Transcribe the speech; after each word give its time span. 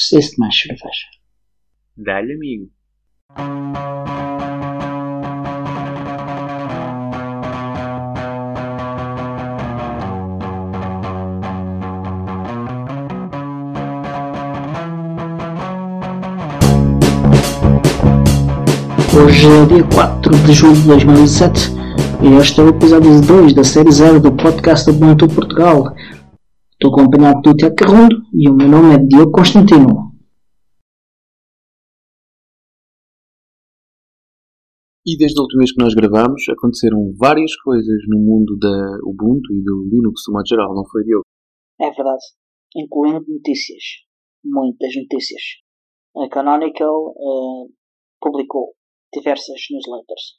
Preciso 0.00 0.30
de 0.30 0.38
mais 0.38 0.58
cerveja. 0.58 1.06
Dá-lhe, 1.94 2.32
amigo. 2.32 2.70
Hoje 19.14 19.46
é 19.46 19.50
o 19.50 19.66
dia 19.66 19.84
4 19.84 20.38
de 20.46 20.52
julho 20.54 20.74
de 20.76 20.86
2007 20.86 21.72
e 22.22 22.34
este 22.40 22.60
é 22.60 22.64
o 22.64 22.68
episódio 22.70 23.20
2 23.20 23.52
da 23.52 23.64
série 23.64 23.92
0 23.92 24.18
do 24.18 24.32
podcast 24.32 24.88
Ubuntu 24.88 25.28
Portugal. 25.28 25.94
Acompanhado 27.00 27.40
do 27.40 27.56
Tiago 27.56 27.76
Carrundo 27.76 28.16
e 28.34 28.46
o 28.46 28.54
meu 28.54 28.68
nome 28.68 28.94
é 28.94 28.98
Diogo 28.98 29.32
Constantino. 29.32 30.12
E 35.06 35.16
desde 35.16 35.40
a 35.40 35.42
última 35.42 35.60
vez 35.60 35.72
que 35.72 35.82
nós 35.82 35.94
gravamos, 35.94 36.46
aconteceram 36.50 37.14
várias 37.16 37.56
coisas 37.62 38.02
no 38.06 38.18
mundo 38.18 38.54
da 38.58 38.98
Ubuntu 39.08 39.50
e 39.50 39.64
do 39.64 39.88
Linux 39.88 40.20
de 40.26 40.32
modo 40.32 40.46
geral, 40.46 40.74
não 40.74 40.84
foi, 40.84 41.02
Diogo? 41.04 41.24
É 41.80 41.90
verdade, 41.90 42.24
incluindo 42.76 43.24
notícias. 43.26 43.82
Muitas 44.44 44.94
notícias. 44.94 45.42
A 46.14 46.28
Canonical 46.28 47.14
uh, 47.16 47.72
publicou 48.20 48.74
diversas 49.14 49.58
newsletters. 49.70 50.38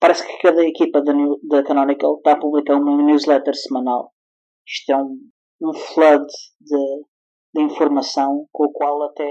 Parece 0.00 0.26
que 0.26 0.42
cada 0.42 0.66
equipa 0.66 1.00
da, 1.00 1.12
da 1.44 1.62
Canonical 1.62 2.16
está 2.16 2.32
a 2.32 2.40
publicar 2.40 2.74
uma 2.74 3.00
newsletter 3.04 3.54
semanal. 3.54 4.12
Isto 4.66 4.90
é 4.90 4.96
um, 4.96 5.30
um 5.60 5.72
flood 5.72 6.26
de, 6.60 7.04
de 7.54 7.62
informação 7.62 8.46
com 8.52 8.64
o 8.64 8.72
qual 8.72 9.02
até 9.04 9.28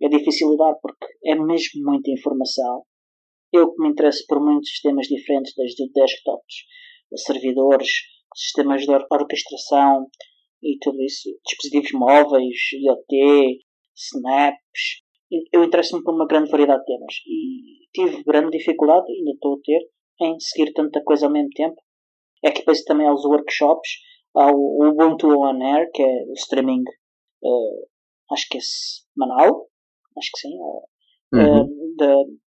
é 0.00 0.08
difícil 0.08 0.50
lidar 0.50 0.74
porque 0.80 1.06
é 1.24 1.34
mesmo 1.34 1.82
muita 1.84 2.10
informação. 2.10 2.84
Eu 3.52 3.72
que 3.72 3.82
me 3.82 3.88
interesso 3.88 4.24
por 4.28 4.40
muitos 4.40 4.70
sistemas 4.70 5.06
diferentes, 5.06 5.54
desde 5.56 5.90
desktops, 5.92 6.54
servidores, 7.16 7.88
sistemas 8.36 8.82
de 8.82 8.92
orquestração 8.92 10.06
e 10.62 10.76
tudo 10.80 11.02
isso, 11.02 11.30
dispositivos 11.46 11.92
móveis, 11.92 12.56
IoT, 12.74 13.60
snaps, 13.96 15.02
eu 15.52 15.62
interesso-me 15.62 16.02
por 16.02 16.14
uma 16.14 16.26
grande 16.26 16.50
variedade 16.50 16.80
de 16.80 16.86
temas 16.86 17.14
e 17.26 17.88
tive 17.92 18.24
grande 18.24 18.56
dificuldade, 18.56 19.12
ainda 19.12 19.32
estou 19.32 19.54
a 19.54 19.60
ter, 19.62 19.80
em 20.22 20.40
seguir 20.40 20.72
tanta 20.72 21.02
coisa 21.04 21.26
ao 21.26 21.32
mesmo 21.32 21.50
tempo. 21.50 21.76
É 22.42 22.50
que 22.50 22.60
depois 22.60 22.82
também 22.84 23.06
aos 23.06 23.24
workshops, 23.24 23.90
ao 24.34 24.54
Ubuntu 24.54 25.28
On 25.28 25.62
Air, 25.62 25.90
que 25.92 26.02
é 26.02 26.24
o 26.28 26.32
streaming, 26.34 26.82
uh, 27.42 27.88
acho 28.32 28.46
que 28.50 28.58
é 28.58 28.60
semanal, 28.60 29.68
acho 30.18 30.30
que 30.34 30.40
sim, 30.40 30.54
uh, 30.60 30.82
Uhum. 31.30 31.94
de- 31.96 32.38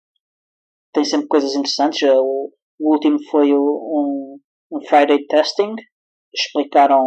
tem 0.94 1.04
sempre 1.06 1.28
coisas 1.28 1.54
interessantes. 1.56 2.02
O, 2.04 2.52
o 2.80 2.94
último 2.94 3.18
foi 3.30 3.54
o, 3.54 3.62
um, 3.62 4.40
um 4.72 4.82
Friday 4.88 5.26
Testing, 5.28 5.76
explicaram 6.34 7.00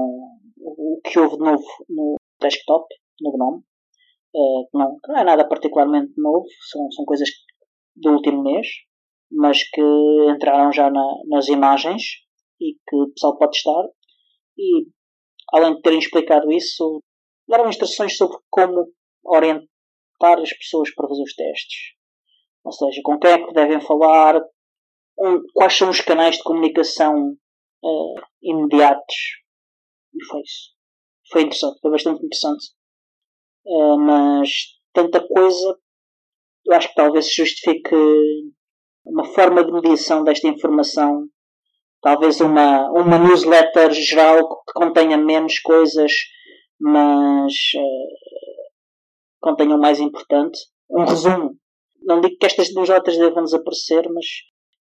o, 0.58 0.96
o 0.96 1.00
que 1.02 1.18
houve 1.18 1.36
de 1.36 1.44
novo 1.44 1.64
no 1.88 2.16
desktop, 2.40 2.86
no 3.20 3.32
GNOME. 3.32 3.62
Uh, 4.34 4.66
que 4.70 4.78
não, 4.78 4.98
não 5.08 5.16
é 5.18 5.24
nada 5.24 5.48
particularmente 5.48 6.12
novo, 6.16 6.44
são, 6.70 6.90
são 6.92 7.04
coisas 7.04 7.28
do 7.96 8.10
último 8.12 8.42
mês, 8.42 8.66
mas 9.30 9.62
que 9.70 9.80
entraram 10.34 10.72
já 10.72 10.90
na, 10.90 11.04
nas 11.28 11.48
imagens 11.48 12.02
e 12.60 12.74
que 12.88 12.96
o 12.96 13.10
pessoal 13.12 13.36
pode 13.38 13.52
testar. 13.52 13.84
E 14.58 14.86
além 15.52 15.74
de 15.74 15.82
terem 15.82 15.98
explicado 15.98 16.50
isso, 16.52 17.02
deram 17.48 17.68
instruções 17.68 18.16
sobre 18.16 18.38
como 18.50 18.92
orientar 19.24 20.40
as 20.40 20.52
pessoas 20.56 20.94
para 20.94 21.08
fazer 21.08 21.22
os 21.22 21.34
testes. 21.34 21.94
Ou 22.64 22.72
seja, 22.72 23.00
com 23.04 23.18
quem 23.18 23.30
é 23.30 23.46
que 23.46 23.52
devem 23.52 23.80
falar, 23.80 24.40
quais 25.52 25.76
são 25.76 25.90
os 25.90 26.00
canais 26.00 26.36
de 26.36 26.42
comunicação 26.42 27.36
uh, 27.82 28.14
imediatos. 28.42 29.14
E 30.14 30.24
foi 30.24 30.40
isso. 30.40 30.74
Foi 31.30 31.42
interessante, 31.42 31.78
foi 31.80 31.90
bastante 31.90 32.24
interessante. 32.24 32.66
Uh, 33.66 33.98
mas 33.98 34.48
tanta 34.92 35.26
coisa, 35.26 35.78
eu 36.66 36.74
acho 36.74 36.88
que 36.88 36.94
talvez 36.94 37.26
se 37.26 37.34
justifique 37.42 37.94
uma 39.04 39.24
forma 39.24 39.64
de 39.64 39.72
mediação 39.72 40.24
desta 40.24 40.48
informação. 40.48 41.28
Talvez 42.04 42.38
uma, 42.42 42.90
uma 42.90 43.18
newsletter 43.18 43.90
geral 43.92 44.46
que 44.46 44.74
contenha 44.74 45.16
menos 45.16 45.58
coisas, 45.60 46.12
mas 46.78 47.54
uh, 47.76 48.68
contenha 49.40 49.74
o 49.74 49.80
mais 49.80 49.98
importante. 50.00 50.58
Um 50.90 51.06
resumo. 51.06 51.56
Não 52.02 52.20
digo 52.20 52.36
que 52.38 52.44
estas 52.44 52.74
newsletters 52.74 53.16
devam 53.16 53.44
desaparecer, 53.44 54.06
mas 54.12 54.26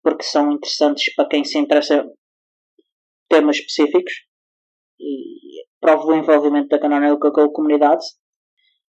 porque 0.02 0.24
são 0.24 0.52
interessantes 0.52 1.14
para 1.14 1.30
quem 1.30 1.44
se 1.44 1.60
interessa 1.60 1.98
em 1.98 2.10
temas 3.30 3.58
específicos 3.58 4.14
e 5.00 5.64
prova 5.80 6.04
o 6.08 6.16
envolvimento 6.16 6.70
da 6.70 6.80
Canonical 6.80 7.20
com 7.20 7.42
a 7.42 7.54
comunidade 7.54 8.04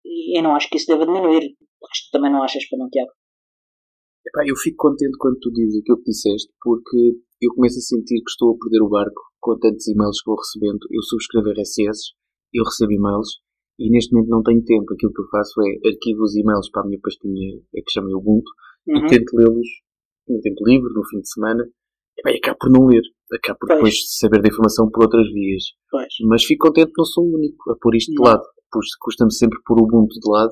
e 0.04 0.40
não 0.40 0.54
acho 0.54 0.68
que 0.70 0.76
isso 0.76 0.86
deva 0.86 1.04
diminuir. 1.04 1.56
Acho 1.90 2.10
também 2.12 2.30
não 2.30 2.44
achas 2.44 2.64
para 2.68 2.78
não, 2.78 2.88
Tiago? 2.90 3.10
Epá, 4.30 4.42
eu 4.46 4.56
fico 4.56 4.76
contente 4.88 5.16
quando 5.18 5.38
tu 5.40 5.50
dizes 5.52 5.80
aquilo 5.80 5.98
que 5.98 6.10
disseste, 6.10 6.52
porque 6.62 7.18
eu 7.42 7.50
começo 7.54 7.78
a 7.78 7.82
sentir 7.82 8.22
que 8.22 8.30
estou 8.30 8.54
a 8.54 8.58
perder 8.62 8.82
o 8.82 8.88
barco 8.88 9.20
com 9.40 9.58
tantos 9.58 9.86
e-mails 9.88 10.22
que 10.22 10.30
vou 10.30 10.38
recebendo. 10.38 10.78
Eu 10.90 11.02
subscrevo 11.02 11.50
RSS, 11.50 12.14
eu 12.54 12.64
recebo 12.64 12.92
e-mails 12.92 13.28
e 13.78 13.90
neste 13.90 14.12
momento 14.14 14.30
não 14.30 14.42
tenho 14.42 14.62
tempo. 14.64 14.92
Aquilo 14.94 15.12
que 15.12 15.22
eu 15.22 15.28
faço 15.28 15.60
é 15.62 15.88
arquivo 15.88 16.22
os 16.22 16.36
e-mails 16.36 16.70
para 16.70 16.82
a 16.82 16.86
minha 16.86 17.00
pastinha 17.02 17.58
que 17.74 17.90
chama 17.92 18.08
Ubuntu 18.16 18.50
Uhum. 18.88 18.96
e 18.96 19.08
tento 19.08 19.36
lê-los 19.36 19.68
no 20.28 20.40
tempo 20.40 20.66
livre, 20.66 20.88
no 20.94 21.04
fim 21.06 21.20
de 21.20 21.28
semana. 21.30 21.62
E 22.24 22.36
acabo 22.38 22.58
por 22.60 22.70
não 22.70 22.86
ler. 22.86 23.02
Acabo 23.32 23.58
por 23.60 23.66
Pois. 23.68 23.78
depois 23.78 24.18
saber 24.18 24.40
da 24.42 24.48
informação 24.48 24.90
por 24.90 25.04
outras 25.04 25.26
vias. 25.32 25.64
Pois. 25.90 26.08
Mas 26.28 26.44
fico 26.44 26.66
contente 26.66 26.88
que 26.88 26.98
não 26.98 27.04
sou 27.04 27.24
o 27.24 27.34
único 27.36 27.70
a 27.70 27.76
pôr 27.80 27.94
isto 27.96 28.10
de 28.10 28.16
Não. 28.18 28.24
lado. 28.24 28.42
Pois 28.72 28.86
custa-me 29.00 29.32
sempre 29.32 29.58
pôr 29.66 29.80
o 29.80 29.84
Ubuntu 29.84 30.14
de 30.18 30.30
lado. 30.30 30.50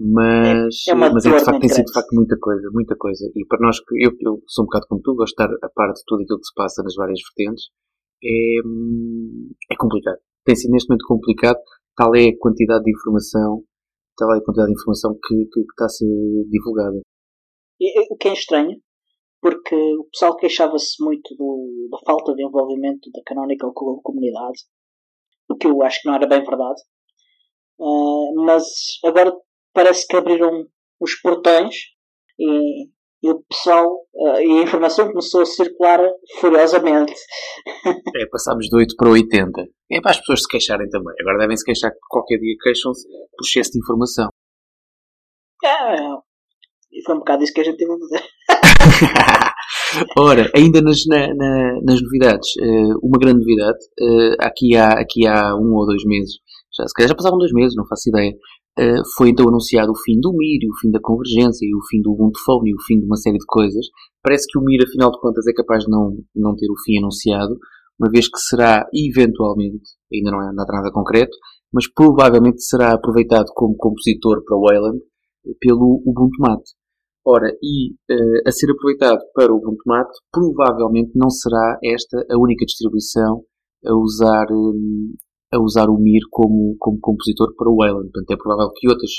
Mas 0.00 0.86
É- 0.86 0.92
é 0.92 0.94
mas 0.94 1.26
é 1.26 1.30
de 1.30 1.44
facto 1.44 1.58
tem 1.60 1.68
sido 1.68 1.86
de 1.86 1.92
facto 1.92 2.14
muita 2.14 2.38
coisa, 2.38 2.70
muita 2.72 2.96
coisa. 2.96 3.24
E 3.34 3.44
para 3.46 3.58
nós, 3.60 3.80
que 3.80 3.94
eu, 4.04 4.12
eu 4.20 4.42
sou 4.46 4.62
um 4.64 4.66
bocado 4.66 4.86
como 4.88 5.00
tu, 5.02 5.14
gosto 5.16 5.34
de 5.36 5.42
estar 5.42 5.66
a 5.66 5.70
par 5.70 5.92
de 5.92 6.00
tudo 6.06 6.22
aquilo 6.22 6.38
que 6.38 6.46
se 6.46 6.54
passa 6.54 6.82
nas 6.82 6.94
várias 6.94 7.18
vertentes, 7.34 7.64
é, 8.22 8.58
é 9.72 9.76
complicado. 9.76 10.18
Tem 10.44 10.54
sido 10.56 10.70
neste 10.72 10.88
momento 10.88 11.06
complicado, 11.06 11.58
tal 11.96 12.14
é 12.14 12.28
a 12.28 12.38
quantidade 12.38 12.84
de 12.84 12.90
informação, 12.92 13.64
tal 14.16 14.32
é 14.34 14.38
a 14.38 14.44
quantidade 14.44 14.68
de 14.68 14.74
informação 14.78 15.14
que, 15.14 15.34
que, 15.52 15.60
que 15.62 15.72
está 15.72 15.86
a 15.86 15.88
ser 15.88 16.06
divulgada. 16.48 17.00
O 18.10 18.16
que 18.16 18.28
é 18.28 18.32
estranho, 18.32 18.76
porque 19.40 19.74
o 19.74 20.04
pessoal 20.12 20.36
queixava-se 20.36 21.02
muito 21.02 21.34
do- 21.36 21.88
da 21.90 21.98
falta 22.06 22.34
de 22.34 22.44
envolvimento 22.44 23.10
da 23.12 23.20
Canonical 23.26 23.72
com 23.72 23.92
a 23.98 24.02
comunidade, 24.02 24.58
o 25.48 25.56
que 25.56 25.66
eu 25.66 25.82
acho 25.82 26.02
que 26.02 26.08
não 26.08 26.14
era 26.16 26.26
bem 26.26 26.42
verdade. 26.44 26.80
Ah, 27.80 28.32
mas 28.44 28.64
agora 29.04 29.32
parece 29.78 30.06
que 30.08 30.16
abriram 30.16 30.66
os 31.00 31.14
portões 31.20 31.72
e, 32.36 32.86
e 33.22 33.30
o 33.30 33.40
pessoal 33.48 33.86
ah, 34.26 34.42
e 34.42 34.58
a 34.58 34.62
informação 34.64 35.06
começou 35.08 35.42
a 35.42 35.46
circular 35.46 36.00
furiosamente. 36.40 37.14
É, 38.16 38.26
passámos 38.32 38.66
de 38.66 38.76
8 38.76 38.96
para 38.96 39.10
80. 39.10 39.62
É 39.92 40.00
para 40.00 40.10
as 40.10 40.18
pessoas 40.18 40.42
se 40.42 40.48
queixarem 40.48 40.88
também. 40.90 41.14
Agora 41.20 41.38
devem 41.38 41.56
se 41.56 41.64
queixar 41.64 41.92
que 41.92 41.98
qualquer 42.08 42.38
dia 42.38 42.54
queixam-se 42.62 43.06
por 43.08 43.44
excesso 43.46 43.70
de 43.72 43.78
informação. 43.78 44.28
Ah, 45.64 46.16
e 46.92 47.02
foi 47.04 47.14
um 47.14 47.18
bocado 47.18 47.44
isso 47.44 47.52
que 47.52 47.60
a 47.60 47.64
gente 47.64 47.76
teve 47.76 47.92
a 47.92 47.96
dizer. 47.96 48.22
Ora, 50.18 50.50
ainda 50.56 50.80
nas, 50.80 51.04
na- 51.06 51.32
na- 51.34 51.80
nas 51.82 52.00
novidades, 52.02 52.48
eh, 52.60 52.94
uma 53.02 53.18
grande 53.18 53.40
novidade, 53.40 53.78
eh, 54.00 54.36
aqui, 54.40 54.76
há, 54.76 54.88
aqui 55.00 55.26
há 55.26 55.54
um 55.54 55.74
ou 55.74 55.86
dois 55.86 56.02
meses, 56.04 56.34
já, 56.78 56.86
se 56.86 56.94
calhar 56.94 57.08
já 57.08 57.14
passaram 57.14 57.38
dois 57.38 57.52
meses, 57.52 57.74
não 57.76 57.86
faço 57.86 58.08
ideia, 58.08 58.32
eh, 58.78 59.02
foi 59.16 59.30
então 59.30 59.48
anunciado 59.48 59.90
o 59.90 59.98
fim 59.98 60.20
do 60.20 60.32
MIR, 60.32 60.62
e 60.62 60.70
o 60.70 60.78
fim 60.80 60.90
da 60.90 61.00
convergência, 61.00 61.66
e 61.66 61.74
o 61.74 61.84
fim 61.88 62.00
do 62.00 62.12
Ubuntu 62.12 62.38
e 62.64 62.74
o 62.74 62.82
fim 62.86 63.00
de 63.00 63.06
uma 63.06 63.16
série 63.16 63.38
de 63.38 63.46
coisas. 63.46 63.86
Parece 64.22 64.46
que 64.48 64.58
o 64.58 64.62
MIR, 64.62 64.84
afinal 64.86 65.10
de 65.10 65.20
contas, 65.20 65.46
é 65.46 65.52
capaz 65.52 65.84
de 65.84 65.90
não, 65.90 66.16
não 66.34 66.54
ter 66.54 66.70
o 66.70 66.78
fim 66.84 66.98
anunciado, 66.98 67.58
uma 67.98 68.10
vez 68.10 68.28
que 68.28 68.38
será, 68.38 68.86
eventualmente, 68.94 69.82
ainda 70.12 70.30
não 70.30 70.40
é 70.40 70.52
nada, 70.52 70.72
nada 70.72 70.92
concreto, 70.92 71.36
mas 71.72 71.90
provavelmente 71.92 72.62
será 72.62 72.92
aproveitado 72.94 73.46
como 73.54 73.76
compositor 73.76 74.44
para 74.44 74.56
o 74.56 74.62
Wayland 74.62 74.98
eh, 75.46 75.52
pelo 75.60 76.02
Ubuntu 76.06 76.36
Mate. 76.40 76.70
Ora, 77.26 77.50
e 77.62 77.94
eh, 78.10 78.42
a 78.46 78.52
ser 78.52 78.70
aproveitado 78.70 79.20
para 79.34 79.52
o 79.52 79.56
Ubuntu 79.56 79.82
Mate, 79.86 80.16
provavelmente 80.32 81.10
não 81.14 81.28
será 81.28 81.78
esta 81.84 82.24
a 82.30 82.38
única 82.38 82.64
distribuição 82.64 83.42
a 83.84 83.94
usar, 83.94 84.46
hum, 84.50 85.14
a 85.52 85.60
usar 85.60 85.88
o 85.88 85.98
Mir 85.98 86.20
como, 86.30 86.76
como 86.78 87.00
compositor 87.00 87.54
para 87.56 87.70
o 87.70 87.76
Wayland. 87.76 88.10
Portanto, 88.10 88.30
é 88.30 88.36
provável 88.36 88.72
que 88.74 88.88
outros, 88.88 89.12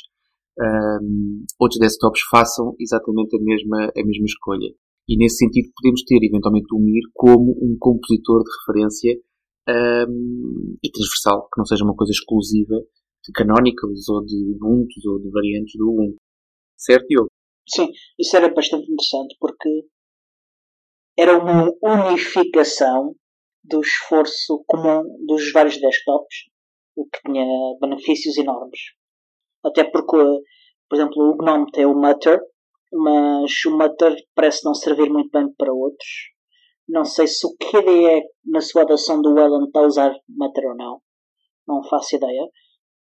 hum, 1.01 1.45
outros 1.59 1.79
desktops 1.79 2.21
façam 2.29 2.75
exatamente 2.79 3.35
a 3.35 3.41
mesma, 3.41 3.91
a 3.95 4.05
mesma 4.05 4.25
escolha. 4.25 4.69
E 5.07 5.17
nesse 5.17 5.37
sentido 5.37 5.71
podemos 5.75 6.03
ter 6.03 6.19
eventualmente 6.23 6.67
o 6.73 6.79
Mir 6.79 7.03
como 7.13 7.51
um 7.61 7.75
compositor 7.79 8.43
de 8.43 8.49
referência 8.59 9.19
hum, 10.07 10.77
e 10.83 10.91
transversal, 10.91 11.49
que 11.51 11.57
não 11.57 11.65
seja 11.65 11.83
uma 11.83 11.95
coisa 11.95 12.11
exclusiva 12.11 12.75
de 13.25 13.31
Canonicals 13.33 14.07
ou 14.09 14.23
de 14.23 14.37
Ubuntu 14.55 14.93
ou 15.07 15.19
de 15.19 15.29
variantes 15.31 15.73
do 15.77 15.89
Ubuntu. 15.89 16.17
Certo, 16.77 17.07
Diogo? 17.07 17.29
Sim, 17.67 17.87
isso 18.17 18.35
era 18.35 18.53
bastante 18.53 18.91
interessante 18.91 19.35
porque 19.39 19.85
era 21.17 21.37
uma 21.37 21.71
unificação 21.83 23.13
do 23.63 23.81
esforço 23.81 24.63
comum 24.67 25.03
dos 25.25 25.51
vários 25.51 25.79
desktops, 25.79 26.49
o 26.95 27.05
que 27.05 27.19
tinha 27.25 27.45
benefícios 27.81 28.37
enormes. 28.37 28.79
Até 29.63 29.83
porque, 29.83 30.17
por 30.89 30.95
exemplo, 30.95 31.31
o 31.31 31.37
GNOME 31.37 31.71
tem 31.71 31.85
o 31.85 31.93
Mutter, 31.93 32.39
mas 32.91 33.51
o 33.65 33.77
Mutter 33.77 34.15
parece 34.35 34.65
não 34.65 34.73
servir 34.73 35.09
muito 35.09 35.29
bem 35.31 35.51
para 35.57 35.73
outros. 35.73 36.09
Não 36.87 37.05
sei 37.05 37.27
se 37.27 37.45
o 37.45 37.55
KDE 37.57 38.23
na 38.45 38.61
sua 38.61 38.81
adoção 38.81 39.21
do 39.21 39.35
Wayland 39.35 39.67
está 39.67 39.81
a 39.81 39.85
usar 39.85 40.15
Mutter 40.27 40.69
ou 40.69 40.75
não. 40.75 41.01
Não 41.67 41.83
faço 41.83 42.15
ideia. 42.15 42.45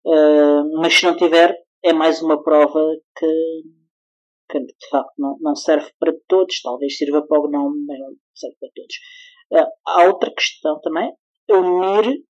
Uh, 0.06 0.81
mas 0.81 0.94
se 0.94 1.06
não 1.06 1.16
tiver, 1.16 1.56
é 1.84 1.94
mais 1.94 2.22
uma 2.22 2.42
prova 2.42 2.80
que, 3.16 3.62
que 4.50 4.60
de 4.60 4.90
facto 4.90 5.13
não, 5.19 5.38
não 5.40 5.56
serve 5.56 5.92
para 6.00 6.13
todos. 6.28 6.62
Talvez 6.62 6.98
sirva 6.98 7.25
para 7.28 7.40
o 7.40 7.48
GNOME, 7.48 7.86
mas 7.86 8.00
não 8.00 8.16
serve 8.34 8.58
para 8.60 8.69
todos. 8.74 8.96
Uh, 9.52 9.68
há 9.88 10.04
outra 10.08 10.32
questão 10.34 10.80
também. 10.82 11.12
O 11.50 11.62
MIR, 11.62 12.24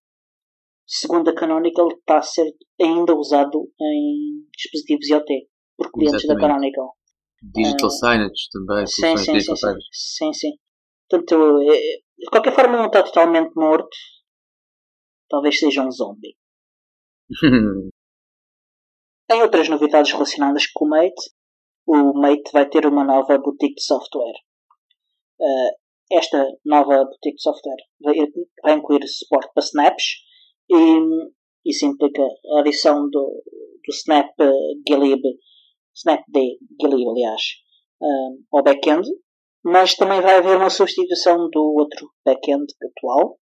segundo 0.85 1.29
a 1.29 1.35
Canonical, 1.35 1.87
está 1.87 2.17
a 2.17 2.21
ser 2.21 2.51
ainda 2.81 3.15
usado 3.15 3.71
em 3.79 4.45
dispositivos 4.55 5.09
IoT 5.09 5.47
por 5.77 5.91
clientes 5.91 6.23
Exatamente. 6.23 6.41
da 6.41 6.47
Canonical. 6.47 6.93
Digital 7.41 7.87
uh, 7.87 7.91
signage 7.91 8.49
também, 8.51 8.87
sim, 8.87 9.17
sim, 9.17 9.39
sim, 9.39 9.55
sim, 9.55 9.75
sim, 9.91 10.33
sim. 10.33 10.51
Portanto, 11.09 11.61
é, 11.61 11.77
de 12.17 12.29
qualquer 12.31 12.55
forma 12.55 12.77
não 12.77 12.87
está 12.87 13.03
totalmente 13.03 13.53
morto. 13.55 13.95
Talvez 15.29 15.59
seja 15.59 15.83
um 15.83 15.91
zombie. 15.91 16.35
em 19.31 19.41
outras 19.41 19.67
novidades 19.69 20.11
relacionadas 20.11 20.67
com 20.67 20.85
o 20.85 20.89
Mate, 20.89 21.31
o 21.85 22.13
Mate 22.19 22.51
vai 22.53 22.67
ter 22.67 22.85
uma 22.85 23.03
nova 23.03 23.37
boutique 23.37 23.75
de 23.75 23.83
software. 23.83 24.35
Uh, 25.39 25.84
esta 26.11 26.45
nova 26.63 27.05
boutique 27.05 27.35
de 27.35 27.41
software 27.41 27.83
vai 28.63 28.73
incluir 28.73 29.07
suporte 29.07 29.51
para 29.53 29.63
snaps 29.63 30.25
e 30.69 31.25
isso 31.65 31.85
implica 31.85 32.21
a 32.21 32.59
adição 32.59 33.09
do, 33.09 33.43
do 33.85 33.91
Snap 33.91 34.29
Glib, 34.87 35.21
Snapd 35.95 36.57
Glib, 36.79 37.09
aliás, 37.09 37.41
uh, 38.01 38.57
ao 38.57 38.63
backend, 38.63 39.07
mas 39.63 39.95
também 39.95 40.21
vai 40.21 40.35
haver 40.37 40.57
uma 40.57 40.69
substituição 40.69 41.49
do 41.49 41.73
outro 41.75 42.11
backend 42.23 42.65
atual 42.83 43.39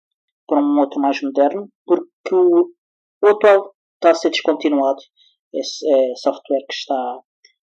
por 0.47 0.59
um 0.59 0.81
outro 0.81 1.01
mais 1.01 1.23
moderno, 1.23 1.69
porque 1.87 2.35
o 2.35 3.27
atual 3.27 3.73
está 3.95 4.11
a 4.11 4.15
ser 4.15 4.31
descontinuado. 4.31 5.01
Esse 5.55 5.89
é 5.89 6.15
software 6.17 6.65
que 6.69 6.75
está 6.75 7.21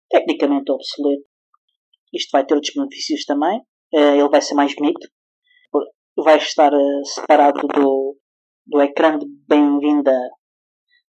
tecnicamente 0.10 0.72
obsoleto. 0.72 1.26
Isto 2.14 2.30
vai 2.32 2.46
ter 2.46 2.54
outros 2.54 2.74
benefícios 2.76 3.26
também. 3.26 3.62
Uh, 3.94 4.16
ele 4.20 4.30
vai 4.30 4.42
ser 4.42 4.56
mais 4.56 4.76
bonito. 4.76 5.08
Vai 6.18 6.38
estar 6.38 6.74
uh, 6.74 7.06
separado 7.06 7.68
do, 7.68 8.18
do 8.66 8.82
ecrã 8.82 9.18
de 9.18 9.26
bem-vinda 9.48 10.18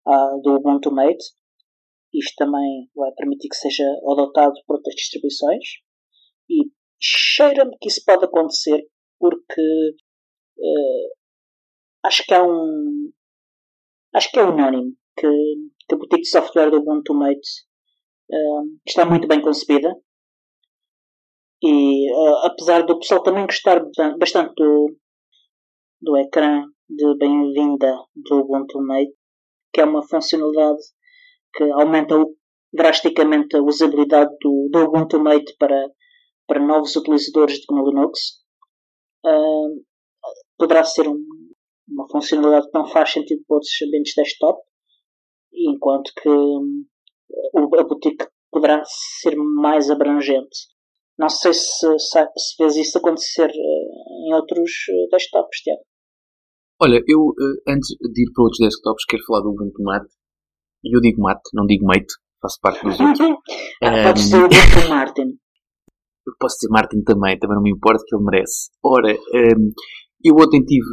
uh, 0.07 0.41
do 0.41 0.55
Ubuntu 0.55 0.91
Mate. 0.91 1.23
Isto 2.13 2.35
também 2.37 2.89
vai 2.95 3.11
permitir 3.11 3.49
que 3.49 3.55
seja 3.55 3.83
adotado 4.11 4.53
por 4.65 4.77
outras 4.77 4.95
distribuições. 4.95 5.63
E 6.49 6.71
cheira-me 6.99 7.77
que 7.79 7.89
isso 7.89 8.01
pode 8.05 8.25
acontecer 8.25 8.87
porque 9.19 9.61
uh, 10.57 11.15
acho 12.03 12.23
que 12.25 12.33
há 12.33 12.43
um 12.43 13.11
acho 14.13 14.31
que 14.31 14.39
é 14.39 14.43
unânime 14.43 14.95
que, 15.17 15.27
que 15.87 15.95
a 15.95 15.97
boutique 15.97 16.21
de 16.21 16.29
software 16.29 16.69
do 16.69 16.77
Ubuntu 16.77 17.13
Mate 17.13 17.49
uh, 18.31 18.79
está 18.87 19.05
muito 19.05 19.27
bem 19.27 19.41
concebida 19.41 19.93
e 21.61 22.11
uh, 22.11 22.45
apesar 22.45 22.85
do 22.85 22.99
pessoal 22.99 23.23
também 23.23 23.45
gostar 23.45 23.81
bastante 24.17 24.53
do, 24.55 24.95
do 26.01 26.17
ecrã 26.17 26.65
de 26.89 27.17
bem-vinda 27.17 27.95
do 28.15 28.39
Ubuntu 28.39 28.81
Mate 28.81 29.13
que 29.73 29.81
é 29.81 29.85
uma 29.85 30.07
funcionalidade 30.07 30.81
que 31.53 31.63
aumenta 31.71 32.15
drasticamente 32.73 33.55
a 33.55 33.63
usabilidade 33.63 34.31
do, 34.41 34.69
do 34.71 34.79
Ubuntu 34.85 35.19
Mate 35.19 35.55
para 35.57 35.89
para 36.47 36.59
novos 36.59 36.95
utilizadores 36.95 37.57
de 37.57 37.65
GNU 37.67 37.89
Linux 37.89 38.19
uh, 39.25 39.83
poderá 40.57 40.83
ser 40.83 41.07
um, 41.07 41.25
uma 41.87 42.07
funcionalidade 42.09 42.67
que 42.69 42.77
não 42.77 42.87
faz 42.87 43.11
sentido 43.11 43.43
para 43.47 43.55
outros 43.55 43.73
ambientes 43.85 44.13
desktop, 44.15 44.59
enquanto 45.53 46.11
que 46.21 46.29
um, 46.29 46.85
a 47.79 47.83
boutique 47.83 48.27
poderá 48.51 48.83
ser 48.85 49.35
mais 49.35 49.89
abrangente. 49.89 50.74
Não 51.17 51.29
sei 51.29 51.53
se, 51.53 51.87
se 51.97 52.19
vês 52.59 52.75
isso 52.75 52.97
acontecer 52.97 53.47
uh, 53.47 54.27
em 54.27 54.33
outros 54.33 54.71
uh, 54.89 55.09
desktops, 55.11 55.59
Tiago. 55.61 55.81
Olha, 56.81 57.01
eu 57.07 57.33
antes 57.67 57.95
de 58.01 58.23
ir 58.23 58.33
para 58.33 58.43
outros 58.43 58.59
desktops 58.59 59.05
quero 59.07 59.23
falar 59.25 59.41
do 59.41 59.51
Ubuntu 59.51 59.81
Mate. 59.81 60.13
E 60.83 60.95
eu 60.95 60.99
digo 60.99 61.21
Mate, 61.21 61.41
não 61.53 61.65
digo 61.65 61.85
Mate, 61.85 62.13
faço 62.41 62.59
parte 62.61 62.83
dos 62.83 62.99
outros. 62.99 63.19
ah, 63.81 64.03
Pode 64.07 64.19
ser 64.19 64.35
o 64.35 64.45
Ubuntu 64.45 64.89
Martin 64.89 65.39
eu 66.27 66.33
posso 66.39 66.57
dizer 66.57 66.69
Martin 66.71 67.03
também, 67.03 67.37
também 67.37 67.55
não 67.55 67.63
me 67.63 67.71
importa 67.71 68.03
que 68.05 68.15
ele 68.15 68.25
merece. 68.25 68.69
Ora, 68.83 69.13
um, 69.13 69.71
eu 70.23 70.35
ontem 70.35 70.63
tive, 70.65 70.85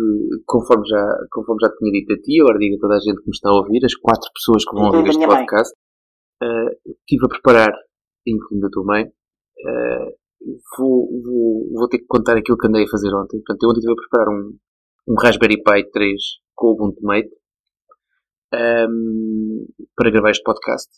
conforme 0.47 0.87
já, 0.87 1.05
conforme 1.33 1.59
já 1.63 1.73
tinha 1.77 1.91
dito 1.91 2.13
a 2.13 2.17
ti, 2.21 2.41
agora 2.41 2.59
digo 2.59 2.77
a 2.77 2.81
toda 2.81 2.97
a 2.97 3.01
gente 3.01 3.17
que 3.17 3.29
me 3.29 3.35
está 3.35 3.49
a 3.49 3.55
ouvir, 3.55 3.85
as 3.85 3.95
quatro 3.95 4.31
pessoas 4.35 4.65
que 4.65 4.75
vão 4.75 4.93
ouvir 4.93 5.09
este 5.09 5.27
podcast, 5.27 5.73
uh, 6.43 6.71
estive 7.01 7.25
a 7.25 7.29
preparar, 7.29 7.73
incluindo 8.27 8.67
a 8.67 8.71
tua 8.71 8.85
mãe, 8.85 9.05
uh, 9.63 10.13
vou, 10.77 11.09
vou, 11.23 11.69
vou 11.75 11.89
ter 11.89 11.99
que 11.99 12.07
contar 12.07 12.37
aquilo 12.37 12.59
que 12.59 12.67
andei 12.67 12.85
a 12.85 12.91
fazer 12.91 13.15
ontem. 13.15 13.39
Portanto, 13.39 13.63
eu 13.63 13.69
ontem 13.71 13.79
estive 13.79 13.93
a 13.93 13.97
preparar 13.97 14.29
um, 14.29 14.59
um 15.09 15.15
Raspberry 15.21 15.63
Pi 15.63 15.91
3 15.93 16.23
com 16.55 16.67
o 16.69 16.73
Ubuntu 16.73 17.03
Mate 17.03 17.31
um, 18.55 19.67
para 19.97 20.11
gravar 20.11 20.31
este 20.31 20.43
podcast 20.43 20.89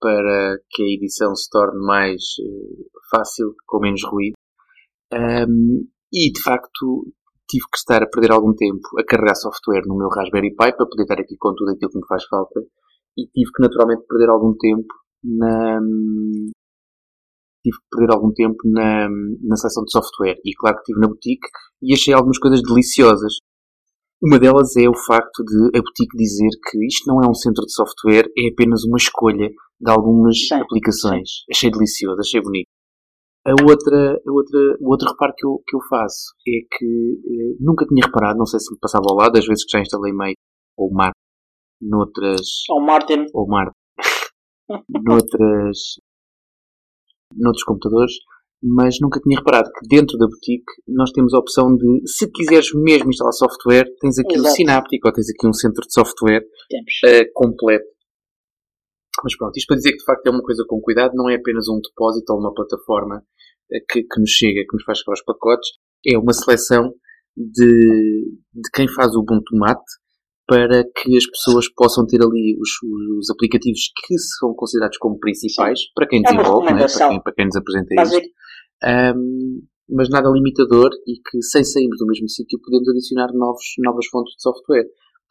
para 0.00 0.56
que 0.70 0.82
a 0.82 0.94
edição 0.94 1.34
se 1.36 1.48
torne 1.50 1.78
mais 1.84 2.22
uh, 2.40 2.90
fácil, 3.10 3.54
com 3.66 3.80
menos 3.80 4.02
ruído. 4.04 4.34
Um, 5.12 5.86
e 6.12 6.32
de 6.32 6.42
facto 6.42 7.06
tive 7.48 7.64
que 7.70 7.78
estar 7.78 8.02
a 8.02 8.08
perder 8.08 8.32
algum 8.32 8.54
tempo 8.54 8.88
a 8.98 9.04
carregar 9.04 9.34
software 9.34 9.82
no 9.86 9.96
meu 9.96 10.08
Raspberry 10.08 10.50
Pi 10.50 10.56
para 10.56 10.86
poder 10.86 11.02
estar 11.02 11.20
aqui 11.20 11.36
com 11.36 11.54
tudo 11.54 11.72
aquilo 11.72 11.90
que 11.90 11.98
me 11.98 12.06
faz 12.08 12.24
falta. 12.24 12.60
E 13.18 13.26
tive 13.26 13.50
que 13.52 13.62
naturalmente 13.62 14.06
perder 14.08 14.30
algum 14.30 14.54
tempo 14.56 14.94
na. 15.22 15.80
Tive 17.62 17.76
que 17.76 17.88
perder 17.90 18.14
algum 18.14 18.32
tempo 18.32 18.56
na, 18.64 19.08
na 19.08 19.56
seleção 19.56 19.84
de 19.84 19.92
software. 19.92 20.36
E 20.44 20.54
claro 20.54 20.76
que 20.76 20.82
estive 20.82 21.00
na 21.00 21.08
boutique 21.08 21.48
e 21.82 21.94
achei 21.94 22.14
algumas 22.14 22.38
coisas 22.38 22.62
deliciosas. 22.62 23.34
Uma 24.22 24.38
delas 24.38 24.76
é 24.76 24.88
o 24.88 24.94
facto 24.94 25.42
de 25.44 25.78
a 25.78 25.80
boutique 25.80 26.16
dizer 26.16 26.50
que 26.70 26.86
isto 26.86 27.06
não 27.06 27.22
é 27.22 27.28
um 27.28 27.34
centro 27.34 27.64
de 27.64 27.72
software, 27.72 28.28
é 28.36 28.48
apenas 28.52 28.84
uma 28.84 28.98
escolha 28.98 29.48
de 29.48 29.90
algumas 29.90 30.36
sim, 30.36 30.54
aplicações. 30.54 31.28
Achei 31.50 31.70
delicioso, 31.70 32.20
achei 32.20 32.40
bonito. 32.40 32.68
A 33.46 33.52
outra, 33.62 34.20
a 34.26 34.32
outra, 34.32 34.60
o 34.80 34.90
outro 34.90 35.08
reparo 35.08 35.32
que 35.34 35.46
eu, 35.46 35.62
que 35.66 35.74
eu 35.74 35.80
faço 35.88 36.34
é 36.46 36.76
que 36.76 36.84
eh, 36.84 37.56
nunca 37.58 37.86
tinha 37.86 38.04
reparado, 38.04 38.38
não 38.38 38.44
sei 38.44 38.60
se 38.60 38.70
me 38.70 38.78
passava 38.78 39.04
ao 39.08 39.16
lado, 39.16 39.38
às 39.38 39.46
vezes 39.46 39.64
que 39.64 39.72
já 39.72 39.80
instalei 39.80 40.12
Mate 40.12 40.36
ou 40.76 40.92
Mar 40.92 41.12
noutras. 41.80 42.40
Ou 42.68 42.84
Martin. 42.84 43.24
Ou 43.32 43.48
Mar 43.48 43.72
noutras. 45.02 45.78
Noutros 47.36 47.64
computadores, 47.64 48.14
mas 48.62 48.96
nunca 49.00 49.20
tinha 49.20 49.38
reparado 49.38 49.70
que 49.72 49.88
dentro 49.88 50.18
da 50.18 50.26
boutique 50.26 50.70
nós 50.86 51.10
temos 51.12 51.32
a 51.32 51.38
opção 51.38 51.74
de, 51.74 52.02
se 52.06 52.30
quiseres 52.30 52.72
mesmo 52.74 53.08
instalar 53.08 53.32
software, 53.32 53.86
tens 54.00 54.18
aqui 54.18 54.34
Exato. 54.34 54.48
um 54.48 54.52
Synaptic 54.52 55.04
ou 55.04 55.12
tens 55.12 55.30
aqui 55.30 55.46
um 55.46 55.52
centro 55.52 55.86
de 55.86 55.92
software 55.92 56.42
uh, 56.42 57.32
completo. 57.32 57.86
Mas 59.24 59.36
pronto, 59.36 59.56
isto 59.56 59.66
para 59.66 59.76
dizer 59.76 59.92
que 59.92 59.98
de 59.98 60.04
facto 60.04 60.26
é 60.26 60.30
uma 60.30 60.42
coisa 60.42 60.64
com 60.68 60.80
cuidado, 60.80 61.12
não 61.14 61.28
é 61.28 61.36
apenas 61.36 61.68
um 61.68 61.80
depósito 61.80 62.32
ou 62.32 62.38
uma 62.38 62.54
plataforma 62.54 63.22
eh, 63.72 63.80
que, 63.88 64.02
que 64.02 64.20
nos 64.20 64.30
chega, 64.30 64.62
que 64.68 64.74
nos 64.74 64.84
faz 64.84 64.98
chegar 64.98 65.12
os 65.12 65.24
pacotes, 65.24 65.68
é 66.06 66.16
uma 66.16 66.32
seleção 66.32 66.94
de, 67.36 68.38
de 68.54 68.70
quem 68.72 68.88
faz 68.88 69.14
o 69.14 69.20
Ubuntu 69.20 69.56
Mate 69.56 69.84
para 70.50 70.82
que 70.82 71.16
as 71.16 71.24
pessoas 71.30 71.72
possam 71.72 72.04
ter 72.04 72.18
ali 72.20 72.58
os, 72.58 72.70
os 73.16 73.30
aplicativos 73.30 73.82
que 73.94 74.18
são 74.18 74.52
considerados 74.52 74.98
como 74.98 75.16
principais 75.20 75.78
Sim. 75.78 75.86
para 75.94 76.08
quem 76.08 76.18
é 76.18 76.22
desenvolve, 76.22 76.74
né? 76.74 76.86
para, 76.88 77.08
quem, 77.08 77.22
para 77.22 77.34
quem 77.34 77.44
nos 77.44 77.54
apresenta 77.54 78.02
isso. 78.02 78.20
Um, 78.82 79.62
mas 79.88 80.08
nada 80.10 80.28
limitador 80.28 80.90
e 81.06 81.20
que 81.22 81.40
sem 81.42 81.62
sairmos 81.62 81.98
do 81.98 82.06
mesmo 82.06 82.28
sítio 82.28 82.58
podemos 82.64 82.88
adicionar 82.88 83.28
novos, 83.32 83.62
novas 83.78 84.06
fontes 84.08 84.34
de 84.34 84.42
software. 84.42 84.86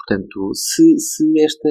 Portanto, 0.08 0.52
se, 0.54 0.98
se 0.98 1.44
esta 1.44 1.70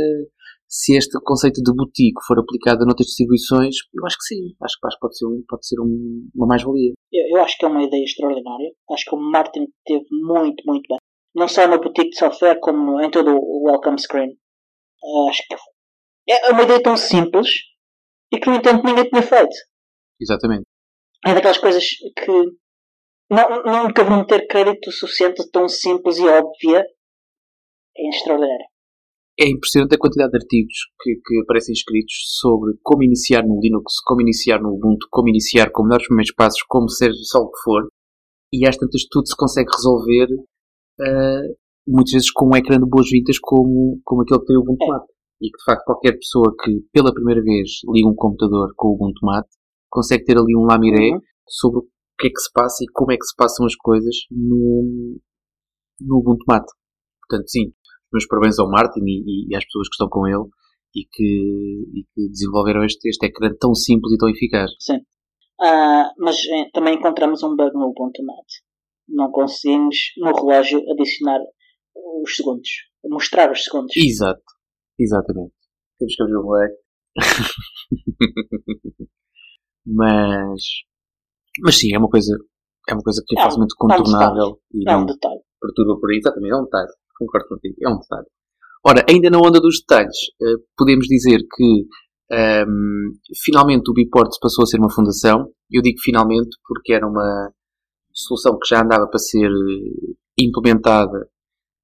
se 0.69 0.95
este 0.95 1.19
conceito 1.25 1.62
de 1.62 1.73
boutique 1.73 2.21
for 2.26 2.38
aplicado 2.38 2.83
a 2.83 2.85
noutras 2.85 3.07
distribuições, 3.07 3.76
eu 3.95 4.05
acho 4.05 4.19
que 4.19 4.25
sim. 4.25 4.55
Acho 4.61 4.76
que 4.76 4.99
pode 5.00 5.17
ser, 5.17 5.26
um, 5.26 5.43
pode 5.49 5.67
ser 5.67 5.81
um, 5.81 6.28
uma 6.35 6.47
mais-valia. 6.47 6.93
Eu, 7.11 7.38
eu, 7.38 7.43
acho 7.43 7.57
que 7.57 7.64
é 7.64 7.69
uma 7.69 7.83
ideia 7.83 8.05
extraordinária. 8.05 8.71
Acho 8.90 9.05
que 9.09 9.17
o 9.17 9.19
Martin 9.19 9.64
teve 9.87 10.05
muito, 10.12 10.62
muito 10.67 10.87
bem. 10.87 10.98
Não 11.38 11.47
só 11.47 11.68
na 11.68 11.78
boutique 11.78 12.11
de 12.11 12.18
software, 12.18 12.59
como 12.61 13.00
em 13.00 13.11
todo 13.11 13.30
o 13.30 13.71
welcome 13.71 13.99
screen. 13.99 14.37
Acho 15.28 15.42
que 15.47 15.54
é 16.28 16.50
uma 16.50 16.62
ideia 16.62 16.83
tão 16.83 16.97
simples 16.97 17.49
e 18.33 18.40
que, 18.40 18.50
no 18.50 18.57
entanto, 18.57 18.85
ninguém 18.85 19.09
tinha 19.09 19.23
feito. 19.23 19.54
Exatamente. 20.21 20.66
É 21.25 21.33
daquelas 21.33 21.59
coisas 21.59 21.85
que 21.85 22.33
não, 23.30 23.85
nunca 23.85 24.02
vão 24.02 24.26
ter 24.26 24.49
crédito 24.49 24.90
suficiente, 24.90 25.49
tão 25.50 25.68
simples 25.68 26.18
e 26.18 26.26
óbvia. 26.26 26.85
É 27.97 28.09
extraordinário. 28.09 28.66
É 29.38 29.49
impressionante 29.49 29.95
a 29.95 29.99
quantidade 29.99 30.33
de 30.33 30.38
artigos 30.38 30.75
que, 31.00 31.14
que 31.14 31.40
aparecem 31.45 31.73
escritos 31.73 32.16
sobre 32.40 32.73
como 32.83 33.04
iniciar 33.04 33.47
no 33.47 33.61
Linux, 33.61 34.00
como 34.04 34.21
iniciar 34.21 34.61
no 34.61 34.71
Ubuntu, 34.71 35.07
como 35.11 35.28
iniciar 35.28 35.71
com 35.71 35.85
melhores 35.85 36.09
primeiros 36.09 36.35
passos, 36.35 36.62
como 36.66 36.88
ser 36.88 37.12
só 37.14 37.38
o 37.38 37.50
que 37.50 37.61
for. 37.62 37.88
E 38.52 38.66
às 38.66 38.76
tantas 38.76 39.04
tudo 39.09 39.28
se 39.28 39.37
consegue 39.37 39.71
resolver 39.73 40.26
uh, 41.00 41.57
muitas 41.87 42.12
vezes 42.12 42.31
com 42.31 42.47
um 42.47 42.57
ecrã 42.57 42.78
de 42.78 42.88
boas-vindas 42.88 43.38
como, 43.40 44.00
como 44.05 44.23
aquele 44.23 44.40
que 44.40 44.47
tem 44.47 44.57
o 44.57 44.61
Ubuntu 44.61 44.85
é. 44.85 44.88
Mate. 44.88 45.12
E 45.40 45.50
que 45.50 45.59
de 45.59 45.64
facto 45.64 45.85
qualquer 45.85 46.12
pessoa 46.19 46.55
que 46.62 46.81
pela 46.93 47.14
primeira 47.14 47.43
vez 47.43 47.71
liga 47.93 48.09
um 48.09 48.14
computador 48.14 48.73
com 48.76 48.88
o 48.88 48.95
Ubuntu 48.95 49.25
Mate 49.25 49.49
consegue 49.88 50.25
ter 50.25 50.37
ali 50.37 50.57
um 50.57 50.67
lamiré 50.67 51.11
uhum. 51.12 51.21
sobre 51.49 51.78
o 51.81 51.83
que 52.19 52.26
é 52.26 52.31
que 52.31 52.40
se 52.40 52.52
passa 52.52 52.83
e 52.83 52.93
como 52.93 53.12
é 53.12 53.17
que 53.17 53.25
se 53.25 53.35
passam 53.37 53.64
as 53.64 53.76
coisas 53.76 54.14
no, 54.31 55.17
no 56.00 56.19
Ubuntu 56.19 56.45
Mate. 56.49 56.71
Portanto, 57.21 57.49
sim, 57.49 57.73
meus 58.12 58.26
parabéns 58.26 58.59
ao 58.59 58.71
Martin 58.71 59.00
e, 59.07 59.49
e, 59.49 59.57
às 59.57 59.64
pessoas 59.64 59.88
que 59.88 59.95
estão 59.95 60.09
com 60.09 60.26
ele 60.26 60.45
e 60.95 61.05
que, 61.05 61.85
e 61.95 62.02
que 62.14 62.28
desenvolveram 62.31 62.85
este, 62.85 63.09
este 63.09 63.26
ecrã 63.26 63.50
tão 63.61 63.75
simples 63.75 64.12
e 64.12 64.19
tão 64.19 64.28
eficaz. 64.28 64.71
Sim. 64.81 64.99
Uh, 65.61 66.07
mas 66.19 66.37
eh, 66.47 66.71
também 66.73 66.95
encontramos 66.95 67.43
um 67.43 67.55
bug 67.57 67.73
no 67.75 67.90
Ubuntu 67.90 68.25
Mate. 68.25 68.67
Não 69.08 69.30
conseguimos 69.30 69.96
no 70.18 70.32
relógio 70.32 70.80
adicionar 70.92 71.40
os 72.22 72.36
segundos. 72.36 72.68
Mostrar 73.04 73.50
os 73.50 73.64
segundos. 73.64 73.96
Exato. 73.96 74.42
Exatamente. 74.98 75.52
Temos 75.98 76.14
que 76.14 76.22
abrir 76.22 76.36
o 76.36 76.46
black. 76.46 76.74
mas, 79.86 80.62
mas 81.62 81.78
sim, 81.78 81.94
é 81.94 81.98
uma 81.98 82.08
coisa, 82.08 82.36
é 82.88 82.94
uma 82.94 83.02
coisa 83.02 83.22
que 83.26 83.38
é, 83.38 83.42
facilmente 83.42 83.74
contornável 83.76 84.44
é 84.44 84.46
um 84.46 84.56
e 84.74 84.90
é 84.90 84.96
um 84.96 85.06
detalhe. 85.06 85.40
perturba 85.60 85.98
por 86.00 86.10
aí. 86.10 86.18
Exatamente, 86.18 86.52
é 86.52 86.56
um 86.56 86.64
detalhe. 86.64 86.92
Concordo 87.16 87.48
contigo, 87.48 87.76
é 87.82 87.88
um 87.88 87.98
detalhe. 87.98 88.26
Ora, 88.86 89.04
ainda 89.08 89.30
na 89.30 89.38
onda 89.38 89.60
dos 89.60 89.80
detalhes, 89.80 90.16
eh, 90.40 90.62
podemos 90.76 91.06
dizer 91.06 91.38
que 91.38 91.64
um, 91.64 92.34
ehm, 92.34 93.12
finalmente 93.44 93.90
o 93.90 93.94
Biport 93.94 94.30
passou 94.40 94.62
a 94.62 94.66
ser 94.66 94.78
uma 94.78 94.92
fundação. 94.92 95.50
Eu 95.70 95.82
digo 95.82 95.98
finalmente 96.00 96.56
porque 96.66 96.92
era 96.92 97.06
uma 97.06 97.52
solução 98.18 98.58
que 98.58 98.68
já 98.68 98.82
andava 98.82 99.06
para 99.06 99.18
ser 99.18 99.46
eh, 99.46 100.14
implementada 100.38 101.28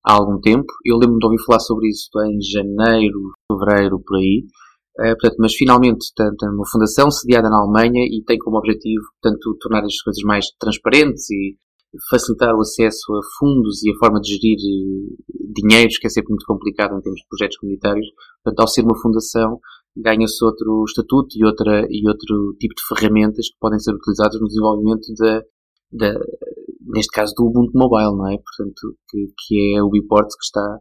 há 0.04 0.12
algum 0.12 0.40
tempo. 0.40 0.66
Eu 0.84 0.96
lembro-me 0.96 1.18
de 1.18 1.26
ouvir 1.26 1.44
falar 1.44 1.60
sobre 1.60 1.88
isso 1.88 2.10
em 2.26 2.40
janeiro, 2.40 3.20
fevereiro, 3.50 4.00
por 4.04 4.18
aí. 4.18 4.44
Uh, 4.98 5.14
portanto, 5.18 5.36
mas 5.40 5.54
finalmente 5.54 6.06
tem, 6.14 6.28
uma 6.50 6.68
fundação 6.70 7.10
sediada 7.10 7.50
na 7.50 7.58
Alemanha 7.58 8.04
e 8.04 8.22
tem 8.24 8.38
como 8.38 8.58
objetivo, 8.58 9.02
portanto, 9.20 9.56
tornar 9.60 9.84
as 9.84 10.00
coisas 10.00 10.22
mais 10.22 10.46
transparentes 10.58 11.28
e 11.30 11.56
facilitar 12.10 12.54
o 12.54 12.60
acesso 12.60 13.12
a 13.12 13.20
fundos 13.38 13.82
e 13.82 13.90
a 13.90 13.98
forma 13.98 14.20
de 14.20 14.34
gerir 14.34 14.56
uh, 14.56 15.52
dinheiros, 15.52 15.98
que 15.98 16.06
é 16.06 16.10
sempre 16.10 16.30
muito 16.30 16.46
complicado 16.46 16.96
em 16.96 17.00
termos 17.00 17.20
de 17.20 17.26
projetos 17.28 17.56
comunitários. 17.56 18.06
Portanto, 18.42 18.60
ao 18.60 18.68
ser 18.68 18.82
uma 18.82 19.00
fundação, 19.00 19.58
ganha-se 19.96 20.44
outro 20.44 20.84
estatuto 20.86 21.28
e, 21.36 21.44
outra, 21.44 21.86
e 21.88 22.06
outro 22.08 22.54
tipo 22.60 22.74
de 22.74 22.86
ferramentas 22.88 23.48
que 23.48 23.58
podem 23.60 23.78
ser 23.78 23.94
utilizadas 23.94 24.40
no 24.40 24.46
desenvolvimento 24.46 25.12
da, 25.18 25.42
da, 25.90 26.12
neste 26.94 27.12
caso 27.12 27.34
do 27.36 27.46
Ubuntu 27.46 27.72
Mobile, 27.74 28.16
não 28.16 28.28
é? 28.28 28.36
Portanto, 28.36 28.96
que, 29.08 29.26
que 29.46 29.76
é 29.76 29.82
o 29.82 29.90
Biport 29.90 30.28
que 30.28 30.44
está 30.44 30.80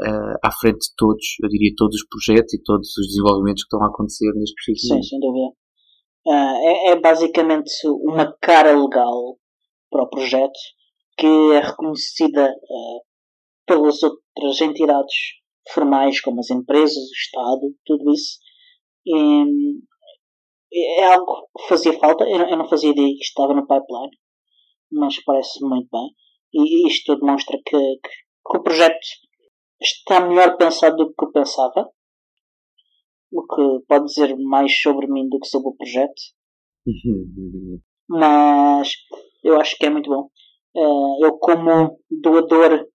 uh, 0.00 0.38
à 0.42 0.50
frente 0.52 0.80
de 0.80 0.94
todos, 0.96 1.24
eu 1.42 1.48
diria 1.48 1.72
todos 1.76 1.96
os 1.96 2.06
projetos 2.08 2.54
e 2.54 2.62
todos 2.62 2.88
os 2.96 3.06
desenvolvimentos 3.08 3.62
que 3.62 3.66
estão 3.66 3.82
a 3.82 3.88
acontecer 3.88 4.32
neste 4.34 4.54
preciso 4.54 4.94
Sim, 4.94 5.02
sem 5.02 5.20
dúvida. 5.20 5.54
Uh, 6.26 6.32
é, 6.32 6.90
é, 6.90 7.00
basicamente 7.00 7.70
uma 7.86 8.32
cara 8.40 8.72
legal 8.72 9.36
para 9.90 10.04
o 10.04 10.08
projeto 10.08 10.58
que 11.18 11.52
é 11.52 11.60
reconhecida 11.60 12.50
uh, 12.50 13.02
pelas 13.66 14.02
outras 14.02 14.60
entidades 14.60 15.14
formais, 15.72 16.20
como 16.20 16.40
as 16.40 16.50
empresas, 16.50 16.96
o 16.96 17.14
Estado, 17.14 17.74
tudo 17.84 18.12
isso. 18.12 18.38
E, 19.06 19.44
é 21.00 21.14
algo 21.14 21.46
que 21.56 21.68
fazia 21.68 21.92
falta, 22.00 22.24
eu 22.24 22.36
não, 22.36 22.50
eu 22.50 22.56
não 22.56 22.68
fazia 22.68 22.90
ideia 22.90 23.14
que 23.14 23.22
estava 23.22 23.54
no 23.54 23.62
pipeline 23.62 24.10
mas 24.90 25.22
parece 25.24 25.64
muito 25.64 25.88
bem. 25.90 26.10
E 26.52 26.86
isto 26.86 27.16
demonstra 27.16 27.58
que, 27.58 27.76
que, 27.76 28.08
que 28.08 28.58
o 28.58 28.62
projeto 28.62 28.98
está 29.80 30.20
melhor 30.20 30.56
pensado 30.56 30.96
do 30.96 31.14
que 31.14 31.24
eu 31.24 31.32
pensava. 31.32 31.90
O 33.32 33.42
que 33.42 33.86
pode 33.88 34.06
dizer 34.06 34.36
mais 34.36 34.80
sobre 34.80 35.06
mim 35.08 35.28
do 35.28 35.40
que 35.40 35.48
sobre 35.48 35.68
o 35.68 35.76
projeto. 35.76 36.22
mas 38.08 38.92
eu 39.42 39.58
acho 39.60 39.76
que 39.76 39.86
é 39.86 39.90
muito 39.90 40.08
bom. 40.08 40.30
Eh, 40.76 41.26
eu, 41.26 41.38
como 41.38 41.98
doador, 42.10 42.86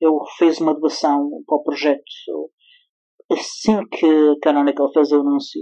eu 0.00 0.18
fiz 0.38 0.60
uma 0.60 0.74
doação 0.74 1.30
para 1.46 1.56
o 1.56 1.62
projeto 1.62 2.02
assim 3.30 3.84
que 3.88 4.06
a 4.06 4.38
Canonical 4.40 4.92
fez 4.92 5.10
o 5.10 5.20
anúncio 5.20 5.60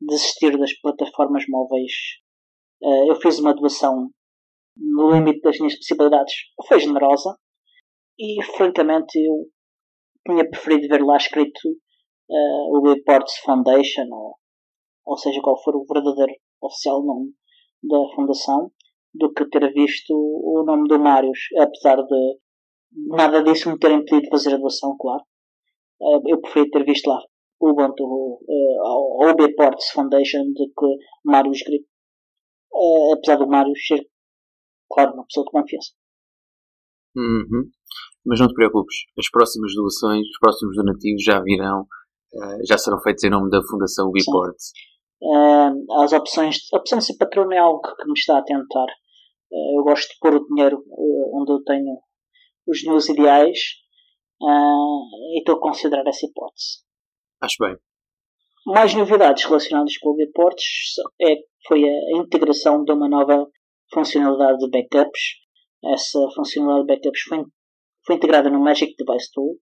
de 0.00 0.06
desistir 0.06 0.58
das 0.58 0.72
plataformas 0.80 1.44
móveis. 1.48 1.92
Eh, 2.82 3.10
eu 3.10 3.14
fiz 3.16 3.38
uma 3.38 3.54
doação 3.54 4.10
no 4.80 5.12
limite 5.12 5.40
das 5.42 5.58
minhas 5.58 5.76
possibilidades, 5.76 6.34
foi 6.66 6.80
generosa 6.80 7.36
e 8.18 8.42
francamente 8.56 9.18
eu 9.18 9.46
tinha 10.26 10.48
preferido 10.48 10.88
ver 10.88 11.04
lá 11.04 11.16
escrito 11.16 11.68
uh, 11.68 12.78
o 12.78 12.92
Reports 12.92 13.38
Foundation 13.44 14.06
ou, 14.10 14.34
ou 15.06 15.16
seja 15.18 15.40
qual 15.42 15.62
for 15.62 15.76
o 15.76 15.84
verdadeiro 15.86 16.32
oficial 16.62 17.02
nome 17.04 17.32
da 17.82 17.98
fundação 18.14 18.70
do 19.14 19.32
que 19.32 19.48
ter 19.48 19.72
visto 19.72 20.12
o 20.12 20.62
nome 20.64 20.88
do 20.88 20.98
Marius, 20.98 21.38
apesar 21.58 21.96
de 21.96 22.38
nada 23.08 23.42
disso 23.42 23.70
me 23.70 23.78
ter 23.78 23.90
impedido 23.90 24.22
de 24.22 24.30
fazer 24.30 24.54
a 24.54 24.58
doação, 24.58 24.96
claro. 24.98 25.22
Uh, 26.00 26.20
eu 26.28 26.40
preferi 26.40 26.70
ter 26.70 26.84
visto 26.84 27.08
lá 27.08 27.20
o 27.60 27.70
Ubuntu 27.70 28.04
uh, 28.04 28.38
ou 28.86 29.30
o 29.30 29.56
Ports 29.56 29.90
Foundation 29.90 30.44
do 30.54 30.66
que 30.66 31.04
Marius 31.24 31.62
Grip. 31.62 31.84
Uh, 32.72 33.14
apesar 33.14 33.36
do 33.36 33.48
Marius 33.48 33.86
ser 33.86 34.06
claro, 34.90 35.14
uma 35.14 35.24
pessoa 35.24 35.44
de 35.44 35.50
confiança. 35.50 35.90
Uhum. 37.16 37.70
Mas 38.24 38.40
não 38.40 38.48
te 38.48 38.54
preocupes, 38.54 38.96
as 39.18 39.30
próximas 39.30 39.74
doações, 39.74 40.26
os 40.26 40.38
próximos 40.38 40.76
donativos 40.76 41.24
já 41.24 41.40
virão, 41.40 41.82
uh, 41.82 42.66
já 42.66 42.76
serão 42.76 43.00
feitos 43.00 43.24
em 43.24 43.30
nome 43.30 43.50
da 43.50 43.62
Fundação 43.62 44.10
Biport. 44.10 44.56
Uh, 45.22 46.02
as 46.02 46.12
opções, 46.12 46.56
a 46.72 46.78
opção 46.78 46.98
de 46.98 47.06
ser 47.06 47.16
patrono 47.16 47.52
é 47.52 47.58
algo 47.58 47.80
que 47.80 48.06
me 48.06 48.12
está 48.12 48.38
a 48.38 48.42
tentar. 48.42 48.86
Uh, 49.50 49.80
eu 49.80 49.84
gosto 49.84 50.08
de 50.08 50.18
pôr 50.20 50.34
o 50.34 50.46
dinheiro 50.46 50.84
onde 51.34 51.52
eu 51.52 51.62
tenho 51.64 51.98
os 52.66 52.82
meus 52.84 53.08
ideais 53.08 53.58
e 54.42 55.38
estou 55.38 55.56
a 55.56 55.60
considerar 55.60 56.06
essa 56.06 56.24
hipótese. 56.24 56.82
Acho 57.42 57.56
bem. 57.60 57.76
Mais 58.66 58.94
novidades 58.94 59.44
relacionadas 59.44 59.96
com 59.98 60.10
o 60.10 60.16
Biports 60.16 60.94
é, 61.20 61.36
foi 61.66 61.82
a 61.84 62.18
integração 62.18 62.84
de 62.84 62.92
uma 62.92 63.08
nova 63.08 63.46
funcionalidade 63.92 64.58
de 64.58 64.70
backups. 64.70 65.20
Essa 65.84 66.18
funcionalidade 66.34 66.86
de 66.86 66.94
backups 66.94 67.22
foi, 67.22 67.44
foi 68.06 68.16
integrada 68.16 68.50
no 68.50 68.60
Magic 68.60 68.94
Device 68.96 69.30
Tool. 69.32 69.58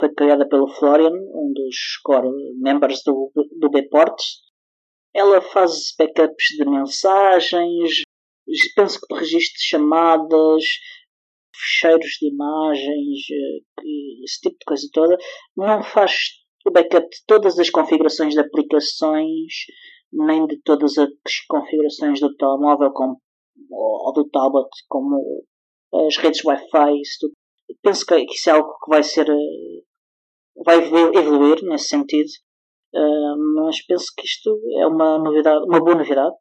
Foi 0.00 0.12
criada 0.14 0.48
pelo 0.48 0.68
Florian, 0.68 1.12
um 1.12 1.52
dos 1.54 1.76
core 2.02 2.28
members 2.60 3.02
do, 3.04 3.30
do 3.34 3.70
Bports. 3.70 4.40
Ela 5.14 5.40
faz 5.40 5.94
backups 5.98 6.46
de 6.56 6.64
mensagens, 6.64 8.02
penso 8.74 8.98
que 9.00 9.14
de 9.14 9.20
registro 9.20 9.58
de 9.58 9.68
chamadas, 9.68 10.64
fecheiros 11.54 12.16
de 12.20 12.28
imagens, 12.28 13.18
eh, 13.30 14.24
esse 14.24 14.40
tipo 14.40 14.56
de 14.58 14.64
coisa 14.66 14.88
toda. 14.92 15.18
Não 15.56 15.82
faz 15.82 16.12
o 16.66 16.70
backup 16.70 17.08
de 17.08 17.24
todas 17.26 17.58
as 17.58 17.70
configurações 17.70 18.34
de 18.34 18.40
aplicações, 18.40 19.52
nem 20.12 20.46
de 20.46 20.60
todas 20.62 20.96
as 20.98 21.10
configurações 21.48 22.20
do 22.20 22.34
telemóvel, 22.36 22.90
como 22.92 23.20
ou 23.70 24.12
do 24.12 24.28
tablet, 24.28 24.68
como 24.88 25.44
as 25.92 26.16
redes 26.16 26.44
Wi-Fi, 26.44 27.00
isso 27.00 27.30
Penso 27.80 28.04
que 28.04 28.16
isso 28.16 28.50
é 28.50 28.52
algo 28.52 28.76
que 28.84 28.90
vai 28.90 29.02
ser. 29.02 29.28
Eh, 29.28 29.82
vai 30.64 30.78
evoluir 30.78 31.62
nesse 31.64 31.88
sentido, 31.88 32.28
eh, 32.94 33.34
mas 33.54 33.84
penso 33.86 34.06
que 34.16 34.26
isto 34.26 34.50
é 34.78 34.86
uma 34.86 35.18
novidade, 35.18 35.64
uma 35.64 35.80
boa 35.80 35.96
novidade, 35.96 36.34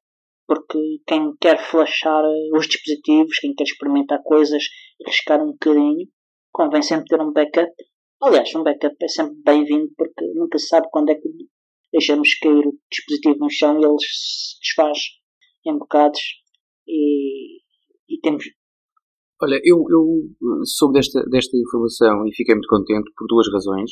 porque 0.47 0.99
quem 1.07 1.33
quer 1.39 1.57
flashar 1.59 2.23
os 2.53 2.67
dispositivos, 2.67 3.39
quem 3.39 3.53
quer 3.55 3.63
experimentar 3.63 4.21
coisas, 4.23 4.63
arriscar 5.05 5.41
um 5.41 5.51
bocadinho, 5.53 6.07
convém 6.51 6.81
sempre 6.81 7.05
ter 7.05 7.21
um 7.21 7.31
backup. 7.31 7.71
Aliás, 8.21 8.53
um 8.55 8.63
backup 8.63 8.95
é 9.01 9.07
sempre 9.07 9.35
bem-vindo 9.43 9.89
porque 9.97 10.25
nunca 10.35 10.57
se 10.59 10.67
sabe 10.67 10.87
quando 10.91 11.09
é 11.09 11.15
que 11.15 11.29
deixamos 11.93 12.35
cair 12.35 12.67
o 12.67 12.77
dispositivo 12.91 13.39
no 13.39 13.49
chão 13.49 13.79
e 13.79 13.85
ele 13.85 13.97
se 13.99 14.59
desfaz 14.59 14.99
em 15.65 15.77
bocados 15.77 16.21
e, 16.87 17.57
e 18.09 18.19
temos. 18.21 18.45
Olha, 19.41 19.59
eu, 19.63 19.83
eu 19.89 20.65
soube 20.65 20.93
desta, 20.95 21.23
desta 21.29 21.57
informação 21.57 22.27
e 22.27 22.35
fiquei 22.35 22.53
muito 22.55 22.67
contente 22.67 23.11
por 23.15 23.25
duas 23.27 23.51
razões. 23.51 23.91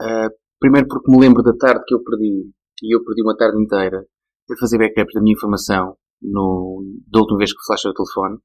Uh, 0.00 0.30
Primeiro 0.60 0.88
porque 0.88 1.10
me 1.10 1.20
lembro 1.20 1.42
da 1.42 1.56
tarde 1.56 1.84
que 1.86 1.94
eu 1.94 2.02
perdi, 2.02 2.50
e 2.82 2.94
eu 2.94 3.04
perdi 3.04 3.22
uma 3.22 3.36
tarde 3.36 3.62
inteira 3.62 4.04
a 4.50 4.56
fazer 4.58 4.78
backups 4.78 5.14
da 5.14 5.20
minha 5.20 5.34
informação 5.34 5.96
no, 6.20 6.82
da 7.06 7.20
última 7.20 7.38
vez 7.38 7.52
que 7.52 7.64
flashei 7.64 7.90
o 7.90 7.94
telefone. 7.94 8.38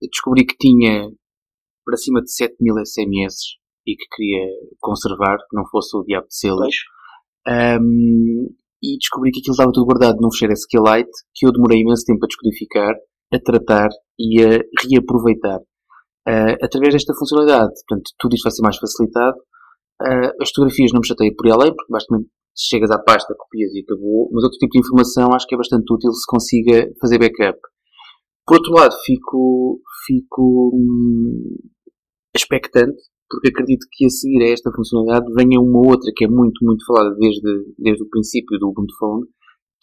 Eu 0.00 0.08
descobri 0.10 0.46
que 0.46 0.56
tinha 0.56 1.10
para 1.84 1.96
cima 1.98 2.22
de 2.22 2.32
7 2.32 2.56
mil 2.58 2.74
SMS 2.78 3.58
e 3.86 3.94
que 3.94 4.06
queria 4.16 4.46
conservar, 4.80 5.36
que 5.36 5.54
não 5.54 5.66
fosse 5.66 5.94
o 5.94 6.04
diabo 6.04 6.26
de 6.28 6.38
selos. 6.38 6.74
Um, 7.46 8.54
e 8.82 8.98
descobri 8.98 9.30
que 9.30 9.40
aquilo 9.40 9.52
estava 9.52 9.72
tudo 9.72 9.86
guardado 9.86 10.18
num 10.20 10.30
fecheiro 10.32 10.54
SQLite 10.54 11.10
que 11.34 11.46
eu 11.46 11.52
demorei 11.52 11.80
imenso 11.80 12.04
tempo 12.04 12.24
a 12.24 12.26
descodificar, 12.26 12.94
a 13.32 13.38
tratar 13.38 13.88
e 14.18 14.42
a 14.42 14.58
reaproveitar. 14.82 15.60
Uh, 16.26 16.54
através 16.62 16.92
desta 16.92 17.14
funcionalidade, 17.14 17.72
portanto, 17.86 18.10
tudo 18.18 18.34
isto 18.34 18.44
vai 18.44 18.52
ser 18.52 18.62
mais 18.62 18.76
facilitado. 18.76 19.38
Uh, 20.02 20.42
as 20.42 20.48
fotografias 20.50 20.92
não 20.92 21.00
me 21.00 21.06
chatei 21.06 21.32
por 21.32 21.50
além, 21.50 21.74
porque 21.74 21.92
basicamente 21.92 22.28
chegas 22.56 22.90
à 22.90 22.98
pasta, 22.98 23.34
copias 23.38 23.72
e 23.72 23.80
acabou, 23.80 24.28
mas 24.32 24.44
outro 24.44 24.58
tipo 24.58 24.72
de 24.72 24.80
informação 24.80 25.32
acho 25.32 25.46
que 25.46 25.54
é 25.54 25.58
bastante 25.58 25.90
útil 25.90 26.12
se 26.12 26.26
consiga 26.26 26.88
fazer 27.00 27.18
backup. 27.18 27.58
Por 28.46 28.56
outro 28.56 28.72
lado, 28.72 28.94
fico, 29.04 29.80
fico 30.06 30.70
hum, 30.74 31.56
expectante 32.34 33.00
porque 33.32 33.48
acredito 33.48 33.86
que 33.90 34.04
a 34.04 34.10
seguir 34.10 34.42
a 34.44 34.52
esta 34.52 34.70
funcionalidade 34.70 35.32
venha 35.32 35.58
uma 35.58 35.80
outra 35.80 36.12
que 36.14 36.26
é 36.26 36.28
muito, 36.28 36.62
muito 36.62 36.84
falada 36.84 37.16
desde, 37.16 37.72
desde 37.78 38.04
o 38.04 38.08
princípio 38.10 38.58
do 38.58 38.68
Ubuntu 38.68 38.92
Phone, 38.98 39.24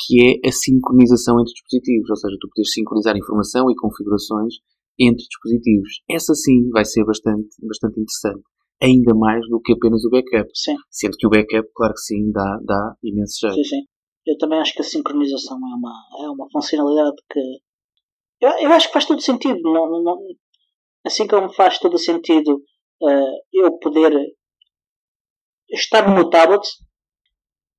que 0.06 0.22
é 0.22 0.48
a 0.48 0.52
sincronização 0.52 1.42
entre 1.42 1.54
dispositivos, 1.54 2.10
ou 2.10 2.16
seja, 2.16 2.38
tu 2.40 2.48
podes 2.56 2.72
sincronizar 2.72 3.18
informação 3.18 3.70
e 3.72 3.76
configurações 3.76 4.54
entre 5.00 5.26
dispositivos. 5.26 5.90
Essa 6.08 6.36
sim 6.36 6.70
vai 6.70 6.86
ser 6.86 7.04
bastante, 7.04 7.50
bastante 7.64 8.00
interessante. 8.00 8.44
Ainda 8.82 9.14
mais 9.16 9.42
do 9.50 9.60
que 9.60 9.74
apenas 9.74 10.06
o 10.06 10.10
backup. 10.10 10.48
Sim. 10.54 10.76
Sendo 10.90 11.18
que 11.18 11.28
o 11.28 11.30
backup, 11.30 11.68
claro 11.76 11.94
que 11.94 12.02
sim, 12.02 12.32
dá, 12.32 12.60
dá 12.64 12.96
imenso 13.04 13.40
jeito. 13.42 13.56
Sim, 13.56 13.64
sim. 13.64 13.82
Eu 14.28 14.38
também 14.38 14.60
acho 14.60 14.74
que 14.74 14.82
a 14.82 14.86
sincronização 14.86 15.58
é 15.58 15.76
uma, 15.76 15.94
é 16.24 16.30
uma 16.30 16.48
funcionalidade 16.52 17.16
que. 17.30 17.40
Eu, 18.42 18.52
eu 18.62 18.72
acho 18.72 18.88
que 18.88 18.94
faz 18.94 19.06
todo 19.06 19.20
sentido. 19.20 19.60
Não, 19.64 20.02
não, 20.04 20.18
assim 21.06 21.28
como 21.28 21.52
faz 21.52 21.80
todo 21.80 21.98
sentido 21.98 22.62
uh, 23.02 23.42
eu 23.54 23.78
poder 23.80 24.14
estar 25.70 26.08
no 26.08 26.16
meu 26.16 26.30
tablet 26.30 26.68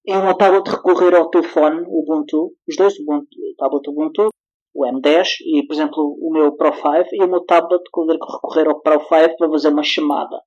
e 0.06 0.14
no 0.14 0.24
meu 0.24 0.36
tablet 0.36 0.68
recorrer 0.68 1.14
ao 1.14 1.30
telefone 1.30 1.82
Ubuntu, 1.86 2.54
os 2.68 2.76
dois, 2.76 2.98
Ubuntu, 2.98 3.28
o 3.36 3.54
tablet 3.56 3.88
Ubuntu, 3.88 4.30
o 4.74 4.86
M10 4.86 5.28
e, 5.40 5.66
por 5.66 5.74
exemplo, 5.74 6.16
o 6.20 6.32
meu 6.32 6.56
Pro 6.56 6.72
5 6.72 7.08
e 7.12 7.22
o 7.22 7.28
meu 7.28 7.44
tablet 7.44 7.82
poder 7.92 8.18
recorrer 8.18 8.68
ao 8.68 8.80
Pro 8.80 9.00
5 9.00 9.36
para 9.36 9.50
fazer 9.50 9.68
uma 9.68 9.82
chamada. 9.82 10.40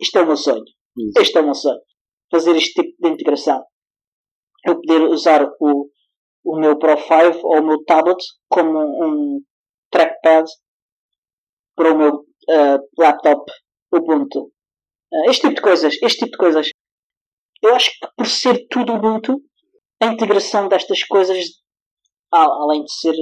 Isto 0.00 0.18
é 0.18 0.22
o 0.22 0.26
meu 0.26 0.36
sonho. 0.36 0.64
Isso. 0.96 1.20
Este 1.20 1.38
é 1.38 1.40
o 1.40 1.44
meu 1.44 1.54
sonho. 1.54 1.80
Fazer 2.30 2.56
este 2.56 2.82
tipo 2.82 2.96
de 3.00 3.08
integração. 3.08 3.64
Eu 4.66 4.76
poder 4.76 5.02
usar 5.02 5.44
o, 5.60 5.90
o 6.44 6.56
meu 6.58 6.78
Pro 6.78 6.96
5 6.96 7.40
ou 7.42 7.58
o 7.58 7.66
meu 7.66 7.84
tablet 7.84 8.22
como 8.48 8.78
um 8.78 9.42
trackpad 9.90 10.48
para 11.74 11.92
o 11.92 11.98
meu 11.98 12.24
uh, 12.48 12.78
laptop 12.98 13.50
Ubuntu. 13.92 14.52
Uh, 15.12 15.30
este 15.30 15.42
tipo 15.42 15.54
de 15.54 15.62
coisas, 15.62 15.94
este 16.02 16.18
tipo 16.24 16.32
de 16.32 16.38
coisas. 16.38 16.68
Eu 17.62 17.74
acho 17.74 17.90
que 17.90 18.08
por 18.16 18.26
ser 18.26 18.66
tudo 18.68 18.94
Ubuntu, 18.94 19.40
a 20.00 20.06
integração 20.06 20.68
destas 20.68 21.02
coisas, 21.04 21.38
além 22.30 22.84
de 22.84 22.92
ser 22.92 23.14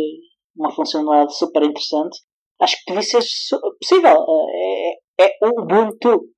uma 0.57 0.73
funcionalidade 0.73 1.37
super 1.37 1.63
interessante, 1.63 2.19
acho 2.61 2.77
que 2.79 2.93
devia 2.93 3.03
ser 3.03 3.23
possível. 3.81 4.17
Uh, 4.21 5.03
é, 5.21 5.27
é 5.27 5.49
Ubuntu. 5.49 6.29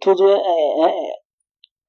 Tudo 0.00 0.28
é, 0.30 0.34
é, 0.34 0.88
é, 0.88 1.12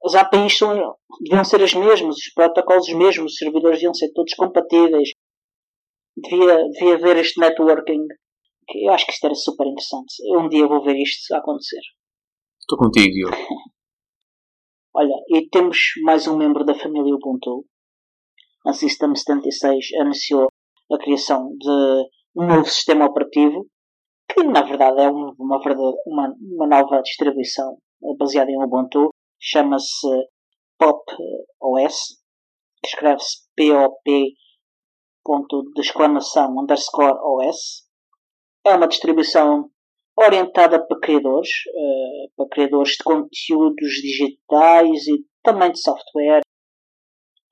as 0.06 0.16
APIs 0.16 0.58
são, 0.58 0.96
deviam 1.22 1.44
ser 1.44 1.64
as 1.64 1.74
mesmas, 1.74 2.16
os 2.16 2.34
protocolos 2.34 2.88
os 2.88 2.94
mesmos, 2.94 3.32
os 3.32 3.38
servidores 3.38 3.78
deviam 3.80 3.94
ser 3.94 4.12
todos 4.14 4.34
compatíveis. 4.34 5.10
Devia, 6.18 6.70
devia 6.70 6.96
haver 6.96 7.18
este 7.18 7.40
networking 7.40 8.06
eu 8.74 8.92
acho 8.92 9.06
que 9.06 9.12
isto 9.12 9.26
era 9.26 9.36
super 9.36 9.68
interessante. 9.68 10.16
Eu 10.32 10.42
um 10.42 10.50
dia 10.50 10.68
vou 10.68 10.84
ver 10.84 10.96
isto 10.98 11.34
acontecer. 11.36 11.82
Estou 12.60 12.78
contigo, 12.78 13.12
Diogo. 13.12 13.36
Olha, 14.96 15.16
e 15.30 15.50
temos 15.50 15.78
mais 16.04 16.26
um 16.26 16.38
membro 16.38 16.64
da 16.64 16.74
família 16.74 17.14
Ubuntu. 17.14 17.66
A 18.66 18.74
System 18.74 19.14
76 19.14 19.94
anunciou 20.02 20.48
a 20.92 20.98
criação 20.98 21.56
de 21.58 22.10
um 22.36 22.48
novo 22.48 22.66
sistema 22.66 23.06
operativo 23.06 23.68
que 24.28 24.44
na 24.44 24.64
verdade 24.64 25.02
é 25.02 25.10
uma, 25.10 25.36
uma, 25.38 26.36
uma 26.40 26.68
nova 26.68 27.02
distribuição 27.02 27.78
baseada 28.18 28.50
em 28.50 28.64
Ubuntu. 28.64 29.10
Chama-se 29.40 30.08
Pop 30.80 31.04
OS, 31.62 32.20
que 32.82 32.90
escreve-se 32.90 33.46
POP 33.56 34.34
ponto 35.24 35.64
de 35.74 35.82
exclamação 35.82 36.60
underscore 36.60 37.18
OS 37.22 37.85
é 38.66 38.76
uma 38.76 38.88
distribuição 38.88 39.70
orientada 40.18 40.86
para 40.86 41.00
criadores, 41.00 41.50
uh, 41.68 42.32
para 42.36 42.50
criadores 42.50 42.92
de 42.94 43.04
conteúdos 43.04 43.92
digitais 44.02 45.08
e 45.08 45.26
também 45.44 45.72
de 45.72 45.80
software. 45.80 46.42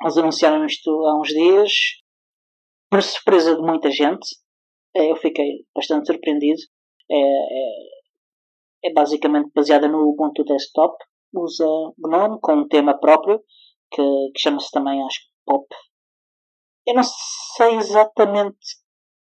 Eles 0.01 0.17
anunciaram 0.17 0.65
isto 0.65 0.89
há 0.89 1.19
uns 1.19 1.29
dias, 1.29 1.71
para 2.89 3.01
surpresa 3.01 3.55
de 3.55 3.61
muita 3.61 3.91
gente. 3.91 4.27
Uh, 4.95 5.03
eu 5.03 5.15
fiquei 5.17 5.65
bastante 5.75 6.07
surpreendido. 6.07 6.61
É, 7.11 7.15
é, 7.15 8.89
é, 8.89 8.93
basicamente 8.93 9.51
baseada 9.53 9.87
no 9.87 10.09
Ubuntu 10.09 10.43
Desktop. 10.43 10.95
Usa 11.35 11.65
GNOME 11.97 12.39
com 12.41 12.53
um 12.53 12.67
tema 12.67 12.97
próprio, 12.97 13.39
que, 13.91 14.01
que 14.01 14.39
chama-se 14.39 14.69
também, 14.71 15.03
acho 15.03 15.19
Pop. 15.45 15.65
Eu 16.85 16.95
não 16.95 17.03
sei 17.03 17.75
exatamente 17.75 18.57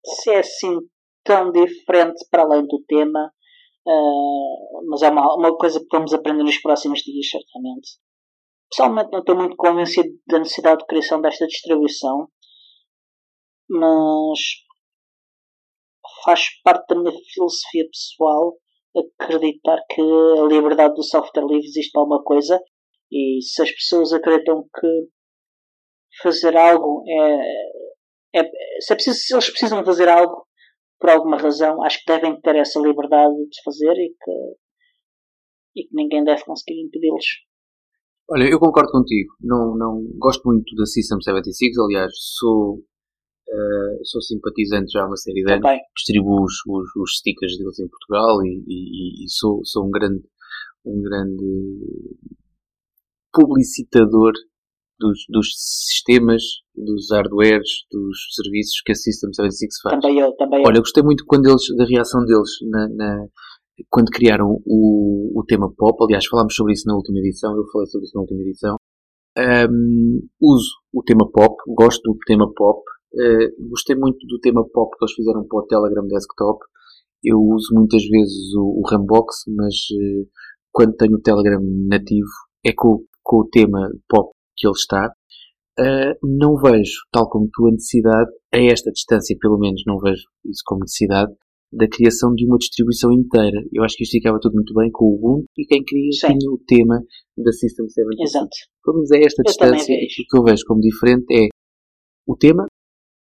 se 0.06 0.32
é 0.32 0.40
assim 0.40 0.80
tão 1.28 1.52
diferente 1.52 2.26
para 2.32 2.44
além 2.44 2.66
do 2.66 2.82
tema, 2.88 3.32
uh, 3.86 4.90
mas 4.90 5.02
é 5.02 5.10
uma, 5.10 5.36
uma 5.36 5.58
coisa 5.58 5.80
que 5.80 5.88
vamos 5.92 6.14
aprender 6.14 6.44
nos 6.44 6.58
próximos 6.60 7.02
dias, 7.02 7.30
certamente. 7.30 7.90
Pessoalmente 8.72 9.12
não 9.12 9.20
estou 9.20 9.36
muito 9.36 9.56
convencido 9.58 10.10
da 10.26 10.40
necessidade 10.40 10.80
de 10.80 10.86
criação 10.88 11.22
desta 11.22 11.46
distribuição, 11.46 12.28
mas 13.70 14.40
faz 16.24 16.62
parte 16.64 16.88
da 16.88 17.02
minha 17.02 17.12
filosofia 17.34 17.86
pessoal 17.92 18.56
acreditar 18.96 19.78
que 19.90 20.02
a 20.02 20.46
liberdade 20.48 20.96
do 20.96 21.04
software 21.04 21.46
livre 21.46 21.68
existe 21.68 21.96
alguma 21.98 22.24
coisa 22.24 22.60
e 23.12 23.40
se 23.42 23.62
as 23.62 23.72
pessoas 23.72 24.12
acreditam 24.12 24.64
que 24.64 24.88
fazer 26.22 26.58
algo 26.58 27.04
é, 27.08 28.40
é 28.40 28.44
se, 28.82 28.94
é 28.94 28.96
preciso, 28.96 29.18
se 29.20 29.34
eles 29.34 29.50
precisam 29.50 29.86
fazer 29.86 30.10
algo 30.10 30.47
por 31.00 31.10
alguma 31.10 31.38
razão, 31.38 31.84
acho 31.84 32.00
que 32.00 32.12
devem 32.12 32.40
ter 32.42 32.56
essa 32.56 32.80
liberdade 32.80 33.36
de 33.36 33.62
fazer 33.64 33.94
e 33.94 34.10
que, 34.10 35.82
e 35.82 35.84
que 35.88 35.96
ninguém 35.96 36.24
deve 36.24 36.44
conseguir 36.44 36.82
impedi-los. 36.82 37.26
Olha, 38.30 38.50
eu 38.50 38.60
concordo 38.60 38.92
contigo. 38.92 39.34
Não, 39.42 39.76
não 39.78 40.04
gosto 40.18 40.44
muito 40.46 40.76
da 40.76 40.86
System 40.86 41.22
76. 41.22 41.78
Aliás, 41.78 42.12
sou, 42.38 42.76
uh, 42.76 44.06
sou 44.06 44.22
simpatizante 44.22 44.92
já 44.92 45.04
há 45.04 45.08
uma 45.08 45.16
série 45.16 45.44
de 45.44 45.54
anos. 45.54 45.70
Distribuo 45.96 46.44
os, 46.44 46.54
os, 46.68 46.96
os, 46.96 47.18
stickers 47.18 47.58
deles 47.58 47.80
em 47.80 47.88
Portugal 47.88 48.44
e, 48.44 48.64
e, 48.68 49.26
e 49.26 49.30
sou, 49.30 49.62
sou 49.64 49.88
um 49.88 49.92
grande, 49.92 50.24
um 50.86 51.02
grande 51.02 51.46
publicitador 53.32 54.34
dos, 55.00 55.26
dos 55.30 55.48
sistemas, 55.56 56.42
dos 56.76 57.08
hardwares, 57.12 57.86
dos 57.92 58.18
serviços 58.36 58.82
que 58.86 58.92
a 58.92 58.96
System 58.96 59.34
76 59.34 59.80
faz. 59.82 60.02
Também 60.02 60.20
eu, 60.20 60.32
também 60.34 60.62
eu. 60.62 60.68
Olha, 60.68 60.78
eu 60.78 60.82
gostei 60.82 61.04
muito 61.04 61.24
quando 61.26 61.48
eles, 61.48 61.64
da 61.78 61.86
reação 61.86 62.26
deles 62.26 62.50
na, 62.70 62.88
na 62.90 63.28
quando 63.90 64.10
criaram 64.10 64.60
o, 64.66 65.40
o 65.40 65.44
tema 65.46 65.72
pop. 65.76 66.04
Aliás, 66.04 66.26
falámos 66.26 66.56
sobre 66.56 66.74
isso 66.74 66.88
na 66.88 66.96
última 66.96 67.20
edição. 67.20 67.56
Eu 67.56 67.66
falei 67.72 67.88
sobre 67.88 68.06
isso 68.06 68.16
na 68.16 68.22
última 68.22 68.42
edição. 68.42 68.76
Um, 69.38 70.28
uso 70.42 70.72
o 70.92 71.04
tema 71.04 71.30
pop, 71.32 71.56
gosto 71.68 72.02
do 72.02 72.18
tema 72.26 72.52
pop. 72.56 72.82
Uh, 73.14 73.70
gostei 73.70 73.96
muito 73.96 74.26
do 74.28 74.40
tema 74.40 74.68
pop 74.74 74.96
que 74.98 75.06
eles 75.06 75.14
fizeram 75.14 75.46
para 75.48 75.60
o 75.60 75.68
Telegram 75.68 76.08
Desktop. 76.08 76.60
Eu 77.24 77.40
uso 77.40 77.74
muitas 77.74 78.04
vezes 78.04 78.56
o, 78.56 78.82
o 78.82 78.90
Rambox, 78.90 79.44
mas 79.56 79.76
uh, 79.76 80.28
quando 80.72 80.96
tenho 80.96 81.16
o 81.16 81.22
Telegram 81.22 81.62
nativo 81.88 82.30
é 82.66 82.74
com, 82.76 83.04
com 83.24 83.38
o 83.42 83.48
tema 83.48 83.90
pop 84.10 84.32
que 84.58 84.68
ele 84.68 84.74
está, 84.74 85.08
uh, 85.80 86.18
não 86.24 86.56
vejo, 86.58 87.06
tal 87.12 87.30
como 87.30 87.48
tu, 87.54 87.68
a 87.68 87.72
necessidade, 87.72 88.32
a 88.54 88.58
esta 88.58 88.92
distância 88.92 89.36
pelo 89.40 89.60
menos, 89.60 89.82
não 89.86 90.00
vejo 90.00 90.24
isso 90.46 90.62
como 90.66 90.82
necessidade, 90.82 91.32
da 91.72 91.88
criação 91.88 92.34
de 92.34 92.46
uma 92.48 92.58
distribuição 92.58 93.12
inteira. 93.12 93.60
Eu 93.74 93.84
acho 93.84 93.96
que 93.98 94.04
isto 94.04 94.14
ficava 94.14 94.40
tudo 94.40 94.56
muito 94.56 94.74
bem 94.74 94.90
com 94.92 95.06
o 95.06 95.16
Ubuntu 95.16 95.46
e 95.58 95.66
quem 95.66 95.84
queria 95.84 96.12
Sim. 96.12 96.28
tinha 96.28 96.52
o 96.52 96.58
tema 96.66 97.00
da 97.38 97.52
System 97.52 97.88
7. 97.90 98.08
Exato. 98.22 98.50
Pelo 98.84 98.98
menos 98.98 99.12
é 99.12 99.20
esta 99.24 99.42
eu 99.42 99.44
distância. 99.44 99.94
O 99.94 100.30
que 100.30 100.38
eu 100.38 100.44
vejo 100.44 100.64
como 100.66 100.80
diferente 100.80 101.26
é 101.36 101.48
o 102.26 102.38
tema 102.38 102.66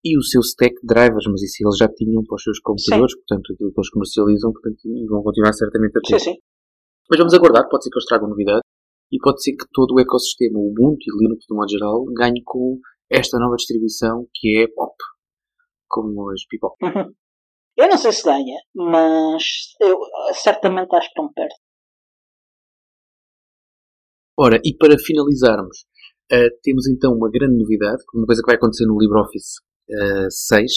e 0.04 0.18
o 0.18 0.22
seu 0.22 0.42
stack 0.42 0.74
de 0.74 0.86
drivers, 0.86 1.24
mas 1.26 1.40
isso 1.40 1.64
eles 1.64 1.78
já 1.78 1.88
tinham 1.88 2.22
para 2.24 2.34
os 2.36 2.42
seus 2.42 2.60
computadores, 2.60 3.12
sim. 3.12 3.18
portanto, 3.20 3.54
aquilo 3.54 3.72
que 3.72 3.80
eles 3.80 3.90
comercializam, 3.90 4.52
portanto, 4.52 4.78
vão 5.08 5.22
continuar 5.22 5.52
certamente 5.54 5.96
a 5.96 6.00
ter. 6.04 6.20
Sim, 6.20 6.32
sim. 6.32 6.36
Mas 7.08 7.18
vamos 7.18 7.32
aguardar, 7.32 7.68
pode 7.70 7.84
ser 7.84 7.90
que 7.90 7.96
eles 7.96 8.06
tragam 8.06 8.28
novidade 8.28 8.63
e 9.14 9.18
pode 9.22 9.40
ser 9.44 9.52
que 9.52 9.64
todo 9.72 9.94
o 9.94 10.00
ecossistema 10.00 10.58
Ubuntu 10.58 11.04
e 11.06 11.22
Linux, 11.22 11.46
de 11.48 11.54
modo 11.54 11.70
geral, 11.70 12.04
ganhe 12.06 12.42
com 12.44 12.80
esta 13.08 13.38
nova 13.38 13.54
distribuição 13.54 14.26
que 14.34 14.58
é 14.58 14.66
pop, 14.66 14.92
como 15.88 16.30
as 16.30 16.44
pipoca. 16.46 16.84
Uhum. 16.84 17.14
Eu 17.76 17.88
não 17.88 17.96
sei 17.96 18.10
se 18.10 18.24
ganha, 18.24 18.58
mas 18.74 19.74
eu 19.80 19.96
certamente 20.32 20.92
acho 20.96 21.06
que 21.06 21.20
estão 21.20 21.32
perto. 21.32 21.54
Ora, 24.36 24.60
e 24.64 24.76
para 24.76 24.98
finalizarmos, 24.98 25.84
uh, 26.32 26.50
temos 26.64 26.88
então 26.88 27.12
uma 27.12 27.30
grande 27.30 27.56
novidade, 27.56 28.02
uma 28.12 28.26
coisa 28.26 28.42
que 28.42 28.46
vai 28.46 28.56
acontecer 28.56 28.84
no 28.84 28.98
LibreOffice 28.98 29.60
uh, 29.90 30.28
6, 30.28 30.72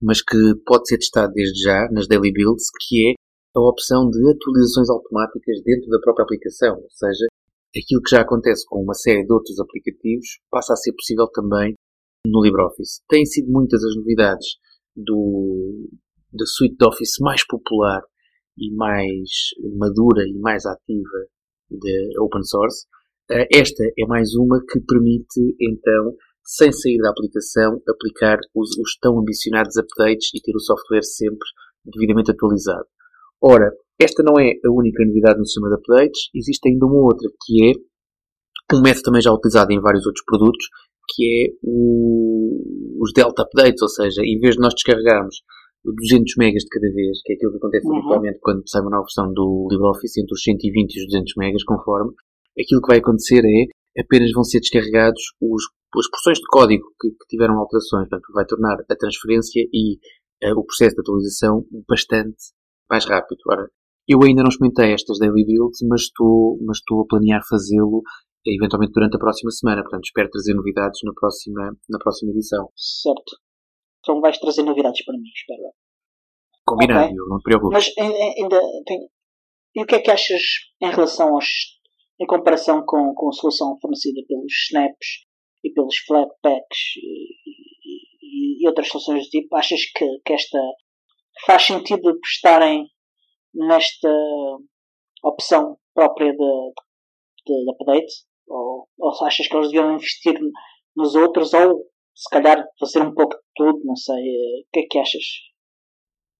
mas 0.00 0.22
que 0.22 0.38
pode 0.64 0.88
ser 0.88 0.96
testado 0.96 1.34
desde 1.34 1.62
já 1.62 1.88
nas 1.92 2.08
Daily 2.08 2.32
Builds, 2.32 2.70
que 2.88 3.10
é 3.10 3.14
a 3.54 3.60
opção 3.60 4.08
de 4.08 4.18
atualizações 4.30 4.88
automáticas 4.88 5.62
dentro 5.62 5.90
da 5.90 6.00
própria 6.00 6.24
aplicação, 6.24 6.76
ou 6.80 6.90
seja, 6.90 7.26
aquilo 7.76 8.02
que 8.02 8.10
já 8.14 8.22
acontece 8.22 8.64
com 8.66 8.82
uma 8.82 8.94
série 8.94 9.24
de 9.24 9.32
outros 9.32 9.58
aplicativos 9.58 10.40
passa 10.50 10.72
a 10.72 10.76
ser 10.76 10.92
possível 10.92 11.28
também 11.28 11.74
no 12.26 12.42
LibreOffice. 12.42 13.00
Têm 13.08 13.24
sido 13.24 13.50
muitas 13.50 13.82
as 13.82 13.96
novidades 13.96 14.46
do, 14.94 15.88
da 16.32 16.44
suite 16.46 16.76
de 16.76 16.86
Office 16.86 17.18
mais 17.20 17.46
popular 17.46 18.02
e 18.58 18.74
mais 18.74 19.28
madura 19.78 20.22
e 20.26 20.38
mais 20.38 20.64
ativa 20.66 21.26
de 21.70 22.20
open 22.20 22.42
source. 22.44 22.86
Eh, 23.30 23.48
esta 23.54 23.82
é 23.98 24.06
mais 24.06 24.34
uma 24.34 24.60
que 24.60 24.80
permite, 24.80 25.56
então, 25.60 26.14
sem 26.44 26.70
sair 26.70 26.98
da 26.98 27.10
aplicação, 27.10 27.80
aplicar 27.88 28.38
os, 28.54 28.76
os 28.78 28.96
tão 29.00 29.18
ambicionados 29.18 29.76
updates 29.76 30.30
e 30.34 30.40
ter 30.42 30.54
o 30.54 30.60
software 30.60 31.02
sempre 31.02 31.48
devidamente 31.84 32.30
atualizado. 32.30 32.86
Ora, 33.40 33.72
esta 34.02 34.22
não 34.22 34.38
é 34.38 34.52
a 34.64 34.70
única 34.70 35.04
novidade 35.04 35.38
no 35.38 35.46
sistema 35.46 35.68
de 35.68 35.76
updates, 35.76 36.30
existe 36.34 36.68
ainda 36.68 36.86
uma 36.86 37.04
outra 37.06 37.28
que 37.44 37.70
é 37.70 38.76
um 38.76 38.82
método 38.82 39.02
também 39.02 39.20
já 39.22 39.32
utilizado 39.32 39.72
em 39.72 39.80
vários 39.80 40.06
outros 40.06 40.24
produtos, 40.24 40.66
que 41.14 41.24
é 41.24 41.54
o, 41.62 43.02
os 43.02 43.12
Delta 43.12 43.42
Updates, 43.42 43.82
ou 43.82 43.88
seja, 43.88 44.22
em 44.24 44.38
vez 44.38 44.54
de 44.54 44.60
nós 44.60 44.74
descarregarmos 44.74 45.36
200 45.84 46.34
megas 46.38 46.62
de 46.62 46.68
cada 46.68 46.92
vez, 46.94 47.20
que 47.24 47.32
é 47.32 47.36
aquilo 47.36 47.52
que 47.52 47.58
acontece 47.58 47.86
uhum. 47.86 47.96
habitualmente 47.96 48.38
quando 48.40 48.62
sai 48.68 48.80
uma 48.82 48.90
nova 48.90 49.04
versão 49.04 49.32
do 49.32 49.68
LibreOffice, 49.70 50.20
entre 50.20 50.32
os 50.32 50.42
120 50.42 50.94
e 50.94 51.00
os 51.00 51.06
200 51.06 51.32
megas, 51.36 51.64
conforme, 51.64 52.12
aquilo 52.58 52.80
que 52.80 52.88
vai 52.88 52.98
acontecer 52.98 53.42
é 53.44 54.00
apenas 54.00 54.32
vão 54.32 54.44
ser 54.44 54.60
descarregados 54.60 55.20
os, 55.40 55.64
as 55.98 56.08
porções 56.08 56.38
de 56.38 56.46
código 56.46 56.84
que, 57.00 57.10
que 57.10 57.26
tiveram 57.28 57.58
alterações. 57.58 58.08
Portanto, 58.08 58.32
vai 58.32 58.46
tornar 58.46 58.76
a 58.88 58.96
transferência 58.96 59.60
e 59.72 59.96
uh, 60.44 60.58
o 60.58 60.64
processo 60.64 60.94
de 60.94 61.00
atualização 61.00 61.66
bastante 61.86 62.36
mais 62.88 63.04
rápido. 63.04 63.38
Ora, 63.48 63.68
eu 64.08 64.22
ainda 64.22 64.42
não 64.42 64.48
experimentei 64.48 64.92
estas 64.92 65.18
daily 65.18 65.44
builds, 65.44 65.78
mas 65.88 66.02
estou, 66.02 66.58
mas 66.66 66.78
estou 66.78 67.02
a 67.02 67.06
planear 67.06 67.40
fazê-lo 67.48 68.02
eventualmente 68.44 68.92
durante 68.92 69.16
a 69.16 69.18
próxima 69.18 69.50
semana. 69.50 69.82
Portanto, 69.82 70.04
espero 70.04 70.30
trazer 70.30 70.54
novidades 70.54 71.00
na 71.04 71.12
próxima, 71.12 71.76
na 71.88 71.98
próxima 71.98 72.32
edição. 72.32 72.68
Certo. 72.76 73.36
Então 74.00 74.20
vais 74.20 74.38
trazer 74.38 74.62
novidades 74.64 75.04
para 75.04 75.16
mim, 75.16 75.30
espero. 75.34 75.72
Combinado, 76.64 77.04
okay. 77.04 77.16
não 77.28 77.38
te 77.38 77.42
preocupes. 77.42 77.92
Mas 77.96 78.06
ainda 78.36 78.60
tem. 78.84 79.08
E 79.74 79.82
o 79.82 79.86
que 79.86 79.94
é 79.94 80.00
que 80.00 80.10
achas 80.10 80.42
em 80.80 80.90
relação 80.90 81.34
aos. 81.34 81.46
em 82.20 82.26
comparação 82.26 82.84
com, 82.84 83.14
com 83.14 83.28
a 83.28 83.32
solução 83.32 83.78
fornecida 83.80 84.20
pelos 84.26 84.52
Snaps 84.68 85.24
e 85.64 85.72
pelos 85.72 85.96
Flatpaks 86.06 86.96
e, 86.96 87.34
e, 88.22 88.64
e, 88.64 88.68
outras 88.68 88.88
soluções 88.88 89.24
do 89.24 89.30
tipo? 89.30 89.54
Achas 89.56 89.80
que, 89.96 90.04
que 90.24 90.32
esta 90.32 90.58
faz 91.46 91.62
sentido 91.64 92.10
apostarem 92.10 92.86
nesta 93.54 94.08
opção 95.24 95.76
própria 95.94 96.32
de, 96.32 96.72
de 97.46 97.70
update? 97.70 98.12
Ou, 98.48 98.88
ou 98.98 99.26
achas 99.26 99.46
que 99.46 99.56
eles 99.56 99.70
deviam 99.70 99.94
investir 99.94 100.38
nos 100.96 101.14
outros? 101.14 101.52
Ou 101.54 101.84
se 102.14 102.28
calhar 102.30 102.64
fazer 102.78 103.00
um 103.00 103.14
pouco 103.14 103.34
de 103.34 103.42
tudo, 103.54 103.80
não 103.84 103.96
sei. 103.96 104.14
O 104.14 104.66
que 104.72 104.80
é 104.80 104.86
que 104.90 104.98
achas? 104.98 105.24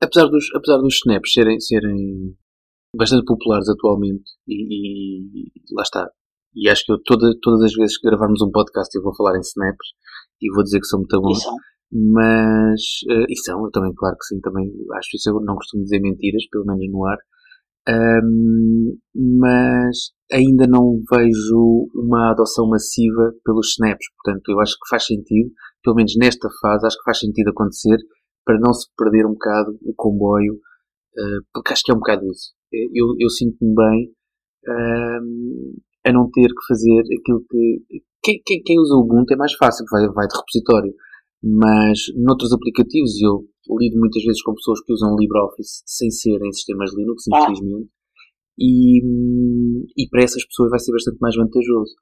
Apesar 0.03 0.27
dos, 0.27 0.44
apesar 0.55 0.79
dos 0.79 0.94
snaps 0.96 1.33
serem, 1.33 1.61
serem 1.61 2.37
bastante 2.96 3.25
populares 3.25 3.68
atualmente, 3.68 4.25
e, 4.48 5.20
e 5.22 5.53
lá 5.77 5.83
está, 5.83 6.11
e 6.55 6.68
acho 6.68 6.85
que 6.85 6.92
eu 6.92 7.03
toda, 7.03 7.33
todas 7.40 7.62
as 7.62 7.72
vezes 7.72 7.98
que 7.98 8.09
gravarmos 8.09 8.42
um 8.42 8.51
podcast 8.51 8.94
eu 8.94 9.03
vou 9.03 9.14
falar 9.14 9.37
em 9.37 9.40
snaps 9.40 9.88
e 10.40 10.53
vou 10.53 10.62
dizer 10.62 10.81
que 10.81 10.87
são 10.87 10.98
muito 10.98 11.20
bons. 11.20 11.44
Mas, 11.92 12.81
uh, 13.11 13.26
e 13.28 13.37
são, 13.44 13.62
eu 13.64 13.70
também, 13.70 13.92
claro 13.94 14.16
que 14.16 14.24
sim, 14.24 14.40
também 14.40 14.64
acho 14.96 15.09
isso, 15.14 15.28
eu 15.28 15.40
não 15.40 15.57
costumo 15.57 15.83
dizer 15.83 16.00
mentiras, 16.00 16.42
pelo 16.50 16.64
menos 16.64 16.90
no 16.90 17.05
ar. 17.05 17.18
Um, 17.87 18.96
mas 19.14 20.12
ainda 20.33 20.66
não 20.66 21.00
vejo 21.11 21.88
uma 21.94 22.31
adoção 22.31 22.68
massiva 22.68 23.35
pelos 23.44 23.72
snaps. 23.72 24.07
Portanto, 24.16 24.48
eu 24.48 24.61
acho 24.61 24.72
que 24.74 24.88
faz 24.88 25.05
sentido, 25.05 25.50
pelo 25.83 25.96
menos 25.96 26.14
nesta 26.16 26.48
fase, 26.62 26.87
acho 26.87 26.96
que 26.96 27.05
faz 27.05 27.18
sentido 27.18 27.50
acontecer 27.50 27.98
para 28.44 28.59
não 28.59 28.72
se 28.72 28.87
perder 28.96 29.26
um 29.26 29.33
bocado 29.33 29.76
o 29.83 29.92
comboio, 29.94 30.55
uh, 30.55 31.44
porque 31.52 31.72
acho 31.74 31.83
que 31.85 31.92
é 31.92 31.94
um 31.94 31.98
bocado 31.98 32.24
isso. 32.26 32.52
Eu, 32.72 33.14
eu 33.18 33.28
sinto-me 33.28 33.74
bem 33.74 34.12
uh, 34.66 35.81
a 36.07 36.12
não 36.12 36.31
ter 36.31 36.48
que 36.48 36.66
fazer 36.66 37.02
aquilo 37.20 37.44
que. 37.50 37.83
Quem, 38.24 38.40
quem, 38.46 38.62
quem 38.62 38.81
usa 38.81 38.94
o 38.94 39.00
Ubuntu 39.00 39.35
é 39.35 39.37
mais 39.37 39.52
fácil, 39.55 39.85
vai, 39.90 40.07
vai 40.09 40.26
de 40.28 40.37
repositório. 40.37 40.94
Mas 41.42 41.98
noutros 42.14 42.52
aplicativos, 42.52 43.20
eu 43.20 43.44
lido 43.78 43.98
muitas 43.98 44.22
vezes 44.22 44.42
com 44.42 44.55
pessoas 44.55 44.81
que 44.83 44.92
usam 44.92 45.16
LibreOffice 45.18 45.83
sem 45.87 46.11
ser 46.11 46.38
em 46.40 46.52
sistemas 46.52 46.94
Linux, 46.94 47.24
ah. 47.33 47.42
infelizmente. 47.42 47.90
E, 48.59 49.00
e 49.96 50.09
para 50.09 50.22
essas 50.22 50.46
pessoas 50.46 50.70
vai 50.70 50.78
ser 50.78 50.92
bastante 50.92 51.18
mais 51.20 51.35
vantajoso, 51.35 51.94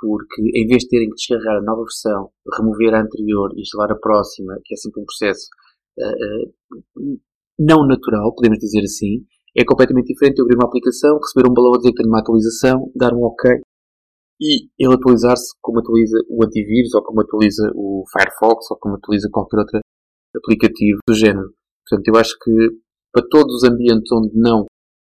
porque 0.00 0.42
em 0.54 0.66
vez 0.66 0.82
de 0.82 0.88
terem 0.88 1.08
que 1.08 1.16
descarregar 1.16 1.56
a 1.56 1.62
nova 1.62 1.82
versão, 1.82 2.30
remover 2.56 2.94
a 2.94 3.02
anterior 3.02 3.50
e 3.56 3.62
instalar 3.62 3.90
a 3.90 3.98
próxima, 3.98 4.54
que 4.64 4.74
é 4.74 4.76
sempre 4.76 5.00
um 5.00 5.04
processo 5.04 5.48
uh, 5.98 7.00
uh, 7.00 7.20
não 7.58 7.86
natural, 7.86 8.34
podemos 8.34 8.58
dizer 8.58 8.82
assim, 8.82 9.24
é 9.56 9.64
completamente 9.64 10.12
diferente 10.12 10.38
eu 10.38 10.44
abrir 10.44 10.56
uma 10.56 10.66
aplicação, 10.66 11.18
receber 11.18 11.48
um 11.48 11.54
balão 11.54 11.74
a 11.74 11.78
dizer 11.78 11.90
que 11.90 11.96
tenho 11.96 12.10
uma 12.10 12.20
atualização, 12.20 12.92
dar 12.94 13.14
um 13.14 13.24
OK 13.24 13.60
e 14.40 14.68
ele 14.78 14.94
atualizar-se 14.94 15.54
como 15.60 15.80
atualiza 15.80 16.18
o 16.28 16.44
antivírus, 16.44 16.94
ou 16.94 17.02
como 17.02 17.20
atualiza 17.20 17.70
o 17.74 18.04
Firefox, 18.12 18.70
ou 18.70 18.78
como 18.78 18.96
atualiza 18.96 19.28
qualquer 19.30 19.58
outro 19.58 19.80
aplicativo 20.36 20.98
do 21.08 21.14
género. 21.14 21.54
Portanto, 21.88 22.08
eu 22.08 22.20
acho 22.20 22.36
que 22.42 22.50
para 23.12 23.26
todos 23.30 23.54
os 23.54 23.64
ambientes 23.64 24.10
onde 24.12 24.32
não 24.34 24.66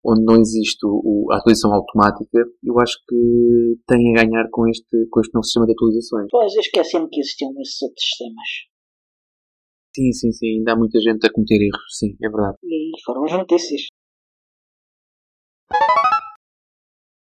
onde 0.05 0.21
não 0.25 0.35
existe 0.35 0.85
o, 0.85 1.31
a 1.31 1.37
atualização 1.37 1.73
automática, 1.73 2.43
eu 2.61 2.77
acho 2.79 2.97
que 3.07 3.77
tem 3.87 4.11
a 4.11 4.25
ganhar 4.25 4.49
com 4.51 4.67
este, 4.67 5.07
com 5.09 5.21
este 5.21 5.33
novo 5.33 5.45
sistema 5.45 5.65
de 5.65 5.71
atualizações. 5.71 6.27
Pois, 6.29 6.53
eu 6.53 6.59
esqueci-me 6.59 7.07
que 7.09 7.21
existiam 7.21 7.51
esses 7.61 7.81
outros 7.81 8.03
sistemas. 8.03 8.49
Sim, 9.95 10.11
sim, 10.11 10.31
sim. 10.33 10.57
Ainda 10.57 10.73
há 10.73 10.75
muita 10.75 10.99
gente 10.99 11.25
a 11.25 11.31
cometer 11.31 11.55
erros, 11.55 11.97
sim, 11.97 12.17
é 12.21 12.29
verdade. 12.29 12.57
E 12.63 12.91
foram 13.05 13.23
as 13.23 13.31
notícias. 13.31 13.87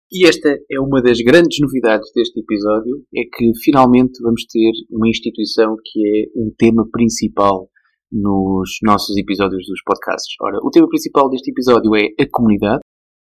E 0.10 0.26
esta 0.26 0.48
é 0.72 0.80
uma 0.80 1.02
das 1.02 1.17
grandes 1.20 1.60
novidades 1.60 2.10
deste 2.15 2.39
episódio, 2.39 3.04
é 3.13 3.24
que 3.24 3.52
finalmente 3.62 4.22
vamos 4.22 4.46
ter 4.46 4.72
uma 4.89 5.10
instituição 5.10 5.76
que 5.84 6.00
é 6.00 6.39
um 6.39 6.50
tema 6.58 6.88
principal 6.89 7.70
nos 8.10 8.70
nossos 8.84 9.17
episódios 9.17 9.67
dos 9.67 9.84
podcasts. 9.84 10.34
Ora, 10.41 10.60
o 10.63 10.70
tema 10.70 10.88
principal 10.88 11.30
deste 11.30 11.52
episódio 11.52 11.93
é 11.93 12.08
a 12.24 12.26
comunidade, 12.32 12.80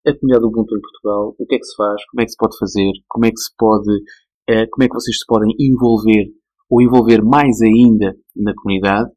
a 0.07 0.17
comunidade 0.17 0.45
Ubuntu 0.45 0.77
em 0.77 0.79
Portugal, 0.79 1.35
o 1.37 1.45
que 1.45 1.55
é 1.55 1.59
que 1.59 1.65
se 1.65 1.75
faz, 1.75 2.01
como 2.09 2.21
é 2.21 2.23
que 2.23 2.31
se 2.31 2.37
pode 2.37 2.57
fazer, 2.57 2.91
como 3.09 3.25
é 3.25 3.29
que 3.29 3.39
se 3.41 3.49
pode, 3.57 3.91
uh, 3.91 4.69
como 4.71 4.83
é 4.83 4.87
que 4.87 4.95
vocês 4.95 5.19
se 5.19 5.25
podem 5.27 5.53
envolver 5.59 6.31
ou 6.69 6.81
envolver 6.81 7.21
mais 7.21 7.59
ainda 7.61 8.15
na 8.37 8.53
comunidade. 8.55 9.09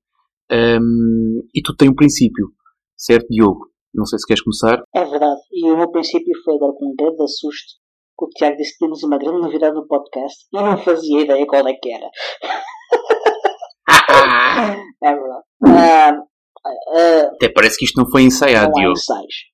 Um, 0.51 1.43
e 1.55 1.63
tudo 1.63 1.77
tem 1.77 1.89
um 1.89 1.95
princípio, 1.95 2.51
certo, 2.97 3.29
Diogo? 3.31 3.72
Não 3.95 4.07
sei 4.07 4.19
se 4.19 4.27
queres 4.27 4.43
começar. 4.43 4.83
É 4.95 5.05
verdade. 5.05 5.41
E 5.53 5.71
o 5.71 5.77
meu 5.77 5.91
princípio 5.91 6.33
foi 6.45 6.59
dar 6.59 6.73
com 6.73 6.91
um 6.91 6.95
grande 6.97 7.23
assusto 7.23 7.75
que 8.19 8.25
o 8.25 8.29
Tiago 8.29 8.57
disse 8.57 8.73
que 8.73 8.79
temos 8.79 9.03
uma 9.03 9.19
grande 9.19 9.41
novidade 9.41 9.75
no 9.75 9.87
podcast 9.87 10.47
e 10.53 10.57
não 10.57 10.79
fazia 10.79 11.21
ideia 11.21 11.47
qual 11.47 11.67
é 11.67 11.75
que 11.75 11.93
era. 11.93 12.09
é 15.03 15.15
verdade. 15.15 15.45
Uh, 15.65 16.19
uh, 16.19 16.23
Até 17.35 17.49
parece 17.53 17.79
que 17.79 17.85
isto 17.85 18.01
não 18.01 18.11
foi 18.11 18.23
ensaiado, 18.23 18.73
Diogo. 18.73 18.93
ensaios. 18.93 19.53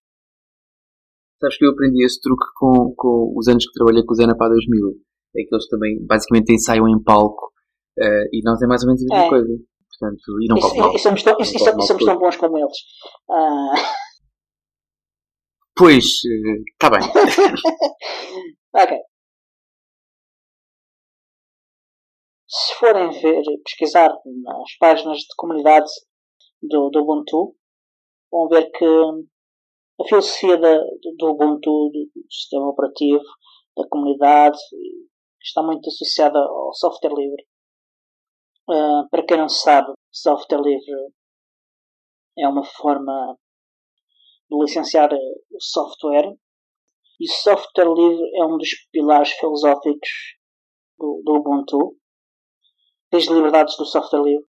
Sabes 1.40 1.56
que 1.56 1.64
eu 1.64 1.70
aprendi 1.70 2.04
esse 2.04 2.20
truque 2.20 2.46
com, 2.56 2.92
com 2.96 3.32
os 3.36 3.46
anos 3.46 3.64
que 3.64 3.72
trabalhei 3.72 4.04
com 4.04 4.12
o 4.12 4.16
Zena 4.16 4.36
para 4.36 4.50
2000. 4.50 4.88
É 5.36 5.44
que 5.44 5.54
eles 5.54 5.68
também 5.68 6.04
basicamente 6.04 6.52
ensaiam 6.52 6.88
em 6.88 7.00
palco 7.02 7.52
uh, 7.98 8.26
e 8.32 8.42
nós 8.42 8.60
é 8.60 8.66
mais 8.66 8.82
ou 8.82 8.88
menos 8.88 9.02
a 9.02 9.04
mesma 9.14 9.26
é. 9.26 9.28
coisa. 9.28 9.56
Portanto, 9.98 10.42
e 10.42 10.48
não 10.48 10.56
isso, 10.56 10.76
mal. 10.76 10.92
E 10.94 10.98
somos, 10.98 11.22
tão, 11.22 11.36
e, 11.38 11.44
somos 11.44 12.04
tão 12.04 12.18
bons 12.18 12.36
como 12.36 12.58
eles. 12.58 12.76
Pois, 15.78 16.04
está 16.74 16.90
bem. 16.90 17.00
ok. 18.74 18.98
se 22.48 22.74
forem 22.80 23.10
ver 23.10 23.42
pesquisar 23.62 24.08
nas 24.08 24.76
páginas 24.80 25.18
de 25.18 25.34
comunidade 25.36 25.90
do, 26.62 26.88
do 26.88 27.02
Ubuntu, 27.02 27.54
vão 28.32 28.48
ver 28.48 28.70
que 28.70 28.84
a 28.84 30.04
filosofia 30.08 30.56
da, 30.56 30.78
do 31.18 31.30
Ubuntu, 31.30 31.90
do 31.90 32.10
sistema 32.30 32.70
operativo, 32.70 33.22
da 33.76 33.86
comunidade, 33.88 34.58
está 35.42 35.62
muito 35.62 35.88
associada 35.88 36.38
ao 36.38 36.72
software 36.74 37.14
livre. 37.14 37.46
Uh, 38.68 39.08
para 39.10 39.24
quem 39.26 39.38
não 39.38 39.48
sabe, 39.48 39.92
software 40.10 40.62
livre 40.62 41.12
é 42.38 42.48
uma 42.48 42.64
forma 42.64 43.36
de 44.50 44.58
licenciar 44.58 45.10
o 45.12 45.60
software 45.60 46.34
e 47.20 47.26
software 47.28 47.92
livre 47.92 48.30
é 48.36 48.44
um 48.44 48.56
dos 48.56 48.70
pilares 48.92 49.32
filosóficos 49.32 50.08
do, 50.96 51.22
do 51.24 51.34
Ubuntu. 51.34 51.96
As 53.12 53.24
liberdades 53.24 53.76
do 53.76 53.84
software 53.84 54.22
livre 54.22 54.46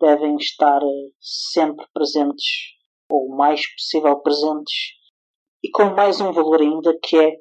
devem 0.00 0.36
estar 0.36 0.80
sempre 1.20 1.86
presentes, 1.92 2.46
ou 3.10 3.26
o 3.26 3.36
mais 3.36 3.60
possível 3.74 4.20
presentes, 4.20 4.94
e 5.62 5.70
com 5.70 5.94
mais 5.94 6.20
um 6.20 6.32
valor 6.32 6.62
ainda 6.62 6.98
que 7.02 7.16
é 7.16 7.36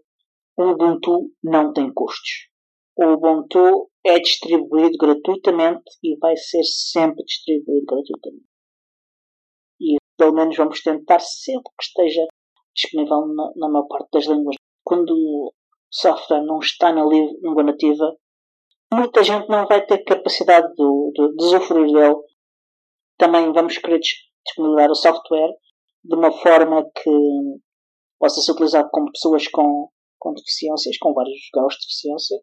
o 0.58 0.72
Ubuntu 0.72 1.32
não 1.44 1.72
tem 1.72 1.94
custos. 1.94 2.50
O 2.98 3.14
Ubuntu 3.14 3.90
é 4.04 4.20
distribuído 4.20 4.98
gratuitamente 4.98 5.84
e 6.04 6.18
vai 6.18 6.36
ser 6.36 6.64
sempre 6.64 7.24
distribuído 7.24 7.86
gratuitamente. 7.86 8.57
Pelo 10.18 10.34
menos 10.34 10.58
vamos 10.58 10.82
tentar 10.82 11.20
sempre 11.20 11.72
que 11.78 11.84
esteja 11.84 12.26
disponível 12.76 13.28
na, 13.28 13.52
na 13.56 13.70
maior 13.70 13.88
parte 13.88 14.10
das 14.12 14.26
línguas. 14.26 14.56
Quando 14.84 15.12
o 15.12 15.54
software 15.92 16.44
não 16.44 16.60
está 16.60 16.92
na 16.92 17.06
língua 17.06 17.64
nativa, 17.64 18.16
muita 18.92 19.24
gente 19.24 19.48
não 19.50 19.68
vai 19.68 19.86
ter 19.86 20.04
capacidade 20.04 20.68
de, 20.74 21.12
de, 21.14 21.36
de 21.36 21.44
usufruir 21.44 21.92
dele. 21.94 22.16
Também 23.18 23.52
vamos 23.52 23.78
querer 23.78 24.00
disponibilizar 24.00 24.92
o 24.92 24.96
software 24.96 25.54
de 26.04 26.16
uma 26.16 26.32
forma 26.32 26.84
que 26.96 27.10
possa 28.20 28.42
ser 28.42 28.54
utilizado 28.54 28.90
como 28.92 29.12
pessoas 29.12 29.48
com, 29.48 29.90
com 30.18 30.34
deficiências, 30.34 30.98
com 30.98 31.14
vários 31.14 31.38
graus 31.54 31.74
de 31.76 31.82
deficiência. 31.82 32.38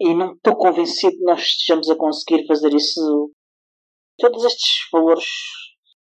E 0.00 0.14
não 0.14 0.32
estou 0.32 0.56
convencido 0.56 1.16
que 1.16 1.24
nós 1.24 1.40
estejamos 1.40 1.88
a 1.88 1.96
conseguir 1.96 2.46
fazer 2.46 2.74
isso. 2.74 3.32
Todos 4.18 4.44
estes 4.44 4.88
valores 4.92 5.24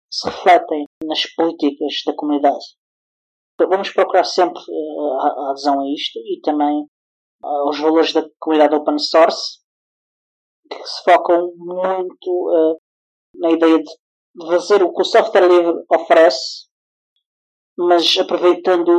se 0.10 0.28
refletem 0.30 0.86
nas 1.04 1.26
políticas 1.36 1.94
da 2.06 2.16
comunidade. 2.16 2.66
Vamos 3.60 3.92
procurar 3.92 4.24
sempre 4.24 4.62
uh, 4.62 5.20
a 5.20 5.52
adesão 5.52 5.82
a 5.82 5.94
isto 5.94 6.18
e 6.20 6.40
também 6.42 6.86
uh, 7.44 7.70
os 7.70 7.80
valores 7.80 8.14
da 8.14 8.26
comunidade 8.40 8.76
open 8.76 8.98
source 8.98 9.60
que 10.70 10.84
se 10.84 11.04
focam 11.04 11.52
muito 11.58 12.30
uh, 12.30 12.78
na 13.36 13.52
ideia 13.52 13.80
de 13.80 13.92
fazer 14.48 14.82
o 14.82 14.94
que 14.94 15.02
o 15.02 15.06
software 15.06 15.48
livre 15.48 15.84
oferece 15.92 16.70
mas 17.78 18.18
aproveitando 18.18 18.92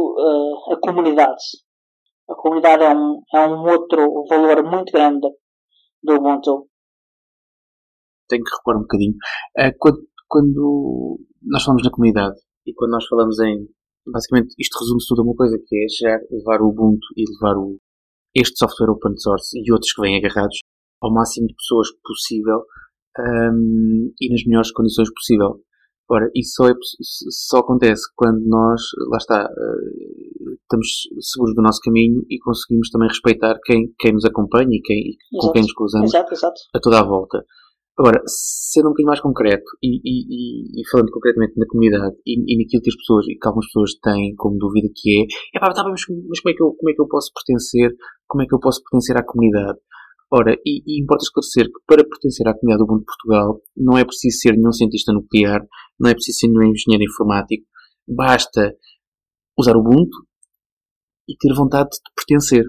a 0.72 0.80
comunidade. 0.80 1.44
A 2.30 2.34
comunidade 2.34 2.82
é 2.82 2.88
um, 2.88 3.22
é 3.34 3.46
um 3.46 3.68
outro 3.68 4.24
valor 4.26 4.62
muito 4.62 4.90
grande 4.90 5.28
do 6.02 6.14
Ubuntu. 6.14 6.66
Tenho 8.26 8.42
que 8.42 8.56
recuar 8.56 8.78
um 8.78 8.80
bocadinho. 8.80 9.14
Quando, 9.78 9.98
quando, 10.30 11.18
nós 11.42 11.64
falamos 11.64 11.82
na 11.84 11.90
comunidade 11.90 12.38
e 12.64 12.72
quando 12.72 12.92
nós 12.92 13.06
falamos 13.06 13.38
em. 13.40 13.68
Basicamente, 14.06 14.54
isto 14.58 14.78
resume-se 14.78 15.08
tudo 15.08 15.20
a 15.20 15.24
uma 15.24 15.34
coisa 15.34 15.58
que 15.66 15.76
é 15.76 15.88
chegar, 15.88 16.20
levar 16.30 16.62
o 16.62 16.70
Ubuntu 16.70 17.06
e 17.16 17.24
levar 17.34 17.58
o, 17.58 17.76
este 18.34 18.56
software 18.56 18.90
open 18.90 19.16
source 19.18 19.58
e 19.58 19.72
outros 19.72 19.92
que 19.92 20.00
vêm 20.00 20.16
agarrados 20.16 20.56
ao 21.02 21.12
máximo 21.12 21.46
de 21.46 21.54
pessoas 21.54 21.88
possível 22.02 22.62
um, 23.18 24.12
e 24.18 24.30
nas 24.30 24.44
melhores 24.46 24.72
condições 24.72 25.12
possível. 25.12 25.60
Ora, 26.08 26.28
isso 26.34 26.54
só, 26.56 26.68
é, 26.68 26.74
só 27.30 27.58
acontece 27.58 28.02
quando 28.16 28.40
nós, 28.46 28.80
lá 29.10 29.18
está, 29.18 29.44
uh, 29.44 30.52
estamos 30.62 30.88
seguros 31.20 31.54
do 31.54 31.62
nosso 31.62 31.80
caminho 31.82 32.24
e 32.28 32.38
conseguimos 32.40 32.90
também 32.90 33.08
respeitar 33.08 33.58
quem, 33.64 33.94
quem 33.98 34.12
nos 34.12 34.24
acompanha 34.24 34.70
e 34.72 34.80
quem, 34.82 35.16
com 35.38 35.52
quem 35.52 35.62
nos 35.62 35.72
cruzamos 35.72 36.12
exato, 36.12 36.32
exato. 36.32 36.60
a 36.74 36.80
toda 36.80 36.98
a 36.98 37.04
volta. 37.04 37.44
Agora, 37.98 38.22
sendo 38.26 38.86
um 38.86 38.90
bocadinho 38.90 39.08
mais 39.08 39.20
concreto 39.20 39.64
e, 39.82 40.00
e, 40.04 40.80
e 40.80 40.88
falando 40.90 41.10
concretamente 41.10 41.52
na 41.58 41.66
comunidade 41.66 42.16
e, 42.26 42.54
e 42.54 42.58
naquilo 42.58 42.82
que 42.82 42.90
as 42.90 42.96
pessoas, 42.96 43.26
e 43.28 43.36
que 43.36 43.46
algumas 43.46 43.66
pessoas 43.66 43.94
têm 44.00 44.34
como 44.36 44.58
dúvida 44.58 44.88
que 44.94 45.22
é, 45.22 45.56
é 45.56 45.60
pá, 45.60 45.72
tá, 45.72 45.84
mas, 45.84 46.00
mas 46.28 46.40
como, 46.40 46.52
é 46.52 46.56
que 46.56 46.62
eu, 46.62 46.72
como 46.72 46.90
é 46.90 46.94
que 46.94 47.02
eu 47.02 47.08
posso 47.08 47.30
pertencer, 47.34 47.90
como 48.26 48.42
é 48.42 48.46
que 48.46 48.54
eu 48.54 48.60
posso 48.60 48.82
pertencer 48.82 49.16
à 49.18 49.24
comunidade? 49.24 49.78
Ora, 50.32 50.54
e, 50.64 50.82
e, 50.86 51.02
importa 51.02 51.24
esclarecer 51.24 51.66
que 51.66 51.80
para 51.86 52.06
pertencer 52.06 52.46
à 52.46 52.54
comunidade 52.54 52.78
do 52.78 52.84
Ubuntu 52.84 53.00
de 53.00 53.06
Portugal 53.06 53.60
não 53.76 53.98
é 53.98 54.04
preciso 54.04 54.38
ser 54.38 54.52
nenhum 54.52 54.72
cientista 54.72 55.12
nuclear, 55.12 55.60
não 55.98 56.08
é 56.08 56.14
preciso 56.14 56.38
ser 56.38 56.48
nenhum 56.48 56.70
engenheiro 56.70 57.04
informático, 57.04 57.66
basta 58.08 58.72
usar 59.58 59.76
o 59.76 59.80
Ubuntu 59.80 60.16
e 61.28 61.36
ter 61.36 61.52
vontade 61.52 61.90
de 61.90 62.14
pertencer. 62.14 62.64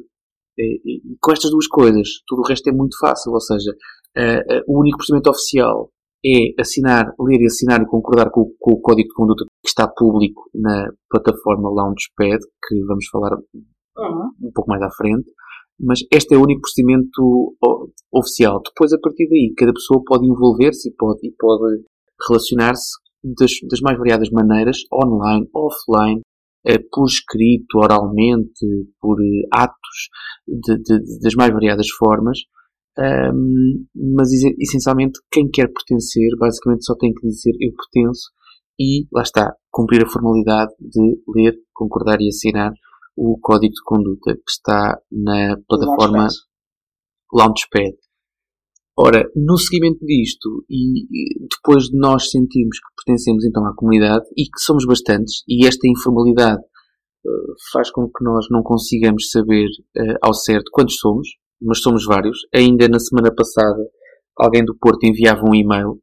E, 0.58 1.14
e, 1.14 1.18
com 1.22 1.32
estas 1.32 1.52
duas 1.52 1.68
coisas, 1.68 2.08
tudo 2.28 2.42
o 2.42 2.48
resto 2.48 2.68
é 2.68 2.74
muito 2.74 2.98
fácil, 3.00 3.32
ou 3.32 3.40
seja, 3.40 3.72
uh, 4.18 4.62
o 4.68 4.80
único 4.80 4.98
procedimento 4.98 5.30
oficial 5.30 5.90
é 6.26 6.62
assinar, 6.62 7.14
ler 7.20 7.42
e 7.42 7.46
assinar 7.46 7.82
e 7.82 7.86
concordar 7.86 8.30
com, 8.30 8.52
com, 8.60 8.74
o 8.74 8.82
código 8.82 9.10
de 9.10 9.16
conduta 9.16 9.46
que 9.46 9.70
está 9.70 9.88
público 9.88 10.50
na 10.54 10.90
plataforma 11.10 11.70
Launchpad, 11.70 12.40
que 12.68 12.80
vamos 12.86 13.08
falar 13.10 13.34
uhum. 13.34 14.32
um 14.44 14.52
pouco 14.54 14.70
mais 14.70 14.82
à 14.82 14.90
frente 14.92 15.32
mas 15.82 16.00
este 16.12 16.36
é 16.36 16.38
o 16.38 16.44
único 16.44 16.62
procedimento 16.62 17.56
oficial. 18.12 18.62
Depois, 18.64 18.94
a 18.94 19.00
partir 19.00 19.28
daí, 19.28 19.52
cada 19.58 19.74
pessoa 19.74 20.04
pode 20.06 20.28
envolver-se 20.28 20.90
e 20.90 20.94
pode, 20.94 21.28
e 21.28 21.34
pode 21.38 21.84
relacionar-se 22.28 22.92
das, 23.24 23.52
das, 23.68 23.82
mais 23.82 23.98
variadas 23.98 24.30
maneiras, 24.30 24.78
online, 24.94 25.50
offline, 25.54 26.22
eh, 26.66 26.78
por 26.92 27.06
escrito, 27.06 27.80
oralmente, 27.80 28.66
por 29.00 29.20
eh, 29.22 29.48
atos, 29.52 30.10
de, 30.48 30.78
de, 30.78 31.20
das 31.20 31.34
mais 31.34 31.52
variadas 31.52 31.90
formas. 31.90 32.38
Um, 33.00 33.86
mas 33.96 34.30
essencialmente 34.60 35.20
quem 35.32 35.50
quer 35.50 35.72
pertencer 35.72 36.30
basicamente 36.38 36.84
só 36.84 36.94
tem 36.96 37.14
que 37.14 37.26
dizer 37.26 37.54
eu 37.62 37.72
pertenço 37.74 38.30
e 38.78 39.08
lá 39.14 39.22
está, 39.22 39.56
cumprir 39.72 40.04
a 40.04 40.10
formalidade 40.10 40.72
de 40.80 41.22
ler, 41.28 41.56
concordar 41.74 42.20
e 42.20 42.28
assinar 42.28 42.74
o 43.16 43.38
código 43.40 43.74
de 43.74 43.84
conduta 43.84 44.34
que 44.34 44.50
está 44.50 44.98
na 45.12 45.56
plataforma 45.68 46.28
Launchpad. 47.34 47.96
Ora, 48.98 49.24
no 49.36 49.58
seguimento 49.58 50.06
disto 50.06 50.66
e 50.70 51.08
depois 51.50 51.86
de 51.86 51.98
nós 51.98 52.30
sentirmos 52.30 52.78
que 52.78 52.94
pertencemos 53.06 53.46
então 53.46 53.66
à 53.66 53.76
comunidade 53.76 54.26
e 54.38 54.44
que 54.44 54.60
somos 54.60 54.86
bastantes 54.86 55.44
e 55.48 55.66
esta 55.66 55.88
informalidade 55.88 56.62
uh, 56.62 57.54
faz 57.72 57.90
com 57.92 58.08
que 58.08 58.24
nós 58.24 58.48
não 58.52 58.62
consigamos 58.62 59.30
saber 59.30 59.68
uh, 59.98 60.18
ao 60.22 60.34
certo 60.34 60.70
quantos 60.72 60.98
somos, 60.98 61.28
mas 61.62 61.82
somos 61.82 62.06
vários. 62.06 62.40
Ainda 62.54 62.88
na 62.88 63.00
semana 63.00 63.34
passada 63.34 63.80
alguém 64.38 64.66
do 64.66 64.76
Porto 64.78 65.06
enviava 65.06 65.44
um 65.44 65.56
e-mail 65.56 66.00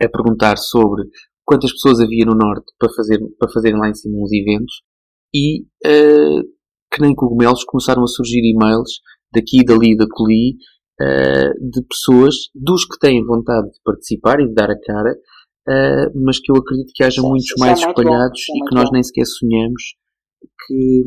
a 0.00 0.08
perguntar 0.08 0.56
sobre 0.56 1.04
quantas 1.44 1.72
pessoas 1.72 2.00
havia 2.00 2.24
no 2.24 2.34
Norte 2.34 2.72
para, 2.78 2.92
fazer, 2.94 3.18
para 3.38 3.50
fazerem 3.52 3.78
lá 3.78 3.88
em 3.88 3.94
cima 3.94 4.18
uns 4.18 4.32
eventos 4.32 4.82
e 5.34 5.62
uh, 5.84 6.42
que 6.92 7.00
nem 7.00 7.14
cogumelos 7.14 7.64
começaram 7.64 8.02
a 8.02 8.06
surgir 8.06 8.40
e-mails 8.40 9.00
daqui, 9.32 9.64
dali, 9.64 9.96
da 9.96 10.06
coli 10.08 10.54
uh, 11.00 11.70
de 11.70 11.82
pessoas, 11.88 12.34
dos 12.54 12.84
que 12.84 12.98
têm 12.98 13.24
vontade 13.24 13.66
de 13.70 13.78
participar 13.84 14.40
e 14.40 14.48
de 14.48 14.54
dar 14.54 14.70
a 14.70 14.80
cara, 14.80 15.12
uh, 15.12 16.24
mas 16.24 16.38
que 16.40 16.50
eu 16.50 16.56
acredito 16.56 16.92
que 16.94 17.04
haja 17.04 17.20
sim, 17.20 17.28
muitos 17.28 17.52
mais 17.58 17.80
é 17.80 17.86
espalhados 17.86 18.40
bom, 18.48 18.54
é 18.54 18.58
e 18.58 18.68
que 18.68 18.74
nós 18.74 18.84
bom. 18.84 18.92
nem 18.92 19.02
sequer 19.02 19.26
sonhamos 19.26 19.82
que, 20.66 21.04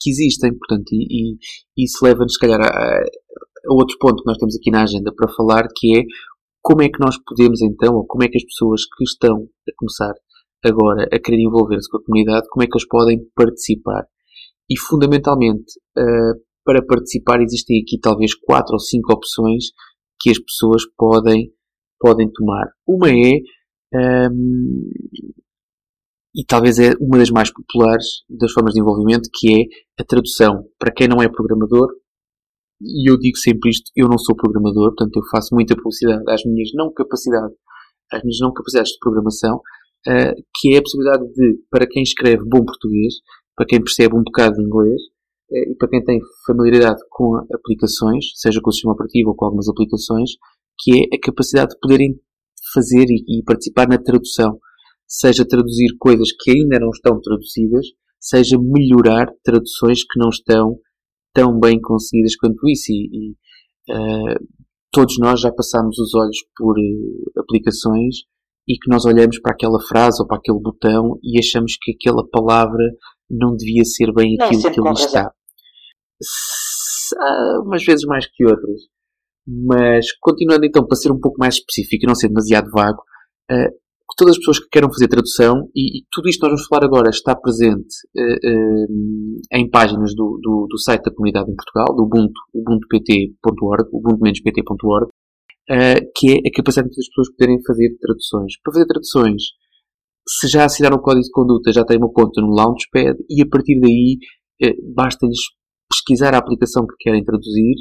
que 0.00 0.10
existem. 0.10 0.56
Portanto, 0.56 0.92
e, 0.92 1.36
e 1.76 1.84
isso 1.84 2.04
leva-nos, 2.04 2.34
se 2.34 2.38
calhar, 2.38 2.60
a, 2.60 2.98
a 2.98 3.74
outro 3.74 3.96
ponto 3.98 4.22
que 4.22 4.28
nós 4.28 4.38
temos 4.38 4.56
aqui 4.56 4.70
na 4.70 4.82
agenda 4.82 5.12
para 5.14 5.32
falar, 5.32 5.66
que 5.74 5.98
é 5.98 6.02
como 6.62 6.82
é 6.82 6.88
que 6.88 7.00
nós 7.00 7.16
podemos 7.26 7.60
então, 7.60 7.94
ou 7.96 8.06
como 8.06 8.22
é 8.22 8.28
que 8.28 8.36
as 8.36 8.44
pessoas 8.44 8.82
que 8.84 9.04
estão 9.04 9.48
a 9.68 9.72
começar 9.76 10.14
agora 10.64 11.08
a 11.12 11.18
querer 11.18 11.42
envolver-se 11.42 11.90
com 11.90 11.98
a 11.98 12.04
comunidade, 12.04 12.46
como 12.50 12.62
é 12.62 12.66
que 12.66 12.76
eles 12.76 12.86
podem 12.86 13.18
participar. 13.34 14.04
E 14.70 14.78
fundamentalmente, 14.78 15.72
uh, 15.98 16.40
para 16.64 16.84
participar 16.86 17.42
existem 17.42 17.82
aqui 17.82 17.98
talvez 17.98 18.34
quatro 18.34 18.74
ou 18.74 18.78
cinco 18.78 19.12
opções 19.12 19.66
que 20.20 20.30
as 20.30 20.38
pessoas 20.38 20.82
podem, 20.96 21.50
podem 21.98 22.30
tomar. 22.32 22.66
Uma 22.86 23.10
é, 23.10 23.40
um, 23.94 23.98
ehm, 23.98 25.32
e 26.34 26.44
talvez 26.44 26.78
é 26.78 26.94
uma 27.00 27.18
das 27.18 27.30
mais 27.30 27.52
populares 27.52 28.06
das 28.28 28.52
formas 28.52 28.72
de 28.72 28.80
envolvimento, 28.80 29.28
que 29.32 29.52
é 29.52 30.02
a 30.02 30.04
tradução. 30.04 30.64
Para 30.78 30.92
quem 30.92 31.06
não 31.06 31.22
é 31.22 31.28
programador, 31.28 31.88
e 32.80 33.10
eu 33.10 33.18
digo 33.18 33.36
sempre 33.36 33.70
isto, 33.70 33.90
eu 33.94 34.08
não 34.08 34.18
sou 34.18 34.34
programador, 34.34 34.94
portanto 34.94 35.16
eu 35.16 35.22
faço 35.30 35.54
muita 35.54 35.76
publicidade 35.76 36.22
às 36.28 36.44
minhas 36.44 36.70
não 36.74 36.92
capacidades, 36.92 37.56
às 38.10 38.22
minhas 38.22 38.38
não 38.40 38.52
capacidades 38.52 38.92
de 38.92 38.98
programação, 38.98 39.56
uh, 39.56 40.34
que 40.56 40.74
é 40.74 40.78
a 40.78 40.82
possibilidade 40.82 41.32
de, 41.32 41.58
para 41.70 41.86
quem 41.86 42.02
escreve 42.02 42.42
bom 42.44 42.64
português, 42.64 43.14
para 43.54 43.66
quem 43.66 43.80
percebe 43.80 44.16
um 44.16 44.24
bocado 44.24 44.56
de 44.56 44.62
inglês, 44.62 45.00
uh, 45.50 45.70
e 45.70 45.76
para 45.76 45.88
quem 45.88 46.02
tem 46.02 46.18
familiaridade 46.46 47.00
com 47.10 47.36
aplicações, 47.54 48.24
seja 48.36 48.60
com 48.60 48.70
o 48.70 48.72
sistema 48.72 48.94
operativo 48.94 49.30
ou 49.30 49.36
com 49.36 49.44
algumas 49.44 49.68
aplicações, 49.68 50.30
que 50.78 50.92
é 50.92 51.16
a 51.16 51.20
capacidade 51.20 51.74
de 51.74 51.78
poderem 51.80 52.18
fazer 52.74 53.04
e, 53.08 53.38
e 53.38 53.44
participar 53.44 53.86
na 53.86 53.98
tradução. 53.98 54.58
Seja 55.14 55.46
traduzir 55.46 55.94
coisas 55.98 56.28
que 56.40 56.50
ainda 56.52 56.78
não 56.80 56.88
estão 56.88 57.20
traduzidas, 57.20 57.86
seja 58.18 58.56
melhorar 58.58 59.26
traduções 59.44 60.00
que 60.04 60.18
não 60.18 60.30
estão 60.30 60.78
tão 61.34 61.60
bem 61.60 61.78
conseguidas 61.78 62.34
quanto 62.36 62.66
isso. 62.66 62.90
E, 62.90 63.10
e 63.12 63.30
uh, 63.92 64.46
todos 64.90 65.18
nós 65.18 65.40
já 65.40 65.52
passámos 65.52 65.98
os 65.98 66.14
olhos 66.14 66.38
por 66.56 66.74
uh, 66.78 67.40
aplicações 67.40 68.16
e 68.66 68.78
que 68.78 68.88
nós 68.88 69.04
olhamos 69.04 69.38
para 69.40 69.52
aquela 69.52 69.78
frase 69.86 70.22
ou 70.22 70.26
para 70.26 70.38
aquele 70.38 70.60
botão 70.60 71.18
e 71.22 71.38
achamos 71.38 71.76
que 71.78 71.92
aquela 71.92 72.26
palavra 72.28 72.82
não 73.30 73.54
devia 73.54 73.84
ser 73.84 74.12
bem 74.14 74.36
Não, 74.38 74.46
aquilo 74.46 74.62
que 74.62 74.80
ali 74.80 74.92
está. 74.98 75.30
S- 76.22 77.14
ah, 77.18 77.60
Umas 77.66 77.84
vezes 77.84 78.06
mais 78.06 78.26
que 78.26 78.46
outras. 78.46 78.80
Mas, 79.46 80.06
continuando 80.20 80.64
então 80.64 80.86
para 80.86 80.96
ser 80.96 81.10
um 81.12 81.20
pouco 81.20 81.36
mais 81.38 81.56
específico 81.56 82.04
e 82.04 82.06
não 82.06 82.14
ser 82.14 82.28
demasiado 82.28 82.70
vago, 82.70 83.02
ah, 83.50 83.68
todas 84.16 84.32
as 84.32 84.38
pessoas 84.38 84.58
que 84.58 84.68
queiram 84.70 84.92
fazer 84.92 85.08
tradução, 85.08 85.68
e, 85.74 85.98
e 85.98 86.04
tudo 86.10 86.28
isto 86.28 86.40
que 86.40 86.46
nós 86.46 86.54
vamos 86.54 86.66
falar 86.68 86.84
agora 86.84 87.10
está 87.10 87.34
presente 87.34 87.94
ah, 88.16 88.38
ah, 89.52 89.58
em 89.58 89.70
páginas 89.70 90.14
do, 90.14 90.38
do, 90.42 90.66
do 90.68 90.78
site 90.78 91.04
da 91.04 91.14
comunidade 91.14 91.50
em 91.50 91.54
Portugal, 91.56 91.94
do 91.94 92.04
Ubuntu, 92.04 92.40
ubuntupt.org, 92.54 93.88
ubuntu-pt.org, 93.92 95.08
ah, 95.70 96.00
que 96.16 96.32
é 96.32 96.48
a 96.48 96.52
capacidade 96.52 96.88
das 96.88 97.08
pessoas 97.08 97.30
poderem 97.36 97.62
fazer 97.66 97.96
traduções. 98.00 98.60
Para 98.62 98.72
fazer 98.72 98.86
traduções, 98.86 99.42
se 100.28 100.48
já 100.48 100.64
assinaram 100.64 100.96
o 100.96 101.02
código 101.02 101.24
de 101.24 101.30
conduta, 101.30 101.72
já 101.72 101.84
têm 101.84 101.98
uma 101.98 102.12
conta 102.12 102.40
no 102.40 102.54
Launchpad 102.54 103.16
e 103.28 103.42
a 103.42 103.48
partir 103.48 103.80
daí 103.80 104.18
eh, 104.62 104.74
basta-lhes 104.94 105.40
pesquisar 105.90 106.34
a 106.34 106.38
aplicação 106.38 106.86
que 106.86 106.94
querem 106.98 107.24
traduzir, 107.24 107.74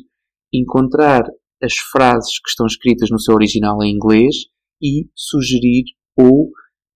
encontrar 0.54 1.24
as 1.62 1.76
frases 1.92 2.40
que 2.40 2.50
estão 2.50 2.66
escritas 2.66 3.10
no 3.10 3.20
seu 3.20 3.36
original 3.36 3.82
em 3.84 3.94
inglês 3.94 4.36
e 4.82 5.08
sugerir 5.16 5.84
ou 6.22 6.50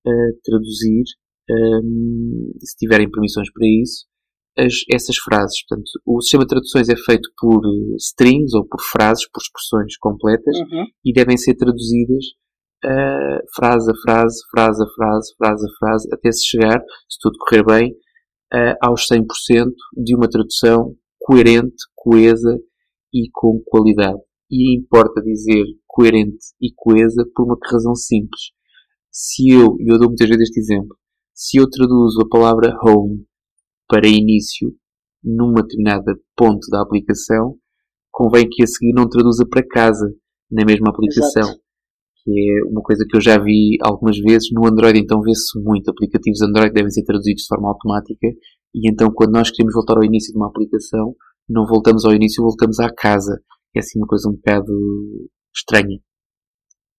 eh, 0.08 0.32
traduzir, 0.44 1.04
ehm, 1.50 2.52
se 2.60 2.76
tiverem 2.78 3.10
permissões 3.10 3.52
para 3.52 3.66
isso, 3.68 4.06
as- 4.58 4.84
essas 4.94 5.18
frases. 5.18 5.58
Portanto, 5.68 5.90
o 6.06 6.22
sistema 6.22 6.44
de 6.44 6.50
traduções 6.50 6.90
é 6.90 6.96
feito 6.96 7.30
por 7.38 7.60
eh, 7.66 7.96
strings 7.98 8.54
ou 8.54 8.66
por 8.68 8.82
frases, 8.82 9.28
por 9.32 9.42
expressões 9.42 9.98
completas 9.98 10.56
Uhum. 10.60 10.86
e 11.04 11.12
devem 11.14 11.38
ser 11.38 11.56
traduzidas 11.56 12.24
uh, 12.86 13.40
frase 13.56 13.90
a 13.92 13.96
frase, 14.04 14.38
frase 14.52 14.84
a 14.84 14.88
frase, 14.96 15.34
frase 15.38 15.66
a 15.66 15.74
frase, 15.80 16.08
até 16.14 16.32
se 16.32 16.46
chegar, 16.46 16.80
se 17.10 17.18
tudo 17.20 17.38
correr 17.40 17.64
bem, 17.66 17.92
uh, 18.54 18.76
aos 18.82 19.08
100% 19.08 19.26
de 19.98 20.16
uma 20.16 20.30
tradução 20.30 20.96
coerente, 21.20 21.76
coesa 21.96 22.60
e 23.12 23.28
com 23.34 23.60
qualidade. 23.66 24.20
E 24.52 24.78
importa 24.78 25.20
dizer 25.24 25.64
coerente 25.88 26.38
e 26.62 26.68
coesa 26.76 27.26
por 27.34 27.46
uma 27.46 27.58
razão 27.72 27.96
simples. 27.96 28.52
Se 29.18 29.48
eu, 29.50 29.78
e 29.80 29.90
eu 29.90 29.98
dou 29.98 30.10
muitas 30.10 30.28
vezes 30.28 30.50
este 30.50 30.60
exemplo, 30.60 30.94
se 31.34 31.58
eu 31.58 31.70
traduzo 31.70 32.20
a 32.22 32.28
palavra 32.28 32.76
home 32.84 33.26
para 33.88 34.10
início 34.10 34.76
numa 35.24 35.62
determinada 35.62 36.20
ponto 36.36 36.68
da 36.70 36.82
aplicação, 36.82 37.56
convém 38.12 38.46
que 38.46 38.62
a 38.62 38.68
seguir 38.68 38.92
não 38.92 39.08
traduza 39.08 39.46
para 39.50 39.66
casa 39.66 40.06
na 40.52 40.66
mesma 40.66 40.90
aplicação 40.90 41.44
Exato. 41.44 41.62
que 42.26 42.30
é 42.30 42.70
uma 42.70 42.82
coisa 42.82 43.06
que 43.10 43.16
eu 43.16 43.22
já 43.22 43.42
vi 43.42 43.78
algumas 43.82 44.18
vezes. 44.20 44.50
No 44.52 44.68
Android, 44.68 45.00
então, 45.00 45.22
vê-se 45.22 45.58
muito. 45.64 45.90
Aplicativos 45.90 46.42
Android 46.42 46.74
devem 46.74 46.92
ser 46.92 47.06
traduzidos 47.06 47.44
de 47.44 47.48
forma 47.48 47.70
automática. 47.70 48.28
E 48.74 48.92
então, 48.92 49.10
quando 49.16 49.32
nós 49.32 49.50
queremos 49.50 49.74
voltar 49.74 49.96
ao 49.96 50.04
início 50.04 50.34
de 50.34 50.38
uma 50.38 50.50
aplicação, 50.50 51.16
não 51.48 51.66
voltamos 51.66 52.04
ao 52.04 52.14
início, 52.14 52.44
voltamos 52.44 52.82
à 52.82 52.94
casa. 52.94 53.40
É 53.74 53.80
assim 53.80 53.98
uma 53.98 54.08
coisa 54.08 54.28
um 54.28 54.34
bocado 54.34 54.74
estranha. 55.56 56.02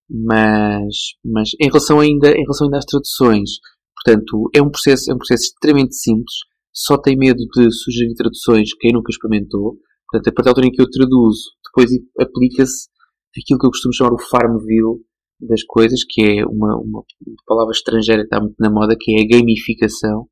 Mas, 0.09 1.15
mas 1.25 1.51
em 1.61 1.67
relação 1.67 2.01
ainda, 2.01 2.31
em 2.31 2.43
relação 2.43 2.67
ainda 2.67 2.79
às 2.79 2.85
traduções, 2.85 3.51
portanto, 3.95 4.49
é 4.55 4.63
um 4.63 4.71
processo, 4.71 5.11
é 5.11 5.15
um 5.15 5.19
processo 5.19 5.45
extremamente 5.45 5.97
simples. 5.97 6.35
Só 6.73 6.97
tem 6.97 7.17
medo 7.17 7.39
de 7.39 7.73
sugerir 7.73 8.15
traduções 8.15 8.71
quem 8.79 8.93
nunca 8.93 9.11
experimentou. 9.11 9.79
Portanto, 10.11 10.29
a 10.29 10.33
partir 10.33 10.45
da 10.45 10.51
altura 10.51 10.67
em 10.67 10.71
que 10.71 10.81
eu 10.81 10.91
traduzo, 10.91 11.51
depois 11.65 11.91
aplica-se 12.21 12.89
aquilo 13.31 13.59
que 13.59 13.67
eu 13.67 13.71
costumo 13.71 13.95
chamar 13.95 14.13
o 14.13 14.19
Farmville 14.19 15.03
das 15.41 15.63
coisas, 15.65 16.01
que 16.09 16.23
é 16.23 16.47
uma, 16.47 16.77
uma 16.77 17.05
palavra 17.47 17.73
estrangeira 17.73 18.23
que 18.23 18.27
está 18.27 18.41
muito 18.41 18.57
na 18.59 18.71
moda, 18.71 18.97
que 18.99 19.13
é 19.17 19.23
a 19.23 19.39
gamificação 19.39 20.27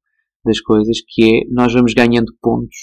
das 0.45 0.61
coisas, 0.61 0.99
que 1.09 1.25
é 1.25 1.41
nós 1.51 1.73
vamos 1.73 1.93
ganhando 1.95 2.33
pontos 2.41 2.77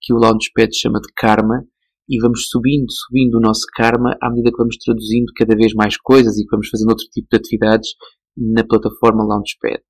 que 0.00 0.12
o 0.12 0.18
Launchpad 0.18 0.72
chama 0.76 1.00
de 1.00 1.12
karma 1.16 1.64
e 2.08 2.20
vamos 2.20 2.48
subindo, 2.48 2.86
subindo 2.90 3.36
o 3.36 3.40
nosso 3.40 3.66
karma 3.74 4.16
à 4.22 4.30
medida 4.30 4.50
que 4.50 4.58
vamos 4.58 4.76
traduzindo 4.76 5.32
cada 5.36 5.56
vez 5.56 5.74
mais 5.74 5.96
coisas 5.96 6.36
e 6.38 6.44
que 6.44 6.50
vamos 6.50 6.68
fazendo 6.68 6.90
outro 6.90 7.06
tipo 7.12 7.28
de 7.30 7.36
atividades 7.36 7.90
na 8.36 8.64
plataforma 8.64 9.24
Launchpad. 9.24 9.82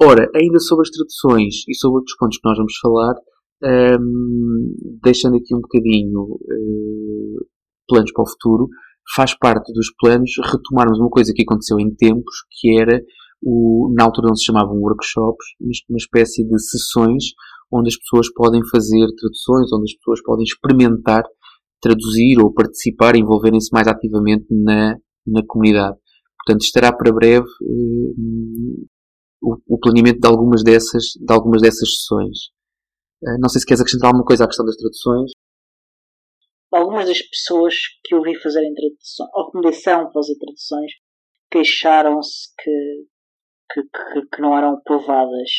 Ora, 0.00 0.28
ainda 0.34 0.58
sobre 0.58 0.82
as 0.82 0.90
traduções 0.90 1.68
e 1.68 1.74
sobre 1.74 1.98
outros 1.98 2.16
pontos 2.16 2.38
que 2.38 2.48
nós 2.48 2.56
vamos 2.56 2.76
falar, 2.78 3.14
hum, 4.00 4.74
deixando 5.02 5.36
aqui 5.36 5.54
um 5.54 5.60
bocadinho 5.60 6.38
eh, 6.50 7.44
planos 7.86 8.12
para 8.12 8.22
o 8.22 8.28
futuro, 8.28 8.68
faz 9.14 9.36
parte 9.38 9.72
dos 9.72 9.92
planos 10.00 10.30
retomarmos 10.44 10.98
uma 10.98 11.10
coisa 11.10 11.32
que 11.34 11.42
aconteceu 11.42 11.78
em 11.78 11.94
tempos, 11.94 12.34
que 12.50 12.80
era, 12.80 13.00
o, 13.42 13.92
na 13.96 14.04
altura 14.04 14.28
não 14.28 14.36
se 14.36 14.44
chamavam 14.44 14.80
workshops, 14.80 15.46
mas 15.60 15.78
uma 15.88 15.98
espécie 15.98 16.44
de 16.44 16.58
sessões 16.58 17.24
onde 17.72 17.88
as 17.88 17.96
pessoas 17.96 18.32
podem 18.32 18.60
fazer 18.70 19.06
traduções, 19.16 19.72
onde 19.72 19.90
as 19.90 19.96
pessoas 19.96 20.22
podem 20.22 20.44
experimentar 20.44 21.24
traduzir 21.82 22.38
ou 22.38 22.54
participar, 22.54 23.16
envolverem-se 23.16 23.70
mais 23.72 23.88
ativamente 23.88 24.46
na, 24.50 24.94
na 25.26 25.42
comunidade. 25.46 25.98
Portanto, 26.38 26.62
estará 26.62 26.92
para 26.92 27.12
breve 27.12 27.46
eh, 27.46 28.84
o, 29.42 29.56
o 29.74 29.78
planeamento 29.78 30.20
de 30.20 30.28
algumas 30.28 30.62
dessas, 30.62 31.04
de 31.20 31.32
algumas 31.32 31.60
dessas 31.60 31.88
sessões. 31.96 32.38
Eh, 33.24 33.38
não 33.40 33.48
sei 33.48 33.60
se 33.60 33.66
queres 33.66 33.80
acrescentar 33.80 34.08
alguma 34.08 34.24
coisa 34.24 34.44
à 34.44 34.46
questão 34.46 34.64
das 34.64 34.76
traduções. 34.76 35.32
Algumas 36.72 37.06
das 37.06 37.20
pessoas 37.20 37.74
que 38.04 38.14
eu 38.14 38.22
vi 38.22 38.34
fazerem 38.40 38.72
traduções, 38.72 39.30
ou 39.34 39.50
que 39.50 39.58
me 39.58 39.70
disseram 39.70 40.10
fazer 40.12 40.36
traduções, 40.38 40.92
queixaram-se 41.50 42.48
que, 42.58 43.06
que, 43.72 43.82
que, 43.82 44.36
que 44.36 44.40
não 44.40 44.56
eram 44.56 44.74
aprovadas. 44.74 45.50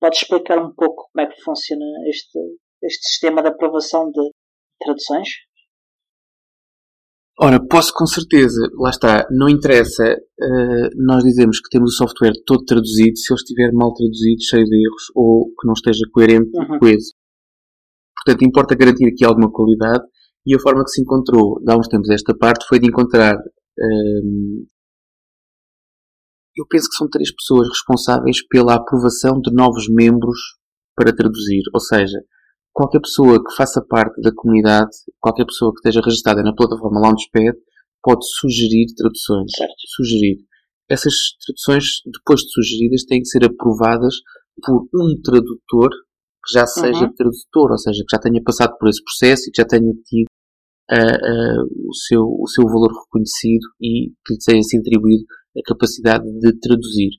Podes 0.00 0.22
explicar 0.22 0.58
um 0.58 0.74
pouco 0.74 1.08
como 1.12 1.26
é 1.26 1.30
que 1.30 1.40
funciona 1.42 1.84
este, 2.08 2.38
este 2.82 3.08
sistema 3.08 3.42
de 3.42 3.48
aprovação 3.48 4.10
de 4.10 4.30
traduções? 4.80 5.28
Ora, 7.42 7.58
posso 7.58 7.90
com 7.94 8.04
certeza, 8.06 8.60
lá 8.74 8.90
está, 8.90 9.26
não 9.30 9.48
interessa 9.48 10.04
uh, 10.04 10.88
nós 11.06 11.24
dizemos 11.24 11.58
que 11.58 11.70
temos 11.70 11.94
o 11.94 11.96
software 11.96 12.34
todo 12.44 12.64
traduzido, 12.66 13.16
se 13.16 13.32
ele 13.32 13.38
estiver 13.38 13.72
mal 13.72 13.94
traduzido, 13.94 14.42
cheio 14.42 14.66
de 14.66 14.76
erros, 14.76 15.04
ou 15.14 15.46
que 15.46 15.66
não 15.66 15.72
esteja 15.72 16.04
coerente 16.12 16.50
e 16.52 16.58
Uhum. 16.60 16.78
coeso. 16.78 17.14
Portanto, 18.22 18.46
importa 18.46 18.74
garantir 18.74 19.06
aqui 19.06 19.24
alguma 19.24 19.50
qualidade 19.50 20.04
e 20.46 20.54
a 20.54 20.58
forma 20.60 20.84
que 20.84 20.90
se 20.90 21.00
encontrou, 21.00 21.58
de 21.64 21.72
há 21.72 21.78
uns 21.78 21.88
tempos 21.88 22.10
esta 22.10 22.36
parte, 22.36 22.66
foi 22.68 22.78
de 22.78 22.88
encontrar, 22.88 23.34
um, 23.34 24.66
eu 26.58 26.66
penso 26.68 26.90
que 26.90 26.96
são 26.96 27.08
três 27.08 27.34
pessoas 27.34 27.68
responsáveis 27.68 28.46
pela 28.48 28.74
aprovação 28.74 29.40
de 29.40 29.50
novos 29.50 29.88
membros 29.88 30.38
para 30.94 31.14
traduzir, 31.16 31.62
ou 31.72 31.80
seja, 31.80 32.18
qualquer 32.80 33.00
pessoa 33.00 33.44
que 33.44 33.54
faça 33.54 33.84
parte 33.84 34.18
da 34.22 34.32
comunidade, 34.34 34.90
qualquer 35.18 35.44
pessoa 35.44 35.70
que 35.72 35.80
esteja 35.80 36.00
registrada 36.02 36.42
na 36.42 36.54
plataforma 36.54 37.00
Launchpad, 37.00 37.52
pode 38.02 38.24
sugerir 38.40 38.86
traduções. 38.96 39.52
Certo. 39.54 39.74
Sugerir. 39.96 40.38
Essas 40.88 41.12
traduções, 41.44 41.84
depois 42.06 42.40
de 42.40 42.50
sugeridas, 42.50 43.04
têm 43.04 43.20
que 43.20 43.28
ser 43.28 43.44
aprovadas 43.44 44.14
por 44.64 44.88
um 44.94 45.20
tradutor 45.22 45.90
que 45.90 46.54
já 46.54 46.66
seja 46.66 47.04
Uhum. 47.04 47.12
tradutor, 47.14 47.70
ou 47.70 47.78
seja, 47.78 48.02
que 48.02 48.16
já 48.16 48.18
tenha 48.18 48.42
passado 48.42 48.74
por 48.78 48.88
esse 48.88 49.04
processo 49.04 49.42
e 49.48 49.52
que 49.52 49.60
já 49.60 49.68
tenha 49.68 49.92
tido 50.06 50.26
ah, 50.90 50.96
ah, 50.96 51.62
o, 51.86 51.94
seu, 51.94 52.22
o 52.22 52.48
seu 52.48 52.64
valor 52.64 52.88
reconhecido 52.88 53.68
e 53.78 54.10
que 54.24 54.32
lhe 54.32 54.38
tenha 54.44 54.62
sido 54.62 54.80
atribuído 54.80 55.24
a 55.54 55.60
capacidade 55.66 56.24
de 56.24 56.58
traduzir. 56.58 57.10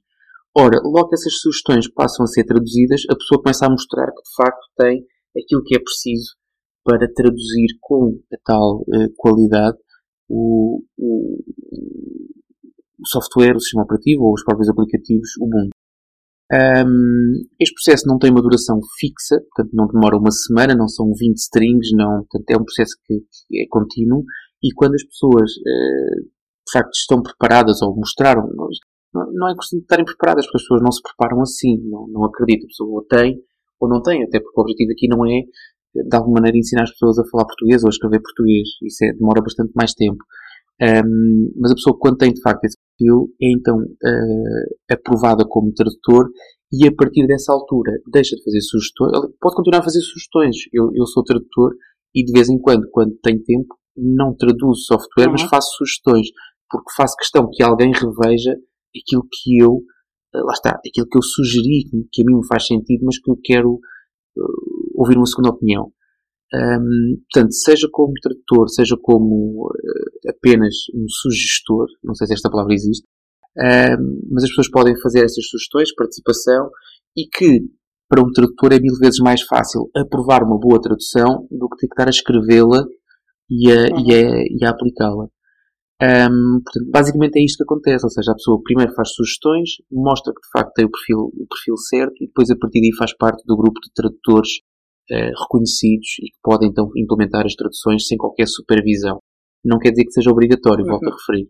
Ora, 0.58 0.82
logo 0.84 1.10
que 1.10 1.16
essas 1.16 1.40
sugestões 1.40 1.88
passam 1.94 2.24
a 2.24 2.28
ser 2.28 2.46
traduzidas, 2.46 3.04
a 3.10 3.16
pessoa 3.16 3.42
começa 3.42 3.68
a 3.68 3.70
mostrar 3.70 4.08
que 4.08 4.22
de 4.24 4.36
facto 4.36 4.68
tem 4.76 5.06
aquilo 5.38 5.64
que 5.64 5.76
é 5.76 5.80
preciso 5.80 6.36
para 6.84 7.12
traduzir 7.14 7.78
com 7.80 8.20
a 8.34 8.38
tal 8.44 8.84
eh, 8.94 9.08
qualidade 9.16 9.78
o, 10.30 10.82
o, 10.98 11.44
o 13.00 13.08
software, 13.08 13.56
o 13.56 13.60
sistema 13.60 13.84
operativo 13.84 14.24
ou 14.24 14.34
os 14.34 14.44
próprios 14.44 14.70
aplicativos 14.70 15.30
Ubuntu. 15.40 15.76
Ahm, 16.52 17.48
este 17.60 17.74
processo 17.76 18.08
não 18.08 18.18
tem 18.18 18.30
uma 18.30 18.42
duração 18.42 18.80
fixa, 19.00 19.40
portanto 19.40 19.74
não 19.74 19.88
demora 19.88 20.18
uma 20.18 20.32
semana, 20.32 20.76
não 20.76 20.88
são 20.88 21.14
20 21.14 21.38
strings, 21.38 21.90
não, 21.94 22.26
portanto 22.26 22.50
é 22.50 22.58
um 22.58 22.66
processo 22.66 22.96
que, 23.06 23.20
que 23.20 23.62
é 23.62 23.66
contínuo 23.70 24.24
e 24.62 24.74
quando 24.74 24.96
as 24.96 25.04
pessoas 25.04 25.52
eh, 25.52 26.22
de 26.22 26.72
facto 26.72 26.94
estão 26.94 27.22
preparadas 27.22 27.82
ou 27.82 27.96
mostraram, 27.96 28.50
não, 29.14 29.32
não 29.34 29.50
é 29.50 29.56
questão 29.56 29.80
de 29.80 29.84
estarem 29.84 30.06
preparadas, 30.06 30.46
porque 30.46 30.58
as 30.58 30.64
pessoas 30.64 30.82
não 30.82 30.92
se 30.92 31.02
preparam 31.02 31.42
assim, 31.42 31.78
não, 31.90 32.08
não 32.08 32.26
acredito, 32.26 32.66
a 32.66 32.68
pessoa 32.68 32.90
ou 33.00 33.06
tem 33.06 33.42
ou 33.86 33.90
não 33.90 34.02
tem, 34.02 34.24
até 34.24 34.40
porque 34.40 34.60
o 34.60 34.64
objetivo 34.64 34.92
aqui 34.92 35.08
não 35.08 35.26
é 35.26 35.42
de 35.94 36.16
alguma 36.16 36.36
maneira 36.36 36.58
ensinar 36.58 36.84
as 36.84 36.92
pessoas 36.92 37.20
a 37.20 37.24
falar 37.30 37.46
português 37.46 37.84
ou 37.84 37.88
a 37.88 37.90
escrever 37.90 38.22
português, 38.22 38.68
isso 38.84 39.04
é, 39.04 39.14
demora 39.14 39.42
bastante 39.42 39.72
mais 39.76 39.94
tempo. 39.94 40.24
Um, 40.82 41.52
mas 41.58 41.72
a 41.72 41.76
pessoa, 41.76 41.98
quando 42.00 42.18
tem 42.18 42.34
de 42.34 42.42
facto 42.42 42.64
esse 42.64 42.78
perfil, 42.98 43.30
é 43.42 43.52
então 43.52 43.78
uh, 43.78 44.94
aprovada 44.94 45.46
como 45.48 45.74
tradutor 45.74 46.30
e 46.74 46.88
a 46.88 46.96
partir 46.96 47.28
dessa 47.28 47.52
altura 47.54 47.92
deixa 48.12 48.36
de 48.36 48.44
fazer 48.44 48.62
sugestões, 48.62 49.12
pode 49.40 49.56
continuar 49.56 49.80
a 49.80 49.84
fazer 49.84 50.02
sugestões. 50.02 50.56
Eu, 50.74 50.90
eu 50.96 51.06
sou 51.06 51.24
tradutor 51.24 51.76
e 52.16 52.24
de 52.24 52.32
vez 52.32 52.50
em 52.50 52.58
quando, 52.58 52.90
quando 52.90 53.14
tenho 53.22 53.44
tempo, 53.44 53.76
não 53.96 54.36
traduzo 54.36 54.86
software, 54.86 55.26
uhum. 55.26 55.34
mas 55.34 55.44
faço 55.44 55.76
sugestões, 55.78 56.28
porque 56.70 56.92
faço 56.96 57.16
questão 57.18 57.50
que 57.52 57.62
alguém 57.62 57.92
reveja 57.92 58.56
aquilo 58.96 59.28
que 59.30 59.62
eu, 59.62 59.82
lá 60.34 60.54
está, 60.54 60.72
aquilo 60.72 61.08
que 61.08 61.18
eu 61.18 61.22
sugeri, 61.22 61.86
que 62.12 62.22
a 62.22 62.26
mim 62.26 62.38
me 62.38 62.48
faz 62.48 62.66
sentido, 62.66 63.06
mas 63.06 63.20
que 63.20 63.30
eu 63.30 63.38
quero 63.44 63.74
uh, 63.74 65.02
ouvir 65.02 65.18
uma 65.18 65.26
segunda 65.26 65.50
opinião. 65.50 65.92
Um, 66.54 67.18
portanto, 67.32 67.54
seja 67.54 67.88
como 67.92 68.14
tradutor, 68.22 68.70
seja 68.70 68.96
como 69.02 69.68
uh, 69.68 70.30
apenas 70.30 70.76
um 70.94 71.06
sugestor, 71.08 71.88
não 72.04 72.14
sei 72.14 72.28
se 72.28 72.34
esta 72.34 72.50
palavra 72.50 72.74
existe, 72.74 73.06
um, 73.58 74.22
mas 74.32 74.44
as 74.44 74.50
pessoas 74.50 74.70
podem 74.70 75.00
fazer 75.02 75.20
essas 75.20 75.46
sugestões, 75.48 75.94
participação, 75.96 76.70
e 77.16 77.28
que 77.28 77.60
para 78.10 78.22
um 78.22 78.32
tradutor 78.32 78.74
é 78.74 78.80
mil 78.80 78.96
vezes 79.00 79.20
mais 79.20 79.42
fácil 79.44 79.90
aprovar 79.96 80.44
uma 80.44 80.60
boa 80.60 80.82
tradução 80.82 81.48
do 81.50 81.70
que 81.70 81.78
ter 81.78 81.88
que 81.88 81.94
estar 81.94 82.08
a 82.08 82.10
escrevê-la 82.10 82.86
e 83.50 83.72
a, 83.72 83.86
e 83.88 84.14
a, 84.14 84.44
e 84.50 84.66
a 84.66 84.70
aplicá-la. 84.70 85.28
Um, 86.02 86.64
portanto, 86.66 86.90
basicamente 86.90 87.38
é 87.38 87.46
isto 87.46 87.58
que 87.58 87.64
acontece, 87.64 88.04
ou 88.04 88.10
seja, 88.10 88.32
a 88.32 88.34
pessoa 88.34 88.60
primeiro 88.64 88.92
faz 88.96 89.14
sugestões, 89.14 89.70
mostra 89.92 90.34
que 90.34 90.42
de 90.42 90.50
facto 90.52 90.74
tem 90.74 90.86
o 90.86 90.90
perfil, 90.90 91.30
o 91.30 91.46
perfil 91.46 91.78
certo 91.78 92.16
e 92.20 92.26
depois 92.26 92.50
a 92.50 92.58
partir 92.58 92.82
daí 92.82 92.90
faz 92.98 93.16
parte 93.16 93.44
do 93.46 93.56
grupo 93.56 93.80
de 93.80 93.94
tradutores 93.94 94.50
uh, 95.12 95.32
reconhecidos 95.44 96.18
e 96.26 96.34
que 96.34 96.40
podem 96.42 96.70
então 96.70 96.90
implementar 96.98 97.46
as 97.46 97.54
traduções 97.54 98.08
sem 98.08 98.18
qualquer 98.18 98.48
supervisão. 98.48 99.20
Não 99.64 99.78
quer 99.78 99.92
dizer 99.92 100.06
que 100.06 100.12
seja 100.12 100.32
obrigatório, 100.32 100.84
uhum. 100.86 100.90
volto 100.90 101.08
a 101.08 101.16
referir. 101.16 101.50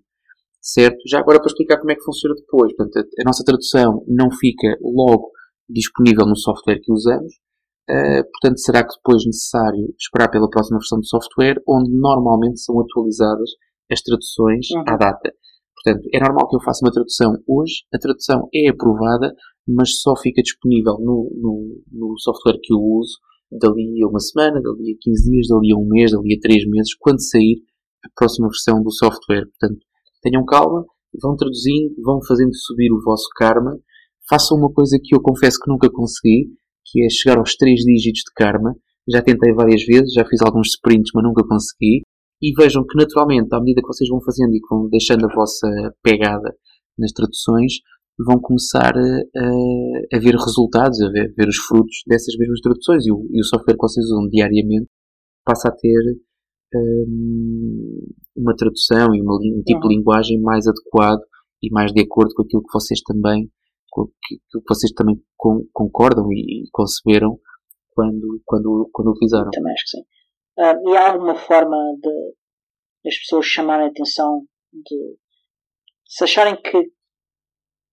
Certo? 0.61 0.97
Já 1.07 1.19
agora 1.19 1.39
para 1.39 1.47
explicar 1.47 1.79
como 1.79 1.91
é 1.91 1.95
que 1.95 2.03
funciona 2.03 2.35
depois. 2.35 2.75
Portanto, 2.75 2.97
a, 2.97 3.21
a 3.21 3.25
nossa 3.25 3.45
tradução 3.45 4.03
não 4.05 4.29
fica 4.31 4.77
logo 4.83 5.31
disponível 5.69 6.25
no 6.25 6.35
software 6.35 6.81
que 6.83 6.91
usamos, 6.91 7.31
uh, 7.89 8.23
portanto 8.33 8.59
será 8.59 8.83
que 8.83 8.93
depois 8.97 9.23
necessário 9.25 9.95
esperar 9.97 10.29
pela 10.29 10.49
próxima 10.49 10.77
versão 10.77 10.99
do 10.99 11.07
software, 11.07 11.55
onde 11.65 11.89
normalmente 11.89 12.59
são 12.59 12.77
atualizadas 12.81 13.49
as 13.91 14.01
traduções 14.01 14.69
uhum. 14.71 14.83
à 14.87 14.97
data. 14.97 15.33
Portanto, 15.75 16.07
é 16.13 16.19
normal 16.19 16.47
que 16.47 16.55
eu 16.55 16.61
faça 16.61 16.85
uma 16.85 16.91
tradução 16.91 17.33
hoje, 17.47 17.83
a 17.93 17.97
tradução 17.97 18.47
é 18.53 18.69
aprovada, 18.69 19.33
mas 19.67 19.99
só 19.99 20.15
fica 20.15 20.41
disponível 20.41 20.97
no, 20.99 21.29
no, 21.35 21.81
no 21.91 22.19
software 22.19 22.59
que 22.61 22.73
eu 22.73 22.79
uso 22.79 23.17
dali 23.51 24.01
a 24.03 24.07
uma 24.07 24.19
semana, 24.19 24.61
dali 24.61 24.93
a 24.93 24.97
15 25.01 25.29
dias, 25.29 25.47
dali 25.47 25.73
a 25.73 25.77
um 25.77 25.87
mês, 25.87 26.11
dali 26.11 26.35
a 26.35 26.39
3 26.39 26.69
meses, 26.69 26.95
quando 26.99 27.21
sair 27.21 27.61
a 28.05 28.09
próxima 28.15 28.47
versão 28.47 28.81
do 28.81 28.91
software. 28.91 29.45
Portanto, 29.59 29.81
tenham 30.21 30.45
calma, 30.45 30.85
vão 31.21 31.35
traduzindo, 31.35 31.95
vão 32.03 32.19
fazendo 32.25 32.55
subir 32.55 32.91
o 32.91 33.01
vosso 33.03 33.27
karma, 33.35 33.77
façam 34.29 34.57
uma 34.57 34.71
coisa 34.71 34.97
que 35.01 35.15
eu 35.15 35.21
confesso 35.21 35.57
que 35.59 35.69
nunca 35.69 35.89
consegui, 35.89 36.53
que 36.85 37.03
é 37.03 37.09
chegar 37.09 37.37
aos 37.39 37.55
3 37.55 37.81
dígitos 37.81 38.21
de 38.21 38.33
karma. 38.35 38.75
Já 39.09 39.21
tentei 39.21 39.51
várias 39.53 39.83
vezes, 39.83 40.13
já 40.13 40.23
fiz 40.25 40.41
alguns 40.41 40.69
sprints, 40.69 41.11
mas 41.13 41.23
nunca 41.23 41.43
consegui 41.43 42.03
e 42.41 42.53
vejam 42.53 42.83
que 42.85 42.97
naturalmente, 42.97 43.53
à 43.53 43.59
medida 43.59 43.81
que 43.81 43.87
vocês 43.87 44.09
vão 44.09 44.21
fazendo 44.21 44.55
e 44.55 44.59
que 44.59 44.67
vão 44.69 44.89
deixando 44.89 45.25
a 45.25 45.33
vossa 45.33 45.67
pegada 46.01 46.55
nas 46.97 47.11
traduções, 47.11 47.73
vão 48.19 48.39
começar 48.39 48.93
a, 48.95 50.15
a 50.15 50.19
ver 50.19 50.35
resultados, 50.35 51.01
a 51.01 51.09
ver, 51.09 51.31
a 51.31 51.33
ver, 51.35 51.47
os 51.47 51.57
frutos 51.57 52.03
dessas 52.07 52.35
mesmas 52.37 52.59
traduções 52.61 53.05
e 53.05 53.11
o, 53.11 53.27
e 53.31 53.39
o, 53.39 53.43
software 53.43 53.73
que 53.73 53.81
vocês 53.81 54.05
usam 54.05 54.27
diariamente 54.29 54.87
passa 55.45 55.69
a 55.69 55.71
ter 55.71 56.19
um, 56.75 58.07
uma 58.35 58.55
tradução 58.55 59.13
e 59.15 59.21
uma, 59.21 59.35
um 59.35 59.63
tipo 59.65 59.87
de 59.87 59.95
linguagem 59.95 60.39
mais 60.41 60.67
adequado 60.67 61.21
e 61.63 61.71
mais 61.71 61.91
de 61.91 62.01
acordo 62.01 62.33
com 62.35 62.43
aquilo 62.43 62.63
que 62.63 62.73
vocês 62.73 63.01
também 63.01 63.49
com 63.89 64.03
aquilo 64.03 64.63
que 64.63 64.73
vocês 64.73 64.91
também 64.93 65.21
concordam 65.73 66.31
e, 66.31 66.63
e 66.63 66.69
conceberam 66.71 67.37
quando, 67.91 68.41
quando, 68.45 68.89
quando 68.93 69.11
utilizaram. 69.11 69.49
Também 69.51 69.73
acho 69.73 69.83
que 69.83 69.97
sim. 69.97 70.03
Uh, 70.57 70.89
e 70.89 70.97
há 70.97 71.11
alguma 71.11 71.35
forma 71.35 71.77
de 72.01 73.07
as 73.07 73.17
pessoas 73.17 73.45
chamarem 73.45 73.87
a 73.87 73.89
atenção 73.89 74.45
de 74.71 75.17
se 76.05 76.23
acharem 76.23 76.61
que, 76.61 76.91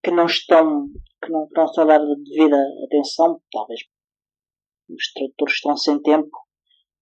que 0.02 0.10
não 0.10 0.26
estão 0.26 0.88
que 1.22 1.30
não, 1.30 1.48
não 1.54 1.64
estão 1.64 1.84
a 1.84 1.86
dar 1.86 1.98
devida 1.98 2.56
atenção, 2.84 3.40
talvez 3.52 3.80
os 4.88 5.12
tradutores 5.12 5.54
estão 5.54 5.76
sem 5.76 6.00
tempo 6.02 6.30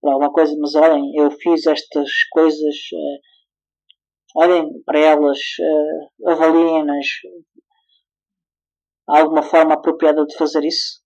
para 0.00 0.12
alguma 0.12 0.32
coisa, 0.32 0.54
mas 0.58 0.74
olhem, 0.74 1.14
eu 1.16 1.30
fiz 1.30 1.66
estas 1.66 2.10
coisas, 2.30 2.76
uh, 2.92 4.40
olhem 4.40 4.82
para 4.84 4.98
elas, 4.98 5.38
uh, 5.60 6.30
avaliem-nas. 6.30 7.06
Há 9.08 9.20
alguma 9.20 9.42
forma 9.42 9.74
apropriada 9.74 10.24
de 10.26 10.36
fazer 10.36 10.64
isso? 10.64 11.05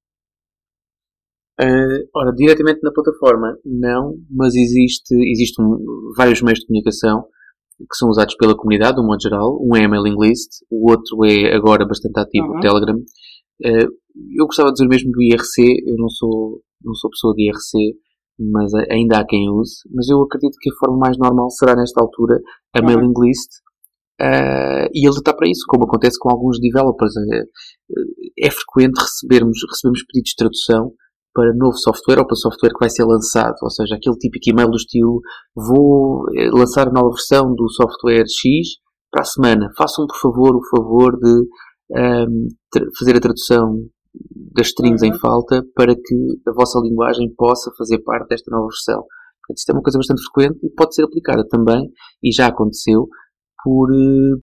Uh, 1.60 2.08
ora, 2.16 2.32
diretamente 2.32 2.80
na 2.82 2.90
plataforma, 2.90 3.54
não, 3.66 4.14
mas 4.30 4.54
existe, 4.54 5.14
existe 5.30 5.60
um, 5.60 5.76
vários 6.16 6.40
meios 6.40 6.60
de 6.60 6.66
comunicação 6.66 7.26
que 7.78 7.96
são 7.96 8.08
usados 8.08 8.34
pela 8.36 8.56
comunidade, 8.56 8.94
de 8.94 9.02
um 9.02 9.06
modo 9.06 9.20
geral. 9.20 9.58
Um 9.60 9.76
é 9.76 9.84
a 9.84 9.88
mailing 9.88 10.16
list, 10.18 10.48
o 10.70 10.90
outro 10.90 11.24
é 11.26 11.54
agora 11.54 11.86
bastante 11.86 12.18
ativo, 12.18 12.46
uhum. 12.46 12.58
o 12.58 12.60
Telegram. 12.60 12.96
Uh, 12.96 13.88
eu 14.38 14.46
gostava 14.46 14.68
de 14.68 14.74
dizer 14.74 14.88
mesmo 14.88 15.10
do 15.10 15.22
IRC, 15.22 15.82
eu 15.86 15.96
não 15.96 16.08
sou, 16.08 16.62
não 16.82 16.94
sou 16.94 17.10
pessoa 17.10 17.34
de 17.34 17.46
IRC, 17.46 17.98
mas 18.38 18.72
ainda 18.90 19.18
há 19.18 19.26
quem 19.26 19.50
use. 19.50 19.80
Mas 19.92 20.08
eu 20.08 20.22
acredito 20.22 20.56
que 20.58 20.70
a 20.70 20.78
forma 20.78 20.96
mais 20.96 21.18
normal 21.18 21.50
será, 21.50 21.76
nesta 21.76 22.00
altura, 22.00 22.40
a 22.74 22.80
uhum. 22.80 22.86
mailing 22.86 23.12
list. 23.18 23.50
Uh, 24.18 24.88
e 24.94 25.06
ele 25.06 25.16
está 25.16 25.34
para 25.34 25.48
isso, 25.48 25.64
como 25.68 25.84
acontece 25.84 26.18
com 26.18 26.30
alguns 26.30 26.58
developers. 26.58 27.12
É, 27.34 28.46
é 28.46 28.50
frequente 28.50 28.98
recebermos, 28.98 29.58
recebemos 29.70 30.02
pedidos 30.04 30.30
de 30.30 30.36
tradução 30.36 30.92
para 31.34 31.54
novo 31.54 31.76
software 31.76 32.18
ou 32.18 32.26
para 32.26 32.36
software 32.36 32.70
que 32.70 32.80
vai 32.80 32.90
ser 32.90 33.04
lançado. 33.04 33.54
Ou 33.62 33.70
seja, 33.70 33.94
aquele 33.94 34.16
típico 34.16 34.50
e-mail 34.50 34.70
do 34.70 34.76
estilo 34.76 35.20
vou 35.54 36.24
eh, 36.36 36.50
lançar 36.50 36.88
a 36.88 36.92
nova 36.92 37.10
versão 37.10 37.54
do 37.54 37.68
software 37.70 38.24
X 38.28 38.78
para 39.10 39.22
a 39.22 39.24
semana. 39.24 39.70
Façam, 39.76 40.06
por 40.06 40.18
favor, 40.18 40.56
o 40.56 40.76
favor 40.76 41.18
de 41.18 41.30
um, 41.30 41.96
ehm, 41.96 42.90
fazer 42.98 43.16
a 43.16 43.20
tradução 43.20 43.76
das 44.54 44.68
strings 44.68 45.02
uhum. 45.02 45.08
em 45.08 45.18
falta 45.18 45.64
para 45.74 45.94
que 45.94 46.40
a 46.48 46.52
vossa 46.52 46.80
linguagem 46.80 47.32
possa 47.36 47.70
fazer 47.76 47.98
parte 48.00 48.28
desta 48.28 48.50
nova 48.50 48.66
versão. 48.66 49.04
Portanto, 49.40 49.58
isto 49.58 49.70
é 49.70 49.72
uma 49.72 49.82
coisa 49.82 49.98
bastante 49.98 50.22
frequente 50.22 50.58
e 50.64 50.70
pode 50.70 50.94
ser 50.94 51.04
aplicada 51.04 51.46
também, 51.48 51.90
e 52.22 52.32
já 52.32 52.46
aconteceu, 52.48 53.08
por 53.62 53.90
uh, 53.90 54.40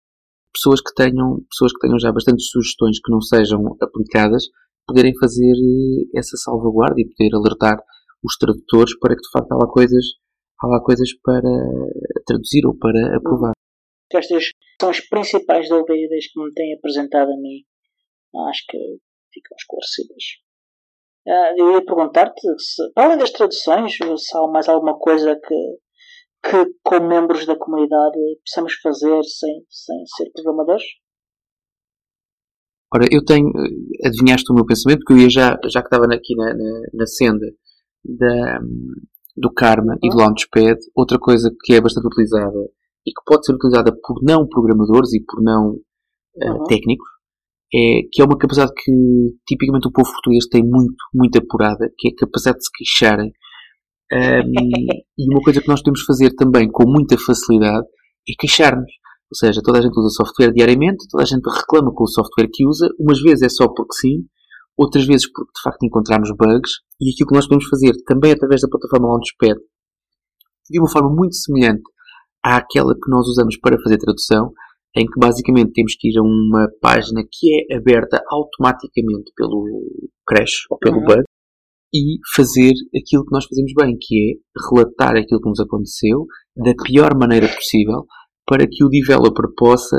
pessoas 0.53 0.81
que 0.81 0.93
tenham, 0.93 1.41
pessoas 1.49 1.71
que 1.73 1.79
tenham 1.79 1.99
já 1.99 2.11
bastantes 2.11 2.49
sugestões 2.49 2.99
que 2.99 3.11
não 3.11 3.21
sejam 3.21 3.75
aplicadas 3.81 4.43
poderem 4.87 5.13
fazer 5.19 5.53
eh, 5.53 6.17
essa 6.17 6.37
salvaguarda 6.37 6.95
e 6.97 7.09
poder 7.09 7.35
alertar 7.35 7.77
os 8.23 8.37
tradutores 8.37 8.97
para 8.99 9.15
que 9.15 9.21
de 9.21 9.29
facto 9.31 9.51
há 9.51 9.55
lá 9.55 9.67
coisas, 9.71 10.05
há 10.61 10.67
lá 10.67 10.81
coisas 10.81 11.09
para 11.21 11.51
traduzir 12.25 12.65
ou 12.65 12.75
para 12.77 13.17
aprovar. 13.17 13.51
Estas 14.11 14.43
são 14.79 14.89
as 14.89 15.01
principais 15.01 15.67
dúvidas 15.67 16.27
que 16.31 16.41
me 16.41 16.53
têm 16.53 16.75
apresentado 16.75 17.29
a 17.29 17.37
mim. 17.37 17.63
Acho 18.49 18.63
que 18.69 18.77
ficam 19.33 19.55
esclarecidas. 19.59 20.23
Ah, 21.27 21.53
eu 21.57 21.71
ia 21.73 21.85
perguntar-te 21.85 22.41
para 22.95 23.05
além 23.05 23.17
das 23.17 23.31
traduções, 23.31 23.93
se 23.95 24.37
há 24.37 24.47
mais 24.47 24.69
alguma 24.69 24.97
coisa 24.97 25.35
que, 25.35 26.49
que 26.49 26.73
como 26.83 27.07
membros 27.07 27.45
da 27.45 27.57
comunidade 27.57 28.17
possamos 28.45 28.73
fazer 28.81 29.21
sem, 29.23 29.65
sem 29.69 30.05
ser 30.15 30.31
programadores? 30.31 30.85
Ora, 32.93 33.05
eu 33.11 33.23
tenho, 33.23 33.47
eh, 33.49 34.07
adivinhaste 34.07 34.51
o 34.51 34.55
meu 34.55 34.65
pensamento, 34.65 34.99
porque 34.99 35.13
eu 35.13 35.17
ia 35.17 35.29
já, 35.29 35.57
já 35.65 35.81
que 35.81 35.87
estava 35.87 36.05
aqui 36.05 36.35
na, 36.35 36.53
na, 36.53 36.81
na 36.93 37.05
senda 37.05 37.45
da, 38.03 38.59
do 39.35 39.51
Karma 39.53 39.97
e 40.01 40.09
do 40.09 40.17
Launchpad, 40.17 40.79
outra 40.95 41.19
coisa 41.19 41.53
que 41.63 41.73
é 41.73 41.81
bastante 41.81 42.07
utilizada 42.07 42.57
e 43.05 43.11
que 43.11 43.21
pode 43.25 43.45
ser 43.45 43.53
utilizada 43.53 43.91
por 43.91 44.21
não 44.23 44.47
programadores 44.47 45.13
e 45.13 45.23
por 45.23 45.41
não 45.41 45.71
uh, 45.71 46.63
técnicos, 46.67 47.07
é 47.73 48.01
que 48.11 48.21
é 48.21 48.25
uma 48.25 48.37
capacidade 48.37 48.71
que 48.75 48.91
tipicamente 49.45 49.87
o 49.87 49.91
povo 49.91 50.09
português 50.11 50.45
tem 50.47 50.63
muito, 50.63 50.95
muito 51.13 51.37
apurada, 51.37 51.91
que 51.97 52.09
é 52.09 52.11
a 52.11 52.25
capacidade 52.25 52.59
de 52.59 52.65
se 52.65 52.71
queixarem. 52.73 53.31
Um, 54.11 54.51
e 55.19 55.33
uma 55.33 55.41
coisa 55.41 55.61
que 55.61 55.67
nós 55.67 55.81
podemos 55.81 56.03
fazer 56.03 56.33
também 56.35 56.69
com 56.69 56.89
muita 56.89 57.17
facilidade 57.17 57.85
é 58.29 58.33
queixar-nos. 58.39 58.91
Ou 59.29 59.35
seja, 59.35 59.61
toda 59.61 59.79
a 59.79 59.81
gente 59.81 59.97
usa 59.97 60.09
software 60.09 60.53
diariamente, 60.53 61.07
toda 61.09 61.23
a 61.23 61.25
gente 61.25 61.45
reclama 61.45 61.91
com 61.93 62.03
o 62.03 62.07
software 62.07 62.49
que 62.51 62.65
usa, 62.65 62.87
umas 62.99 63.19
vezes 63.21 63.43
é 63.43 63.49
só 63.49 63.67
porque 63.67 63.93
sim, 63.99 64.25
outras 64.77 65.05
vezes 65.05 65.29
porque 65.31 65.51
de 65.53 65.61
facto 65.61 65.83
encontramos 65.83 66.29
bugs, 66.31 66.71
e 67.01 67.11
aquilo 67.11 67.27
que 67.27 67.35
nós 67.35 67.45
podemos 67.45 67.67
fazer 67.67 67.93
também 68.05 68.31
através 68.31 68.61
da 68.61 68.69
plataforma 68.69 69.09
Launchpad, 69.09 69.59
de 70.69 70.79
uma 70.79 70.89
forma 70.89 71.13
muito 71.13 71.35
semelhante 71.35 71.83
àquela 72.43 72.93
que 72.93 73.09
nós 73.09 73.27
usamos 73.27 73.57
para 73.59 73.81
fazer 73.81 73.97
tradução, 73.97 74.51
em 74.95 75.05
que 75.05 75.19
basicamente 75.19 75.73
temos 75.73 75.95
que 75.97 76.09
ir 76.09 76.17
a 76.17 76.23
uma 76.23 76.67
página 76.81 77.21
que 77.29 77.65
é 77.71 77.75
aberta 77.75 78.21
automaticamente 78.29 79.31
pelo 79.35 79.65
crash 80.25 80.65
ou 80.69 80.77
pelo 80.77 80.97
uhum. 80.97 81.05
bug 81.05 81.23
e 81.93 82.17
fazer 82.35 82.73
aquilo 82.95 83.25
que 83.25 83.31
nós 83.31 83.45
fazemos 83.45 83.71
bem, 83.79 83.97
que 83.99 84.15
é 84.15 84.69
relatar 84.69 85.15
aquilo 85.15 85.41
que 85.41 85.49
nos 85.49 85.59
aconteceu 85.59 86.25
da 86.55 86.73
pior 86.83 87.17
maneira 87.17 87.47
possível 87.47 88.05
para 88.47 88.65
que 88.67 88.83
o 88.83 88.89
developer 88.89 89.53
possa 89.55 89.97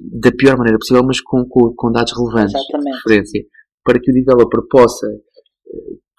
da 0.00 0.32
pior 0.32 0.56
maneira 0.56 0.78
possível, 0.78 1.04
mas 1.04 1.20
com, 1.20 1.44
com, 1.46 1.74
com 1.76 1.92
dados 1.92 2.12
relevantes 2.16 2.54
Exatamente. 2.54 2.84
de 2.84 2.96
referência, 2.96 3.44
para 3.84 4.00
que 4.00 4.10
o 4.10 4.14
developer 4.14 4.60
possa 4.70 5.06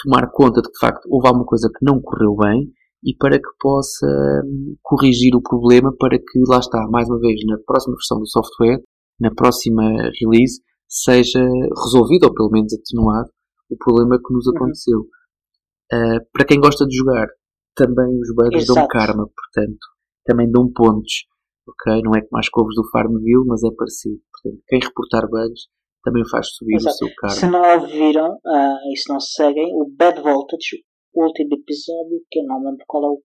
tomar 0.04 0.30
conta 0.32 0.62
de 0.62 0.68
que 0.68 0.74
de 0.74 0.80
facto 0.80 1.08
houve 1.10 1.28
alguma 1.28 1.45
coisa 1.45 1.68
que 1.68 1.84
não 1.86 1.99
correu 2.02 2.36
bem 2.36 2.72
e 3.04 3.16
para 3.16 3.38
que 3.38 3.49
possa 3.60 4.08
hum, 4.45 4.76
corrigir 4.82 5.36
o 5.36 5.41
problema 5.41 5.91
para 5.97 6.18
que, 6.18 6.39
lá 6.47 6.60
está, 6.60 6.88
mais 6.89 7.10
uma 7.10 7.20
vez, 7.20 7.39
na 7.47 7.58
próxima 7.66 7.95
versão 7.95 8.20
do 8.20 8.28
software, 8.28 8.82
na 9.20 9.32
próxima 9.32 9.84
release, 10.20 10.62
seja 10.88 11.43
resolvido 11.84 12.26
ou 12.26 12.34
pelo 12.34 12.52
menos 12.52 12.74
atenuado 12.74 13.30
o 13.70 13.78
problema 13.78 14.20
que 14.20 14.34
nos 14.34 14.45
uhum. 14.45 14.56
aconteceu. 14.56 14.99
Uhum. 14.99 16.18
Uh, 16.18 16.20
para 16.32 16.45
quem 16.45 16.60
gosta 16.60 16.86
de 16.86 16.95
jogar, 16.95 17.28
também 17.76 18.20
os 18.20 18.36
bugs 18.36 18.64
Exato. 18.64 18.80
dão 18.80 18.88
karma, 18.88 19.28
portanto, 19.28 19.80
também 20.26 20.50
dão 20.50 20.72
pontos. 20.72 21.26
Ok? 21.68 22.02
Não 22.04 22.16
é 22.16 22.22
como 22.22 22.40
as 22.40 22.50
covas 22.50 22.76
do 22.76 22.90
Farmville, 22.92 23.46
mas 23.48 23.64
é 23.64 23.70
parecido. 23.76 24.22
Portanto, 24.32 24.64
quem 24.68 24.80
reportar 24.80 25.30
bugs 25.30 25.68
também 26.04 26.24
faz 26.28 26.48
subir 26.56 26.76
Exato. 26.76 26.96
o 26.96 26.98
seu 26.98 27.16
karma. 27.16 27.36
Se 27.36 27.48
não 27.48 27.82
ouviram 27.82 28.34
uh, 28.34 28.92
e 28.92 28.98
se 28.98 29.12
não 29.12 29.20
seguem, 29.20 29.74
o 29.74 29.86
Bad 29.90 30.20
Voltage, 30.22 30.84
o 31.14 31.26
último 31.26 31.56
episódio, 31.56 32.24
que 32.30 32.40
eu 32.40 32.46
não 32.46 32.64
lembro 32.64 32.84
qual 32.88 33.06
é 33.06 33.08
o 33.10 33.22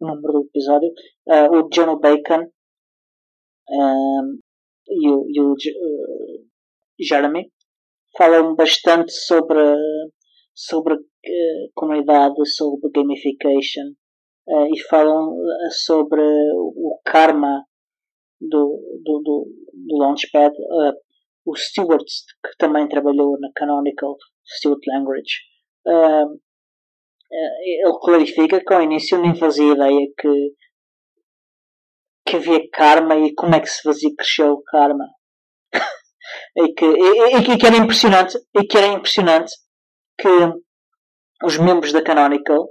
número 0.00 0.32
do 0.32 0.46
episódio, 0.46 0.90
uh, 1.26 1.56
o 1.56 1.68
John 1.70 1.98
Bacon 1.98 2.44
uh, 3.70 4.38
e 4.88 5.08
o, 5.08 5.24
e 5.28 5.40
o 5.40 5.52
uh, 5.52 6.46
Jeremy 7.00 7.50
falam 8.16 8.54
bastante 8.54 9.12
sobre, 9.12 9.60
sobre 10.54 10.96
comunidade, 11.74 12.46
sobre 12.46 12.90
gamification 12.90 13.94
e 14.72 14.80
falam 14.88 15.34
sobre 15.70 16.22
o 16.22 16.98
karma 17.04 17.64
do, 18.40 19.00
do, 19.04 19.22
do, 19.22 19.46
do 19.72 19.98
Launchpad. 19.98 20.54
o 21.44 21.56
Stewart, 21.56 22.04
que 22.44 22.56
também 22.58 22.88
trabalhou 22.88 23.38
na 23.40 23.50
Canonical 23.54 24.16
Stewart 24.46 24.80
Language, 24.86 25.34
eh, 25.86 26.24
ele 27.30 27.98
clarifica 28.00 28.60
que 28.64 28.74
ao 28.74 28.82
início 28.82 29.20
nem 29.20 29.34
fazia 29.34 29.72
ideia 29.72 30.08
que, 30.18 30.54
que 32.26 32.36
havia 32.36 32.70
karma 32.70 33.16
e 33.16 33.34
como 33.34 33.54
é 33.54 33.60
que 33.60 33.66
se 33.66 33.82
fazia 33.82 34.10
crescer 34.16 34.48
o 34.48 34.62
karma. 34.62 35.04
e, 36.56 36.72
que, 36.74 36.86
e, 36.86 37.36
e, 37.36 37.58
que 37.58 37.66
era 37.66 37.76
impressionante, 37.76 38.38
e 38.56 38.66
que 38.66 38.78
era 38.78 38.86
impressionante 38.86 39.52
que 40.18 40.28
os 41.44 41.58
membros 41.58 41.92
da 41.92 42.02
Canonical 42.02 42.68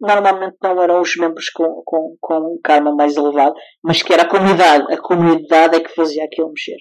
normalmente 0.00 0.56
não 0.62 0.82
eram 0.82 1.00
os 1.00 1.16
membros 1.16 1.50
com, 1.50 1.82
com, 1.84 2.16
com 2.20 2.54
um 2.54 2.60
karma 2.62 2.94
mais 2.94 3.16
elevado, 3.16 3.54
mas 3.82 4.02
que 4.02 4.12
era 4.12 4.22
a 4.22 4.28
comunidade. 4.28 4.92
A 4.92 5.00
comunidade 5.00 5.76
é 5.76 5.80
que 5.80 5.94
fazia 5.94 6.24
aquilo 6.24 6.48
mexer. 6.48 6.78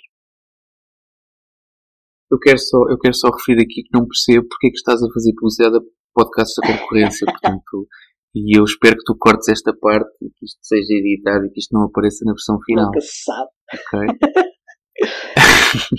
Eu 2.32 2.40
quero 2.40 2.58
só, 2.58 2.78
eu 2.90 2.98
quero 2.98 3.14
só 3.14 3.30
referir 3.30 3.62
aqui 3.62 3.84
que 3.84 3.98
não 3.98 4.08
percebo 4.08 4.48
porque 4.50 4.68
é 4.68 4.70
que 4.72 4.78
estás 4.78 5.02
a 5.02 5.08
fazer 5.14 5.34
publicidade 5.36 5.86
podcasts 6.14 6.56
da 6.62 6.68
concorrência, 6.68 7.26
portanto, 7.26 7.88
e 8.34 8.58
eu 8.58 8.64
espero 8.64 8.96
que 8.98 9.04
tu 9.06 9.16
cortes 9.18 9.50
esta 9.50 9.74
parte 9.78 10.12
e 10.22 10.30
que 10.30 10.46
isto 10.46 10.60
seja 10.62 10.94
editado 10.94 11.46
e 11.46 11.52
que 11.52 11.60
isto 11.60 11.74
não 11.74 11.84
apareça 11.86 12.26
na 12.26 12.32
versão 12.32 12.58
final. 12.66 12.86
Nunca 12.86 13.02
se 13.02 13.24
sabe. 13.24 13.50
Ok. 13.74 14.00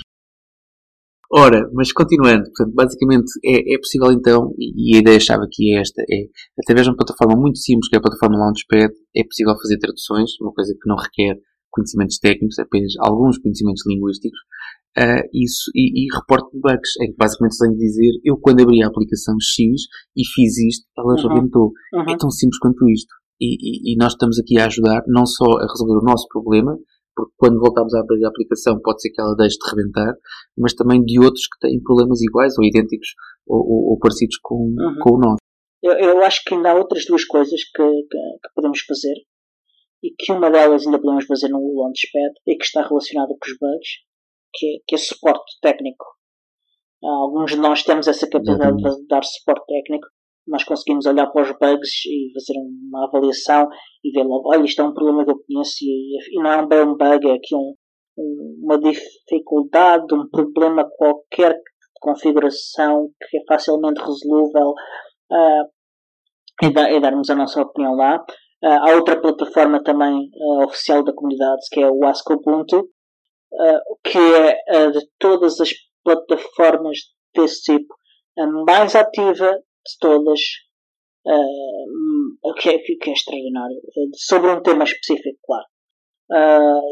Ora, 1.32 1.68
mas 1.72 1.92
continuando, 1.92 2.44
portanto, 2.44 2.74
basicamente 2.74 3.26
é, 3.44 3.74
é 3.74 3.78
possível 3.78 4.12
então, 4.12 4.54
e, 4.58 4.94
e 4.94 4.96
a 4.96 5.00
ideia-chave 5.00 5.44
aqui 5.44 5.74
é 5.74 5.80
esta, 5.80 6.02
é 6.02 6.26
através 6.60 6.86
de 6.86 6.90
uma 6.90 6.96
plataforma 6.96 7.34
muito 7.40 7.58
simples, 7.58 7.88
que 7.88 7.96
é 7.96 7.98
a 7.98 8.02
plataforma 8.02 8.38
Launchpad, 8.38 8.92
é 9.16 9.24
possível 9.24 9.54
fazer 9.60 9.78
traduções, 9.78 10.30
uma 10.40 10.52
coisa 10.52 10.72
que 10.72 10.88
não 10.88 10.96
requer 10.96 11.36
conhecimentos 11.70 12.18
técnicos, 12.18 12.58
apenas 12.58 12.92
alguns 13.00 13.38
conhecimentos 13.38 13.82
linguísticos, 13.86 14.38
uh, 14.98 15.22
isso, 15.32 15.70
e, 15.74 16.06
e 16.06 16.14
reporte 16.14 16.50
de 16.52 16.60
bugs, 16.60 16.96
em 17.02 17.10
que 17.10 17.16
basicamente 17.18 17.58
tenho 17.58 17.72
de 17.72 17.78
dizer, 17.78 18.12
eu 18.24 18.38
quando 18.38 18.62
abri 18.62 18.82
a 18.82 18.88
aplicação 18.88 19.36
X 19.40 19.82
e 20.16 20.22
fiz 20.24 20.56
isto, 20.58 20.86
ela 20.96 21.14
uhum. 21.14 21.28
rebentou. 21.28 21.72
Uhum. 21.92 22.08
É 22.08 22.16
tão 22.16 22.30
simples 22.30 22.58
quanto 22.58 22.88
isto. 22.88 23.12
E, 23.40 23.92
e, 23.92 23.92
e, 23.92 23.96
nós 23.96 24.12
estamos 24.12 24.38
aqui 24.38 24.58
a 24.58 24.66
ajudar 24.66 25.02
não 25.06 25.26
só 25.26 25.44
a 25.44 25.66
resolver 25.68 26.00
o 26.00 26.08
nosso 26.08 26.26
problema, 26.28 26.74
porque 27.16 27.32
quando 27.38 27.58
voltamos 27.58 27.94
a 27.94 28.00
abrir 28.00 28.22
a 28.24 28.28
aplicação 28.28 28.78
pode 28.80 29.00
ser 29.00 29.10
que 29.10 29.20
ela 29.20 29.34
deixe 29.34 29.56
de 29.56 29.70
rebentar, 29.70 30.14
mas 30.56 30.74
também 30.74 31.02
de 31.02 31.18
outros 31.18 31.48
que 31.48 31.58
têm 31.66 31.82
problemas 31.82 32.20
iguais 32.20 32.52
ou 32.58 32.64
idênticos 32.64 33.08
ou, 33.46 33.58
ou, 33.58 33.90
ou 33.92 33.98
parecidos 33.98 34.36
com, 34.42 34.56
uhum. 34.56 34.98
com 35.00 35.14
o 35.14 35.18
nosso. 35.18 35.38
Eu, 35.82 35.92
eu, 35.92 36.22
acho 36.22 36.42
que 36.44 36.54
ainda 36.54 36.72
há 36.72 36.74
outras 36.74 37.06
duas 37.06 37.24
coisas 37.24 37.60
que, 37.64 37.82
que, 37.82 38.18
que 38.18 38.54
podemos 38.54 38.80
fazer 38.80 39.14
e 40.02 40.10
que 40.18 40.32
uma 40.32 40.50
delas 40.50 40.84
ainda 40.84 41.00
podemos 41.00 41.24
fazer 41.24 41.48
no 41.48 41.58
Launchpad 41.58 42.34
e 42.46 42.56
que 42.56 42.64
está 42.64 42.86
relacionada 42.86 43.28
com 43.28 43.50
os 43.50 43.58
bugs, 43.58 43.88
que 44.54 44.66
é, 44.66 44.78
que 44.86 44.94
é 44.94 44.98
suporte 44.98 45.58
técnico. 45.62 46.04
Alguns 47.02 47.52
de 47.52 47.58
nós 47.58 47.82
temos 47.82 48.08
essa 48.08 48.28
capacidade 48.28 48.82
uhum. 48.82 48.96
de 48.96 49.06
dar 49.06 49.22
suporte 49.24 49.64
técnico. 49.66 50.06
Nós 50.46 50.64
conseguimos 50.64 51.06
olhar 51.06 51.26
para 51.26 51.42
os 51.42 51.50
bugs 51.58 52.04
e 52.06 52.30
fazer 52.32 52.58
uma 52.58 53.06
avaliação 53.06 53.68
e 54.04 54.10
ver 54.12 54.22
logo, 54.22 54.48
olha, 54.48 54.64
isto 54.64 54.80
é 54.80 54.84
um 54.84 54.94
problema 54.94 55.24
que 55.24 55.32
eu 55.32 55.42
conheço 55.46 55.76
e, 55.82 56.40
não 56.40 56.50
é 56.50 56.66
bem 56.66 56.82
um 56.82 56.96
bug, 56.96 57.28
é 57.28 57.34
aqui 57.34 57.54
um, 57.54 57.74
um, 58.18 58.60
uma 58.62 58.78
dificuldade, 58.78 60.14
um 60.14 60.28
problema 60.28 60.88
qualquer 60.96 61.52
de 61.52 62.00
configuração 62.00 63.10
que 63.28 63.38
é 63.38 63.40
facilmente 63.48 64.00
resolúvel 64.00 64.70
uh, 65.32 66.62
e, 66.62 66.72
da, 66.72 66.90
e 66.92 67.00
darmos 67.00 67.28
a 67.30 67.34
nossa 67.34 67.60
opinião 67.60 67.94
lá. 67.94 68.18
Uh, 68.62 68.88
há 68.88 68.94
outra 68.94 69.20
plataforma 69.20 69.82
também 69.82 70.30
uh, 70.32 70.64
oficial 70.64 71.02
da 71.02 71.12
comunidade 71.12 71.62
que 71.72 71.80
é 71.80 71.90
o 71.90 72.04
Ask 72.04 72.28
Ubuntu, 72.30 72.88
que 74.04 74.18
é 74.18 74.90
de 74.90 75.00
todas 75.18 75.60
as 75.60 75.70
plataformas 76.04 76.98
desse 77.34 77.62
tipo 77.62 77.94
a 78.38 78.46
mais 78.46 78.94
ativa 78.94 79.58
de 79.86 79.98
todas, 80.00 80.40
que 82.60 82.68
é, 82.70 82.78
que, 82.78 83.10
é, 83.10 83.12
extraordinário, 83.12 83.76
sobre 84.14 84.50
um 84.50 84.62
tema 84.62 84.84
específico, 84.84 85.38
claro. 85.44 85.66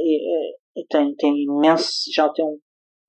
E, 0.02 0.54
e 0.76 0.86
tem, 0.88 1.14
tem 1.16 1.44
imenso, 1.44 2.04
já 2.14 2.28
tem 2.30 2.44
um, 2.44 2.58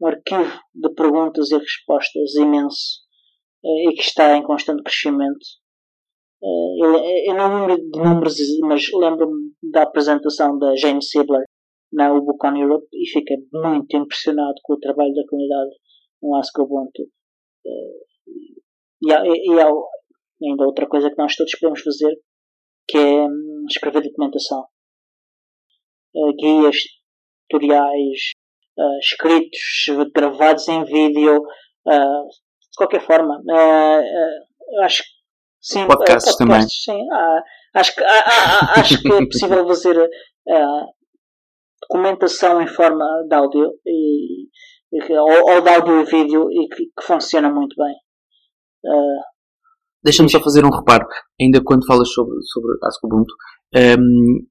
um 0.01 0.07
arquivo 0.07 0.59
de 0.73 0.93
perguntas 0.93 1.51
e 1.51 1.57
respostas 1.57 2.35
imenso 2.35 3.03
e 3.63 3.93
que 3.95 4.01
está 4.01 4.37
em 4.37 4.43
constante 4.43 4.83
crescimento 4.83 5.45
eu, 6.77 6.95
eu 7.25 7.35
não 7.35 7.65
lembro 7.65 7.77
de 7.77 7.99
números, 7.99 8.35
mas 8.61 8.83
lembro-me 8.93 9.51
da 9.71 9.83
apresentação 9.83 10.57
da 10.59 10.75
Jane 10.75 11.03
Sibler 11.03 11.43
na 11.91 12.13
Ubucon 12.13 12.55
Europe 12.55 12.87
e 12.93 13.09
fiquei 13.09 13.37
muito 13.51 13.97
impressionado 13.97 14.55
com 14.63 14.73
o 14.73 14.79
trabalho 14.79 15.13
da 15.13 15.23
comunidade 15.27 15.71
no 16.21 16.35
Ask 16.35 16.57
Ubuntu. 16.59 17.03
E, 19.03 19.11
e, 19.11 19.53
e 19.53 19.59
há 19.59 19.67
ainda 20.43 20.65
outra 20.65 20.87
coisa 20.87 21.09
que 21.09 21.17
nós 21.17 21.35
todos 21.35 21.57
podemos 21.59 21.81
fazer, 21.81 22.15
que 22.87 22.97
é 22.97 23.25
hum, 23.25 23.65
escrever 23.69 24.01
documentação. 24.01 24.65
Guias, 26.39 26.77
tutoriais, 27.49 28.31
escritos, 29.01 29.85
gravados 30.13 30.67
em 30.69 30.83
vídeo, 30.85 31.41
de 31.85 32.77
qualquer 32.77 33.01
forma. 33.05 33.41
eu 33.45 34.83
acho 34.83 35.03
que 35.03 35.15
Sim, 35.65 35.87
podcasts, 35.87 36.35
podcasts 36.35 36.37
também. 36.37 36.61
Sim, 36.69 37.07
acho, 37.73 37.95
que, 37.95 38.03
acho 38.03 39.01
que 39.01 39.11
é 39.11 39.25
possível 39.25 39.65
fazer 39.67 39.97
uh, 39.97 40.85
documentação 41.81 42.61
em 42.61 42.67
forma 42.67 43.03
de 43.27 43.35
áudio 43.35 43.71
e, 43.83 44.47
ou, 45.17 45.53
ou 45.53 45.61
de 45.61 45.69
áudio 45.69 46.01
e 46.01 46.05
vídeo 46.05 46.51
e 46.51 46.67
que, 46.67 46.83
que 46.85 47.01
funciona 47.03 47.49
muito 47.49 47.75
bem. 47.75 47.95
Uh, 48.85 49.35
Deixa-me 50.05 50.29
só 50.29 50.39
fazer 50.39 50.63
um 50.63 50.69
reparo, 50.69 51.07
ainda 51.41 51.59
quando 51.63 51.87
falas 51.87 52.07
sobre, 52.13 52.35
sobre 52.43 52.77
Ask 52.83 53.03
Ubuntu, 53.03 53.33
um, 53.99 54.45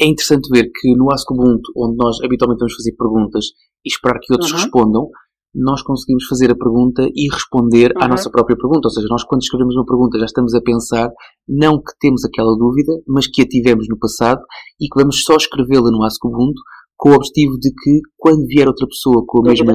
é 0.00 0.06
interessante 0.06 0.48
ver 0.48 0.70
que 0.72 0.94
no 0.94 1.12
Ask 1.12 1.28
Ubuntu, 1.28 1.72
onde 1.76 1.96
nós 1.96 2.18
habitualmente 2.22 2.60
vamos 2.60 2.74
fazer 2.74 2.92
perguntas 2.96 3.46
e 3.84 3.88
esperar 3.88 4.20
que 4.20 4.32
outros 4.32 4.52
uhum. 4.52 4.58
respondam, 4.58 5.10
nós 5.52 5.82
conseguimos 5.82 6.24
fazer 6.26 6.52
a 6.52 6.56
pergunta 6.56 7.02
e 7.14 7.28
responder 7.28 7.92
uhum. 7.96 8.02
à 8.04 8.08
nossa 8.08 8.30
própria 8.30 8.56
pergunta. 8.56 8.86
Ou 8.86 8.90
seja, 8.90 9.08
nós 9.10 9.24
quando 9.24 9.42
escrevemos 9.42 9.74
uma 9.74 9.84
pergunta 9.84 10.18
já 10.20 10.24
estamos 10.24 10.54
a 10.54 10.62
pensar 10.62 11.10
não 11.48 11.78
que 11.78 11.92
temos 11.98 12.24
aquela 12.24 12.56
dúvida, 12.56 12.92
mas 13.06 13.26
que 13.26 13.42
a 13.42 13.48
tivemos 13.48 13.86
no 13.88 13.98
passado 13.98 14.40
e 14.80 14.86
que 14.86 15.00
vamos 15.00 15.24
só 15.24 15.34
escrevê-la 15.34 15.90
no 15.90 16.04
Ask 16.04 16.24
Ubuntu 16.24 16.62
com 16.96 17.10
o 17.10 17.14
objetivo 17.14 17.58
de 17.58 17.70
que 17.70 18.00
quando 18.16 18.46
vier 18.46 18.68
outra 18.68 18.86
pessoa 18.86 19.24
com 19.26 19.40
o 19.40 19.42
mesmo 19.42 19.68
eh, 19.68 19.74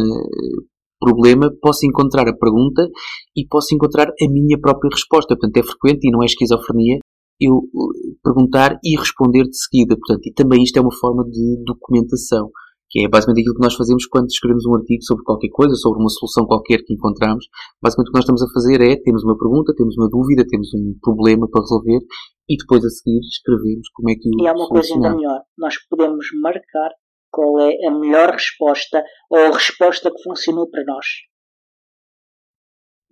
problema, 0.99 1.51
possa 1.61 1.85
encontrar 1.85 2.27
a 2.27 2.35
pergunta 2.35 2.87
e 3.35 3.45
possa 3.47 3.73
encontrar 3.73 4.07
a 4.07 4.31
minha 4.31 4.59
própria 4.59 4.89
resposta. 4.91 5.35
Portanto, 5.35 5.57
é 5.57 5.63
frequente 5.63 6.07
e 6.07 6.11
não 6.11 6.23
é 6.23 6.25
esquizofrenia 6.25 6.99
eu 7.39 7.57
eh, 7.57 8.15
perguntar 8.23 8.79
e 8.83 8.97
responder 8.97 9.43
de 9.43 9.57
seguida. 9.57 9.95
Portanto, 9.95 10.25
e 10.25 10.33
também 10.33 10.63
isto 10.63 10.77
é 10.77 10.81
uma 10.81 10.93
forma 10.93 11.23
de 11.23 11.63
documentação 11.65 12.49
que 12.89 13.03
é 13.03 13.09
basicamente 13.09 13.43
aquilo 13.43 13.55
que 13.55 13.63
nós 13.63 13.75
fazemos 13.75 14.05
quando 14.07 14.27
escrevemos 14.27 14.65
um 14.65 14.75
artigo 14.75 15.03
sobre 15.03 15.23
qualquer 15.23 15.49
coisa, 15.49 15.75
sobre 15.75 15.99
uma 15.99 16.09
solução 16.09 16.45
qualquer 16.45 16.79
que 16.85 16.93
encontramos. 16.93 17.45
Basicamente 17.83 18.07
o 18.07 18.11
que 18.11 18.17
nós 18.17 18.23
estamos 18.23 18.41
a 18.43 18.53
fazer 18.53 18.81
é, 18.81 18.95
temos 18.95 19.23
uma 19.23 19.37
pergunta, 19.37 19.75
temos 19.75 19.97
uma 19.97 20.07
dúvida, 20.09 20.45
temos 20.47 20.73
um 20.73 20.95
problema 21.01 21.47
para 21.49 21.61
resolver 21.61 21.99
e 22.47 22.55
depois 22.55 22.85
a 22.85 22.89
seguir 22.89 23.19
escrevemos 23.19 23.89
como 23.93 24.09
é 24.09 24.15
que 24.15 24.29
o 24.29 24.41
E 24.41 24.47
há 24.47 24.53
uma 24.53 24.67
coisa 24.67 24.93
ainda 24.93 25.15
melhor, 25.15 25.41
nós 25.57 25.75
podemos 25.89 26.27
marcar 26.41 26.91
qual 27.37 27.59
é 27.61 27.85
a 27.85 27.91
melhor 27.91 28.31
resposta 28.31 29.03
ou 29.29 29.37
a 29.37 29.49
resposta 29.49 30.09
que 30.09 30.23
funcionou 30.23 30.67
para 30.67 30.83
nós. 30.83 31.05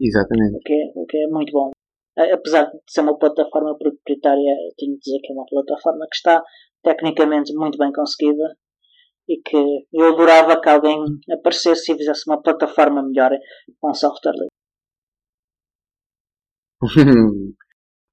Exatamente. 0.01 0.57
O 0.57 0.59
que 0.59 0.73
é, 0.73 0.91
o 0.95 1.05
que 1.05 1.17
é 1.17 1.28
muito 1.28 1.51
bom. 1.51 1.69
Apesar 2.17 2.65
de 2.65 2.80
ser 2.89 3.01
uma 3.01 3.19
plataforma 3.19 3.78
proprietária, 3.78 4.55
tenho 4.78 4.93
de 4.93 4.99
dizer 4.99 5.19
que 5.21 5.32
é 5.32 5.36
uma 5.36 5.45
plataforma 5.45 6.07
que 6.09 6.15
está 6.15 6.41
tecnicamente 6.82 7.53
muito 7.53 7.78
bem 7.78 7.91
conseguida 7.91 8.55
e 9.30 9.41
que 9.41 9.86
eu 9.93 10.13
adorava 10.13 10.59
que 10.59 10.69
alguém 10.69 10.97
aparecesse 11.32 11.91
e 11.91 11.97
fizesse 11.97 12.23
uma 12.28 12.41
plataforma 12.41 13.03
melhor 13.03 13.32
com 13.80 13.93
software 13.93 14.34
livre. 14.34 14.49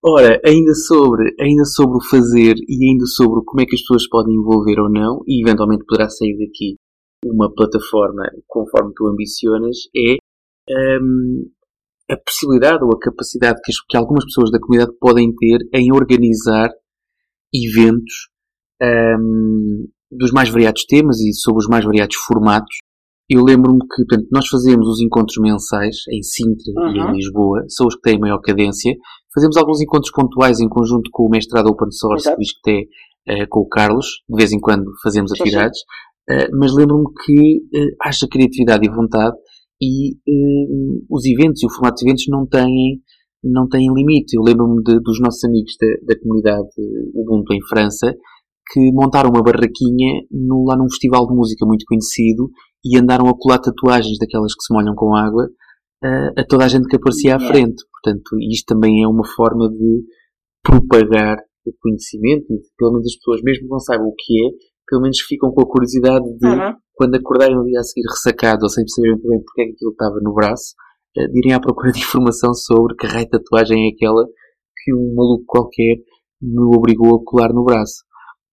Ora, 0.04 0.40
ainda 0.44 0.74
sobre, 0.74 1.32
ainda 1.40 1.64
sobre 1.64 1.96
o 1.96 2.08
fazer 2.10 2.54
e 2.68 2.90
ainda 2.90 3.06
sobre 3.06 3.44
como 3.44 3.60
é 3.60 3.64
que 3.64 3.76
as 3.76 3.80
pessoas 3.82 4.08
podem 4.08 4.34
envolver 4.34 4.80
ou 4.80 4.90
não, 4.90 5.22
e 5.26 5.42
eventualmente 5.42 5.84
poderá 5.86 6.08
sair 6.08 6.36
daqui 6.38 6.76
uma 7.24 7.52
plataforma 7.54 8.24
conforme 8.48 8.92
tu 8.96 9.06
ambicionas, 9.06 9.76
é 9.96 10.16
um, 11.00 11.48
a 12.10 12.16
possibilidade 12.16 12.82
ou 12.82 12.90
a 12.92 12.98
capacidade 12.98 13.60
que, 13.64 13.72
que, 13.88 13.96
algumas 13.96 14.24
pessoas 14.24 14.50
da 14.50 14.58
comunidade 14.58 14.96
podem 14.98 15.32
ter 15.36 15.58
em 15.72 15.92
organizar 15.92 16.70
eventos 17.54 18.28
um, 18.82 19.86
dos 20.10 20.32
mais 20.32 20.50
variados 20.50 20.84
temas 20.84 21.20
e 21.20 21.32
sobre 21.32 21.60
os 21.60 21.68
mais 21.68 21.84
variados 21.84 22.16
formatos 22.16 22.76
eu 23.34 23.42
lembro-me 23.42 23.80
que 23.80 24.04
portanto, 24.04 24.28
nós 24.30 24.46
fazemos 24.46 24.86
os 24.86 25.00
encontros 25.00 25.38
mensais 25.38 25.96
em 26.10 26.22
Sintra 26.22 26.72
uhum. 26.76 26.94
e 26.94 26.98
em 26.98 27.02
uhum. 27.02 27.12
Lisboa, 27.12 27.64
são 27.68 27.86
os 27.86 27.94
que 27.94 28.02
têm 28.02 28.18
maior 28.18 28.38
cadência. 28.40 28.94
Fazemos 29.34 29.56
alguns 29.56 29.80
encontros 29.80 30.12
pontuais 30.12 30.60
em 30.60 30.68
conjunto 30.68 31.10
com 31.12 31.24
o 31.24 31.30
mestrado 31.30 31.68
Open 31.68 31.90
Source 31.90 32.24
Exato. 32.24 32.36
do 32.36 32.42
ISCTE 32.42 32.88
uh, 33.28 33.48
com 33.48 33.60
o 33.60 33.68
Carlos, 33.68 34.06
de 34.28 34.36
vez 34.36 34.52
em 34.52 34.60
quando 34.60 34.90
fazemos 35.02 35.32
atividades, 35.32 35.80
uh, 36.30 36.56
mas 36.58 36.74
lembro-me 36.74 37.06
que 37.24 37.58
uh, 37.58 37.96
haja 38.02 38.26
criatividade 38.30 38.86
e 38.86 38.90
vontade 38.90 39.36
e 39.80 40.12
uh, 40.12 41.04
os 41.10 41.24
eventos 41.24 41.62
e 41.62 41.66
o 41.66 41.70
formato 41.70 41.96
de 41.96 42.08
eventos 42.08 42.24
não 42.28 42.46
têm, 42.46 43.00
não 43.42 43.68
têm 43.68 43.92
limite. 43.92 44.36
Eu 44.36 44.42
lembro-me 44.42 44.82
dos 44.82 45.20
nossos 45.20 45.42
amigos 45.44 45.72
da, 45.80 46.14
da 46.14 46.20
comunidade 46.20 46.68
Ubuntu 47.14 47.54
em 47.54 47.60
França 47.68 48.14
que 48.72 48.92
montaram 48.92 49.30
uma 49.30 49.42
barraquinha 49.42 50.22
no, 50.30 50.64
lá 50.64 50.76
num 50.76 50.88
festival 50.88 51.26
de 51.26 51.34
música 51.34 51.66
muito 51.66 51.84
conhecido 51.86 52.50
e 52.84 52.98
andaram 52.98 53.28
a 53.28 53.36
colar 53.36 53.58
tatuagens 53.58 54.18
daquelas 54.18 54.54
que 54.54 54.62
se 54.62 54.72
molham 54.72 54.94
com 54.94 55.14
água 55.14 55.48
uh, 56.04 56.40
a 56.40 56.44
toda 56.44 56.64
a 56.64 56.68
gente 56.68 56.86
que 56.88 56.96
aparecia 56.96 57.36
à 57.36 57.40
frente. 57.40 57.82
Portanto, 57.90 58.36
isto 58.50 58.74
também 58.74 59.02
é 59.02 59.08
uma 59.08 59.26
forma 59.26 59.68
de 59.70 60.04
propagar 60.62 61.38
o 61.64 61.72
conhecimento 61.80 62.46
e 62.50 62.60
pelo 62.76 62.92
menos 62.92 63.06
as 63.06 63.16
pessoas, 63.16 63.42
mesmo 63.42 63.64
que 63.64 63.70
não 63.70 63.78
saibam 63.78 64.08
o 64.08 64.14
que 64.14 64.46
é, 64.46 64.50
pelo 64.88 65.02
menos 65.02 65.20
ficam 65.20 65.52
com 65.52 65.62
a 65.62 65.68
curiosidade 65.68 66.24
de, 66.36 66.46
uhum. 66.46 66.74
quando 66.94 67.14
acordarem 67.14 67.56
no 67.56 67.64
dia 67.64 67.78
a 67.78 67.84
seguir 67.84 68.06
ressacados 68.08 68.64
ou 68.64 68.68
sem 68.68 68.84
perceber 68.84 69.10
muito 69.10 69.28
bem 69.28 69.40
porque 69.42 69.62
é 69.62 69.64
que 69.66 69.72
aquilo 69.72 69.92
estava 69.92 70.16
no 70.20 70.34
braço, 70.34 70.74
uh, 71.16 71.30
de 71.30 71.38
irem 71.38 71.54
à 71.54 71.60
procura 71.60 71.92
de 71.92 72.00
informação 72.00 72.52
sobre 72.54 72.96
que 72.96 73.06
raio 73.06 73.24
de 73.24 73.30
tatuagem 73.30 73.86
é 73.86 73.94
aquela 73.94 74.26
que 74.82 74.92
um 74.92 75.14
maluco 75.14 75.44
qualquer 75.46 75.96
me 76.40 76.76
obrigou 76.76 77.16
a 77.16 77.24
colar 77.24 77.52
no 77.52 77.64
braço. 77.64 78.02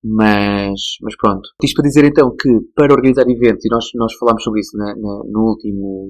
Mas, 0.03 0.79
mas 1.01 1.15
pronto. 1.17 1.49
Isto 1.61 1.75
para 1.75 1.89
dizer 1.89 2.05
então 2.05 2.33
que 2.35 2.49
para 2.73 2.93
organizar 2.93 3.29
eventos, 3.29 3.65
e 3.65 3.69
nós, 3.69 3.85
nós 3.95 4.13
falámos 4.15 4.43
sobre 4.43 4.61
isso 4.61 4.77
na, 4.77 4.95
na, 4.95 5.21
no 5.25 5.49
último, 5.49 6.09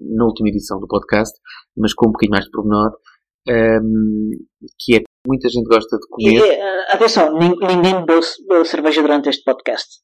na 0.00 0.24
última 0.24 0.48
edição 0.48 0.80
do 0.80 0.88
podcast, 0.88 1.38
mas 1.76 1.94
com 1.94 2.08
um 2.08 2.12
bocadinho 2.12 2.32
mais 2.32 2.44
de 2.44 2.50
pormenor, 2.50 2.90
um, 3.48 4.30
que 4.78 4.96
é 4.96 5.02
muita 5.26 5.48
gente 5.48 5.66
gosta 5.66 5.96
de 5.96 6.06
comer. 6.08 6.34
E, 6.34 6.40
uh, 6.40 6.94
atenção, 6.94 7.32
ninguém 7.38 8.04
bebeu 8.04 8.64
cerveja 8.64 9.00
durante 9.00 9.28
este 9.28 9.44
podcast. 9.44 10.00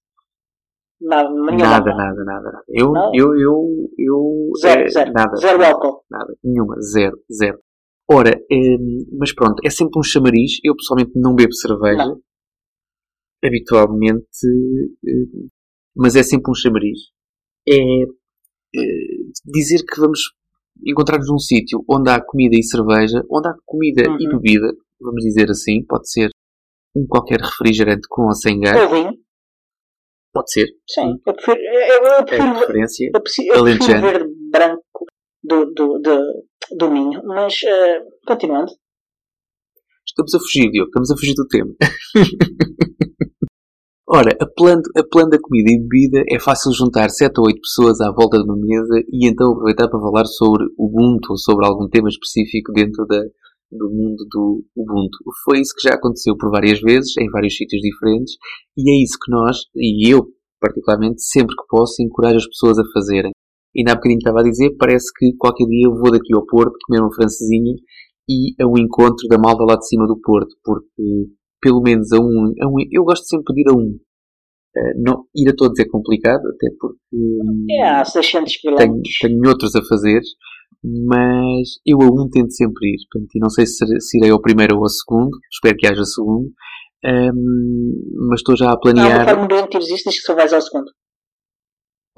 Nada, 1.01 1.29
nada, 1.29 1.95
nada, 1.95 2.25
nada, 2.25 2.63
Eu, 2.69 2.91
nada. 2.93 3.11
eu, 3.13 3.37
eu, 3.37 3.89
eu, 3.99 4.51
zero, 4.59 4.83
é, 4.83 4.89
zero, 4.89 5.13
nada, 5.13 5.37
zero 5.37 5.63
álcool. 5.65 6.05
Nada, 6.11 6.33
nenhuma, 6.43 6.81
zero, 6.81 7.19
zero. 7.31 7.59
Ora, 8.09 8.41
um, 8.51 9.05
mas 9.19 9.35
pronto, 9.35 9.57
é 9.65 9.69
sempre 9.69 9.99
um 9.99 10.03
chamariz. 10.03 10.53
Eu 10.65 10.75
pessoalmente 10.75 11.13
não 11.17 11.35
bebo 11.35 11.53
cerveja. 11.53 12.07
Não 12.07 12.21
habitualmente, 13.47 14.47
eh, 15.07 15.47
mas 15.95 16.17
é 16.17 16.23
sempre 16.23 16.51
um 16.51 16.55
chamariz. 16.55 16.99
É 17.69 17.75
eh, 17.75 19.31
dizer 19.45 19.85
que 19.85 20.01
vamos 20.01 20.21
encontrar-nos 20.85 21.29
num 21.29 21.39
sítio 21.39 21.85
onde 21.89 22.11
há 22.11 22.21
comida 22.21 22.57
e 22.57 22.63
cerveja, 22.63 23.23
onde 23.31 23.49
há 23.49 23.55
comida 23.65 24.09
uhum. 24.09 24.17
e 24.21 24.29
bebida, 24.29 24.73
vamos 25.01 25.23
dizer 25.23 25.51
assim, 25.51 25.85
pode 25.85 26.11
ser 26.11 26.31
um 26.95 27.07
qualquer 27.07 27.41
refrigerante 27.41 28.07
com 28.09 28.27
ou 28.27 28.35
sem 28.35 28.61
gás. 28.61 28.81
Ou 28.83 28.89
vinho. 28.89 29.19
Pode 30.33 30.53
ser. 30.53 30.67
Sim, 30.89 31.19
eu 31.27 31.35
prefiro, 31.35 31.59
eu, 31.59 32.05
eu 32.05 32.25
prefiro, 32.25 32.49
é 32.49 32.59
preferência 32.59 33.11
eu 33.15 33.23
prefiro, 33.23 33.57
eu 33.57 33.65
prefiro 33.65 34.01
verde 34.01 34.35
branco 34.51 35.07
do, 35.43 35.65
do, 35.73 35.99
do, 35.99 36.23
do 36.77 36.91
Minho, 36.91 37.23
mas 37.25 37.55
uh, 37.63 38.05
continuando. 38.27 38.73
Estamos 40.07 40.35
a 40.35 40.39
fugir, 40.39 40.71
Diogo, 40.71 40.89
estamos 40.89 41.11
a 41.11 41.17
fugir 41.17 41.35
do 41.35 41.47
tema. 41.49 41.75
Ora, 44.09 44.37
apelando, 44.41 44.83
apelando 44.97 45.35
a 45.35 45.41
comida 45.41 45.69
e 45.71 45.81
bebida, 45.81 46.23
é 46.31 46.39
fácil 46.39 46.73
juntar 46.73 47.11
7 47.11 47.33
ou 47.39 47.47
8 47.47 47.61
pessoas 47.61 48.01
à 48.01 48.13
volta 48.13 48.39
de 48.39 48.45
uma 48.45 48.57
mesa 48.57 49.03
e 49.13 49.29
então 49.29 49.51
aproveitar 49.51 49.89
para 49.89 49.99
falar 49.99 50.25
sobre 50.27 50.65
Ubuntu 50.79 51.33
ou 51.33 51.37
sobre 51.37 51.67
algum 51.67 51.89
tema 51.89 52.09
específico 52.09 52.73
dentro 52.73 53.05
da, 53.07 53.21
do 53.73 53.91
mundo 53.91 54.25
do 54.31 54.65
Ubuntu. 54.77 55.19
Foi 55.45 55.61
isso 55.61 55.75
que 55.77 55.89
já 55.89 55.97
aconteceu 55.97 56.37
por 56.37 56.51
várias 56.51 56.81
vezes, 56.81 57.17
em 57.19 57.29
vários 57.31 57.57
sítios 57.57 57.83
diferentes, 57.83 58.35
e 58.77 58.91
é 58.91 59.03
isso 59.03 59.19
que 59.21 59.31
nós, 59.33 59.59
e 59.75 60.09
eu 60.09 60.25
particularmente, 60.61 61.23
sempre 61.23 61.55
que 61.55 61.67
posso, 61.69 62.03
encorajo 62.03 62.37
as 62.37 62.47
pessoas 62.47 62.79
a 62.79 62.85
fazerem. 62.93 63.33
Ainda 63.77 63.93
há 63.93 63.95
bocadinho 63.95 64.19
estava 64.19 64.41
a 64.41 64.43
dizer, 64.43 64.75
parece 64.79 65.13
que 65.15 65.35
qualquer 65.37 65.67
dia 65.67 65.87
eu 65.87 65.95
vou 65.95 66.11
daqui 66.11 66.35
ao 66.35 66.47
Porto 66.47 66.77
comer 66.87 67.01
uma 67.01 67.15
francesinha 67.15 67.75
e 68.29 68.55
a 68.61 68.67
um 68.67 68.79
encontro 68.79 69.29
da 69.29 69.39
malta 69.39 69.65
lá 69.65 69.77
de 69.77 69.87
cima 69.87 70.07
do 70.07 70.19
Porto, 70.21 70.57
porque 70.65 71.29
pelo 71.61 71.81
menos 71.81 72.13
a 72.13 72.19
um, 72.19 72.53
a 72.61 72.67
um 72.67 72.75
eu 72.91 73.05
gosto 73.05 73.27
sempre 73.27 73.55
de 73.55 73.61
ir 73.63 73.71
a 73.71 73.75
um. 73.75 73.99
Uh, 74.77 75.03
não, 75.03 75.25
ir 75.35 75.49
a 75.49 75.57
todos 75.57 75.79
é 75.79 75.89
complicado, 75.89 76.43
até 76.49 76.69
porque 76.79 76.99
é, 77.71 77.89
há 77.89 78.05
600 78.05 78.57
km. 78.61 78.77
Tenho, 78.77 79.03
tenho 79.21 79.49
outros 79.49 79.75
a 79.75 79.83
fazer, 79.83 80.21
mas 80.85 81.79
eu 81.87 82.01
a 82.03 82.07
um 82.07 82.29
tento 82.29 82.53
sempre 82.53 82.91
ir. 82.91 82.99
Portanto, 83.11 83.31
e 83.35 83.39
não 83.39 83.51
sei 83.51 83.67
se, 83.67 83.85
se 84.01 84.19
irei 84.19 84.31
ao 84.31 84.41
primeiro 84.41 84.77
ou 84.77 84.83
ao 84.83 84.89
segundo, 84.89 85.31
espero 85.51 85.77
que 85.77 85.87
haja 85.87 86.05
segundo, 86.05 86.51
um, 87.05 88.29
mas 88.29 88.41
estou 88.41 88.57
já 88.57 88.71
a 88.71 88.79
planear. 88.79 89.09
Não, 89.09 89.21
a 89.23 89.25
forma 89.25 89.49
do 89.49 89.79
existe, 89.79 90.11
diz 90.11 90.21
que 90.21 90.27
só 90.27 90.35
vais 90.35 90.53
ao 90.53 90.61
segundo. 90.61 90.91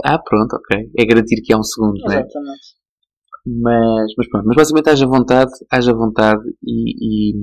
Ah, 0.04 0.18
pronto, 0.18 0.54
ok. 0.54 0.90
É 0.96 1.04
garantir 1.04 1.42
que 1.42 1.52
há 1.52 1.58
um 1.58 1.62
segundo, 1.62 1.96
Exatamente. 1.96 2.34
não 2.34 2.52
é? 2.52 2.56
Mas, 3.50 4.12
mas 4.16 4.28
pronto, 4.28 4.46
mas 4.46 4.56
basicamente 4.56 4.90
haja 4.90 5.06
vontade, 5.06 5.50
haja 5.70 5.94
vontade 5.94 6.42
e, 6.62 7.30
e, 7.30 7.34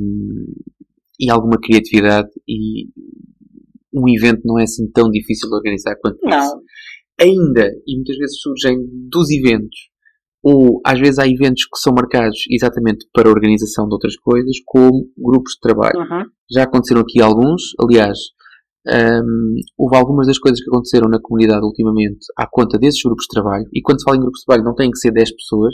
e 1.20 1.32
alguma 1.32 1.57
criatividade 1.61 2.30
e 2.47 2.88
um 3.93 4.03
evento 4.09 4.41
não 4.45 4.59
é 4.59 4.63
assim 4.63 4.89
tão 4.91 5.09
difícil 5.09 5.49
de 5.49 5.55
organizar 5.55 5.95
quanto 6.01 6.20
não. 6.24 6.38
isso. 6.38 6.57
Ainda, 7.20 7.72
e 7.88 7.95
muitas 7.95 8.18
vezes 8.18 8.41
surgem 8.41 8.78
dos 9.09 9.30
eventos, 9.32 9.89
ou 10.43 10.82
às 10.86 10.99
vezes 10.99 11.18
há 11.18 11.28
eventos 11.28 11.63
que 11.63 11.80
são 11.80 11.93
marcados 11.93 12.38
exatamente 12.51 13.07
para 13.13 13.30
a 13.30 13.32
organização 13.32 13.88
de 13.88 13.93
outras 13.93 14.18
coisas, 14.18 14.57
como 14.66 15.07
grupos 15.18 15.53
de 15.53 15.59
trabalho. 15.61 15.97
Uhum. 15.97 16.26
Já 16.51 16.63
aconteceram 16.63 17.01
aqui 17.01 17.22
alguns, 17.22 17.74
aliás, 17.80 18.18
um, 18.88 19.55
houve 19.78 19.95
algumas 19.95 20.28
das 20.28 20.38
coisas 20.38 20.61
que 20.61 20.70
aconteceram 20.70 21.09
na 21.09 21.20
comunidade 21.20 21.66
ultimamente 21.66 22.28
à 22.38 22.45
conta 22.47 22.78
desses 22.78 23.01
grupos 23.01 23.24
de 23.24 23.34
trabalho, 23.34 23.66
e 23.74 23.82
quando 23.82 23.99
se 23.99 24.03
fala 24.03 24.18
em 24.18 24.22
grupos 24.22 24.41
de 24.41 24.45
trabalho 24.45 24.66
não 24.66 24.76
tem 24.76 24.91
que 24.91 24.99
ser 24.99 25.11
10 25.11 25.36
pessoas, 25.36 25.74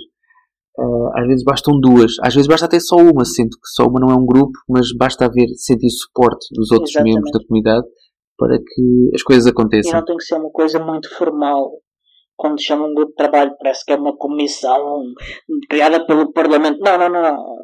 Uh, 0.77 1.09
às 1.17 1.27
vezes 1.27 1.43
bastam 1.43 1.79
duas, 1.79 2.13
às 2.21 2.33
vezes 2.33 2.47
basta 2.47 2.65
até 2.65 2.79
só 2.79 2.95
uma, 2.95 3.25
sendo 3.25 3.49
que 3.49 3.67
só 3.75 3.83
uma 3.83 3.99
não 3.99 4.09
é 4.09 4.15
um 4.15 4.25
grupo, 4.25 4.53
mas 4.69 4.87
basta 4.95 5.25
haver, 5.25 5.47
sentir 5.57 5.89
suporte 5.89 6.47
dos 6.53 6.71
outros 6.71 6.91
Exatamente. 6.91 7.15
membros 7.15 7.31
da 7.31 7.45
comunidade 7.45 7.87
para 8.37 8.57
que 8.57 9.11
as 9.13 9.21
coisas 9.21 9.45
aconteçam. 9.45 9.91
E 9.91 9.95
não 9.95 10.05
tem 10.05 10.17
que 10.17 10.23
ser 10.23 10.35
uma 10.35 10.49
coisa 10.49 10.79
muito 10.79 11.13
formal. 11.15 11.73
Quando 12.37 12.59
chamam 12.59 12.89
um 12.89 12.95
grupo 12.95 13.11
de 13.11 13.15
trabalho, 13.15 13.55
parece 13.59 13.85
que 13.85 13.91
é 13.91 13.95
uma 13.95 14.17
comissão 14.17 15.03
criada 15.69 16.03
pelo 16.07 16.31
Parlamento. 16.31 16.79
Não, 16.79 16.97
não, 16.97 17.09
não. 17.09 17.21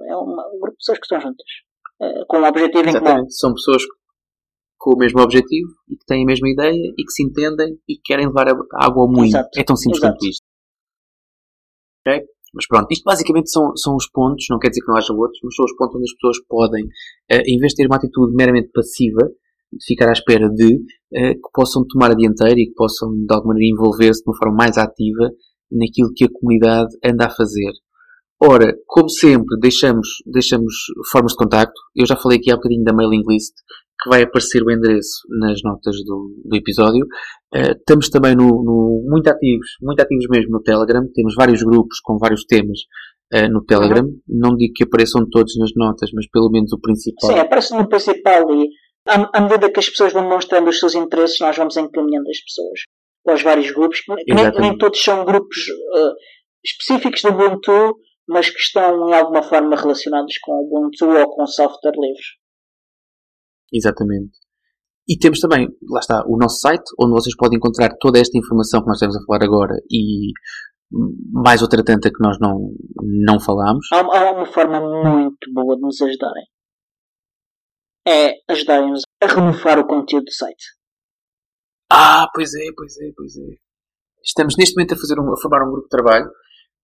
É 0.07 0.15
uma, 0.15 0.47
um 0.53 0.59
grupo 0.59 0.73
de 0.73 0.77
pessoas 0.77 0.99
que 0.99 1.05
estão 1.05 1.19
juntas, 1.19 1.47
uh, 2.01 2.25
com 2.27 2.37
um 2.37 2.45
objetivo 2.45 2.83
Exatamente. 2.83 3.09
em 3.09 3.15
comum. 3.15 3.29
São 3.29 3.53
pessoas 3.53 3.83
com 4.77 4.93
o 4.93 4.97
mesmo 4.97 5.21
objetivo 5.21 5.69
e 5.89 5.95
que 5.95 6.05
têm 6.05 6.23
a 6.23 6.27
mesma 6.27 6.49
ideia 6.49 6.93
e 6.95 7.03
que 7.03 7.11
se 7.11 7.23
entendem 7.23 7.79
e 7.87 7.95
que 7.95 8.01
querem 8.03 8.27
levar 8.27 8.49
a 8.49 8.85
água 8.85 9.03
ao 9.03 9.11
moinho. 9.11 9.35
É 9.55 9.63
tão 9.63 9.75
simples 9.75 9.99
Exato. 9.99 10.13
quanto 10.13 10.29
isto. 10.29 10.43
Okay? 12.05 12.23
Mas 12.53 12.67
pronto, 12.67 12.87
isto 12.91 13.03
basicamente 13.03 13.51
são, 13.51 13.75
são 13.75 13.95
os 13.95 14.09
pontos, 14.09 14.45
não 14.49 14.59
quer 14.59 14.69
dizer 14.69 14.81
que 14.81 14.87
não 14.87 14.97
haja 14.97 15.13
outros, 15.13 15.39
mas 15.43 15.55
são 15.55 15.65
os 15.65 15.75
pontos 15.75 15.95
onde 15.95 16.05
as 16.05 16.13
pessoas 16.13 16.37
podem, 16.47 16.83
uh, 16.85 17.43
em 17.45 17.57
vez 17.59 17.73
de 17.73 17.75
ter 17.77 17.87
uma 17.87 17.97
atitude 17.97 18.33
meramente 18.33 18.69
passiva, 18.73 19.29
de 19.71 19.85
ficar 19.85 20.09
à 20.09 20.13
espera 20.13 20.49
de, 20.49 20.75
uh, 20.75 21.33
que 21.35 21.49
possam 21.53 21.85
tomar 21.87 22.11
a 22.11 22.15
dianteira 22.15 22.59
e 22.59 22.67
que 22.67 22.75
possam 22.75 23.09
de 23.11 23.33
alguma 23.33 23.53
maneira 23.53 23.73
envolver-se 23.73 24.23
de 24.23 24.29
uma 24.29 24.37
forma 24.37 24.55
mais 24.55 24.77
ativa 24.77 25.29
naquilo 25.71 26.13
que 26.15 26.25
a 26.25 26.29
comunidade 26.31 26.95
anda 27.03 27.25
a 27.25 27.29
fazer. 27.29 27.71
Ora, 28.41 28.71
como 28.85 29.09
sempre, 29.09 29.57
deixamos, 29.59 30.07
deixamos 30.25 30.73
formas 31.11 31.31
de 31.31 31.37
contacto. 31.37 31.79
Eu 31.95 32.05
já 32.05 32.15
falei 32.15 32.37
aqui 32.37 32.51
há 32.51 32.55
bocadinho 32.55 32.83
da 32.83 32.93
mailing 32.93 33.23
list, 33.27 33.53
que 34.01 34.09
vai 34.09 34.21
aparecer 34.21 34.61
o 34.61 34.71
endereço 34.71 35.21
nas 35.39 35.59
notas 35.63 35.95
do, 36.05 36.35
do 36.45 36.55
episódio. 36.55 37.05
Uh, 37.53 37.71
estamos 37.75 38.09
também 38.09 38.35
no, 38.35 38.47
no, 38.47 39.03
muito 39.09 39.27
ativos, 39.27 39.67
muito 39.81 40.01
ativos 40.01 40.27
mesmo 40.29 40.51
no 40.51 40.61
Telegram. 40.61 41.01
Temos 41.13 41.33
vários 41.35 41.63
grupos 41.63 41.99
com 42.01 42.17
vários 42.19 42.45
temas 42.45 42.79
uh, 43.33 43.51
no 43.51 43.63
Telegram. 43.65 44.03
Uhum. 44.03 44.19
Não 44.27 44.55
digo 44.55 44.73
que 44.75 44.83
apareçam 44.83 45.27
todos 45.29 45.57
nas 45.57 45.71
notas, 45.75 46.11
mas 46.13 46.29
pelo 46.29 46.51
menos 46.51 46.71
o 46.73 46.79
principal. 46.79 47.31
Sim, 47.31 47.39
aparece 47.39 47.75
no 47.75 47.89
principal 47.89 48.53
e 48.53 48.69
à, 49.07 49.39
à 49.39 49.41
medida 49.41 49.71
que 49.71 49.79
as 49.79 49.89
pessoas 49.89 50.13
vão 50.13 50.29
mostrando 50.29 50.69
os 50.69 50.79
seus 50.79 50.93
interesses, 50.93 51.39
nós 51.39 51.57
vamos 51.57 51.75
encaminhando 51.75 52.29
as 52.29 52.39
pessoas 52.41 52.81
aos 53.27 53.41
vários 53.41 53.71
grupos. 53.71 53.99
Nem, 54.27 54.51
nem, 54.59 54.77
todos 54.77 55.01
são 55.01 55.25
grupos 55.25 55.57
uh, 55.57 56.13
específicos 56.63 57.21
do 57.21 57.29
Ubuntu, 57.29 57.97
mas 58.27 58.49
que 58.49 58.59
estão 58.59 59.09
em 59.09 59.13
alguma 59.13 59.41
forma 59.41 59.75
relacionados 59.75 60.37
com 60.41 60.51
o 60.51 60.65
Ubuntu 60.65 61.05
ou 61.05 61.35
com 61.35 61.45
software 61.45 61.93
livre. 61.95 62.25
Exatamente. 63.71 64.37
E 65.09 65.17
temos 65.17 65.39
também, 65.39 65.67
lá 65.89 65.99
está, 65.99 66.23
o 66.27 66.37
nosso 66.37 66.59
site, 66.59 66.83
onde 66.99 67.13
vocês 67.13 67.35
podem 67.35 67.57
encontrar 67.57 67.95
toda 67.97 68.19
esta 68.19 68.37
informação 68.37 68.81
que 68.81 68.87
nós 68.87 68.97
estamos 68.97 69.15
a 69.15 69.25
falar 69.25 69.43
agora 69.43 69.75
e 69.89 70.33
mais 71.31 71.61
outra 71.61 71.83
tanta 71.83 72.09
que 72.09 72.21
nós 72.21 72.37
não, 72.39 72.73
não 73.01 73.39
falámos. 73.39 73.87
Há, 73.93 73.99
há 73.99 74.31
uma 74.31 74.45
forma 74.45 74.79
muito 74.79 75.51
boa 75.53 75.75
de 75.75 75.81
nos 75.81 76.01
ajudarem. 76.01 76.45
É 78.05 78.33
ajudarem-nos 78.49 79.01
a 79.21 79.27
renovar 79.27 79.79
o 79.79 79.87
conteúdo 79.87 80.25
do 80.25 80.33
site. 80.33 80.63
Ah, 81.91 82.27
pois 82.33 82.53
é, 82.53 82.65
pois 82.75 82.97
é, 82.97 83.11
pois 83.15 83.37
é. 83.37 83.55
Estamos 84.23 84.55
neste 84.57 84.75
momento 84.75 84.93
a, 84.93 84.97
fazer 84.97 85.19
um, 85.19 85.33
a 85.33 85.37
formar 85.41 85.65
um 85.65 85.71
grupo 85.71 85.87
de 85.87 85.89
trabalho 85.89 86.29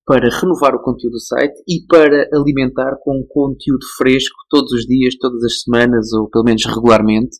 para 0.06 0.30
renovar 0.30 0.76
o 0.76 0.82
conteúdo 0.82 1.14
do 1.14 1.20
site 1.20 1.56
e 1.68 1.86
para 1.88 2.28
alimentar 2.34 2.98
com 3.02 3.26
conteúdo 3.28 3.86
fresco 3.98 4.36
todos 4.50 4.72
os 4.74 4.86
dias, 4.86 5.16
todas 5.18 5.44
as 5.44 5.62
semanas 5.62 6.12
ou 6.14 6.30
pelo 6.30 6.44
menos 6.44 6.66
regularmente. 6.66 7.38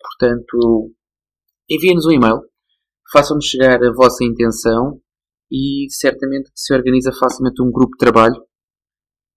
Portanto, 0.00 0.92
enviem-nos 1.68 2.06
um 2.06 2.12
e-mail, 2.12 2.40
façam-nos 3.12 3.44
chegar 3.44 3.82
a 3.82 3.92
vossa 3.92 4.24
intenção 4.24 5.00
e 5.50 5.86
certamente 5.90 6.50
se 6.54 6.74
organiza 6.74 7.12
facilmente 7.12 7.62
um 7.62 7.70
grupo 7.70 7.92
de 7.92 7.98
trabalho 7.98 8.42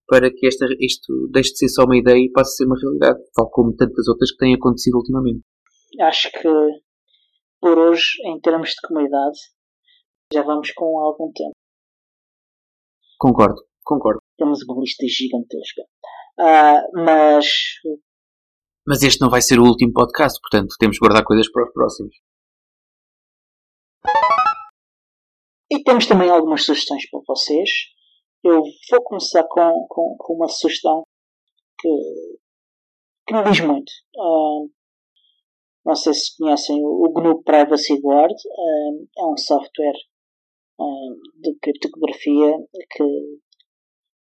para 0.08 0.32
que 0.32 0.48
esta, 0.48 0.66
isto 0.80 1.28
deixe 1.32 1.52
de 1.52 1.58
ser 1.58 1.70
só 1.70 1.84
uma 1.84 1.98
ideia 1.98 2.18
e 2.18 2.32
passe 2.32 2.52
a 2.52 2.56
ser 2.56 2.66
uma 2.66 2.80
realidade, 2.80 3.20
tal 3.36 3.50
como 3.50 3.76
tantas 3.76 4.08
outras 4.08 4.32
que 4.32 4.38
têm 4.38 4.56
acontecido 4.56 4.96
ultimamente. 4.96 5.42
Acho 6.00 6.32
que 6.32 6.48
por 7.60 7.78
hoje, 7.78 8.16
em 8.26 8.40
termos 8.40 8.70
de 8.70 8.88
comunidade, 8.88 9.38
já 10.32 10.44
vamos 10.44 10.72
com 10.72 10.98
algum 11.00 11.32
tempo. 11.34 11.57
Concordo, 13.18 13.62
concordo. 13.84 14.22
Temos 14.38 14.62
uma 14.64 14.80
lista 14.80 15.06
gigantesca. 15.08 15.82
Uh, 16.40 17.04
mas. 17.04 17.48
Mas 18.86 19.02
este 19.02 19.20
não 19.20 19.30
vai 19.30 19.42
ser 19.42 19.60
o 19.60 19.66
último 19.66 19.92
podcast, 19.92 20.40
portanto 20.40 20.76
temos 20.80 20.98
que 20.98 21.06
guardar 21.06 21.26
coisas 21.26 21.52
para 21.52 21.66
os 21.66 21.74
próximos. 21.74 22.16
E 25.70 25.84
temos 25.84 26.06
também 26.06 26.30
algumas 26.30 26.64
sugestões 26.64 27.10
para 27.10 27.20
vocês. 27.28 27.70
Eu 28.44 28.62
vou 28.90 29.04
começar 29.04 29.44
com, 29.50 29.86
com, 29.90 30.16
com 30.18 30.34
uma 30.36 30.48
sugestão 30.48 31.04
que, 31.80 31.90
que 33.28 33.34
me 33.34 33.44
diz 33.44 33.60
muito. 33.60 33.92
Uh, 34.16 34.72
não 35.86 35.96
sei 35.96 36.14
se 36.14 36.38
conhecem 36.38 36.82
o, 36.82 37.06
o 37.06 37.14
GNU 37.14 37.44
Privacy 37.44 38.00
Guard. 38.00 38.32
Uh, 38.32 39.08
é 39.18 39.26
um 39.26 39.38
software 39.38 39.98
de 41.40 41.58
criptografia 41.60 42.58
que 42.92 43.04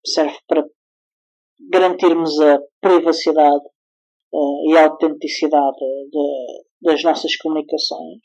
serve 0.04 0.38
para 0.46 0.64
garantirmos 1.70 2.38
a 2.40 2.60
privacidade 2.80 3.64
uh, 4.32 4.70
e 4.70 4.76
a 4.76 4.84
autenticidade 4.84 5.78
de, 6.10 6.64
das 6.82 7.02
nossas 7.02 7.36
comunicações. 7.36 8.20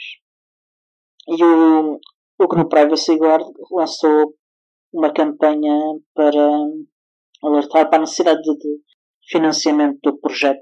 E 1.27 1.43
o, 1.43 1.99
o 2.39 2.47
GNU 2.47 2.67
Privacy 2.67 3.15
Guard 3.15 3.45
lançou 3.71 4.35
uma 4.93 5.13
campanha 5.13 5.77
para 6.13 6.49
alertar 7.43 7.89
para 7.89 7.97
a 7.97 8.01
necessidade 8.01 8.41
de, 8.41 8.57
de 8.57 8.79
financiamento 9.29 9.99
do 10.03 10.19
projeto, 10.19 10.59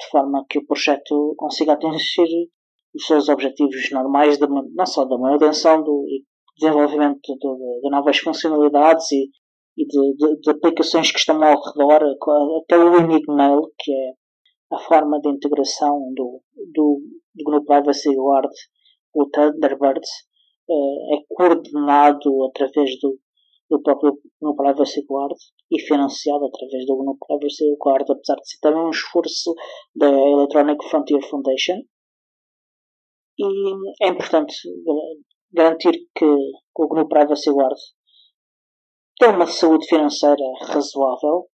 de 0.00 0.08
forma 0.10 0.44
que 0.48 0.58
o 0.58 0.66
projeto 0.66 1.34
consiga 1.36 1.74
atingir 1.74 2.50
os 2.94 3.06
seus 3.06 3.28
objetivos 3.28 3.90
normais, 3.90 4.38
de, 4.38 4.46
não 4.46 4.86
só 4.86 5.04
da 5.04 5.18
manutenção 5.18 5.82
do, 5.82 6.05
desenvolvimento 6.58 7.20
de, 7.38 7.80
de 7.82 7.90
novas 7.90 8.18
funcionalidades 8.18 9.10
e, 9.12 9.30
e 9.76 9.86
de, 9.86 10.16
de, 10.16 10.40
de, 10.40 10.50
aplicações 10.50 11.10
que 11.10 11.18
estão 11.18 11.42
ao 11.42 11.60
redor, 11.62 12.02
até 12.62 12.78
o 12.78 12.96
Enigmail, 12.96 13.62
que 13.78 13.92
é 13.92 14.12
a 14.74 14.78
forma 14.78 15.20
de 15.20 15.28
integração 15.28 16.12
do, 16.14 16.42
do, 16.74 17.00
do 17.34 17.64
Privacy 17.64 18.14
Guard, 18.14 18.50
o 19.14 19.26
Thunderbird, 19.30 20.00
eh, 20.68 21.16
é 21.16 21.18
coordenado 21.28 22.44
através 22.46 22.98
do, 23.00 23.18
do 23.70 23.82
próprio 23.82 24.18
GNU 24.40 24.56
Privacy 24.56 25.04
Guard 25.08 25.36
e 25.70 25.80
financiado 25.80 26.46
através 26.46 26.86
do 26.86 26.96
GNU 26.96 27.16
Privacy 27.18 27.64
Guard, 27.80 28.10
apesar 28.10 28.36
de 28.36 28.48
ser 28.48 28.58
também 28.60 28.82
um 28.82 28.90
esforço 28.90 29.54
da 29.94 30.08
Electronic 30.08 30.84
Frontier 30.88 31.22
Foundation. 31.22 31.82
E 33.38 33.44
é 34.02 34.08
importante 34.08 34.54
garantir 35.52 36.08
que 36.14 36.24
o 36.24 36.88
GNU 36.88 37.08
Privacy 37.08 37.50
Guard 37.50 37.78
tem 39.18 39.30
uma 39.30 39.46
saúde 39.46 39.86
financeira 39.86 40.44
razoável, 40.60 41.48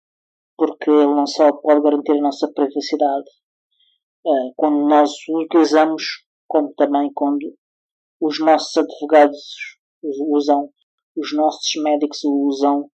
porque 0.56 0.90
ele 0.90 1.14
não 1.14 1.26
só 1.26 1.52
pode 1.52 1.82
garantir 1.82 2.12
a 2.12 2.22
nossa 2.22 2.50
privacidade 2.52 3.30
uh, 4.24 4.52
quando 4.56 4.88
nós 4.88 5.10
o 5.28 5.42
utilizamos, 5.42 6.02
como 6.46 6.72
também 6.74 7.10
quando 7.14 7.54
os 8.20 8.38
nossos 8.40 8.76
advogados 8.76 9.38
usam, 10.02 10.70
os 11.16 11.34
nossos 11.34 11.82
médicos 11.82 12.22
o 12.24 12.46
usam, 12.46 12.90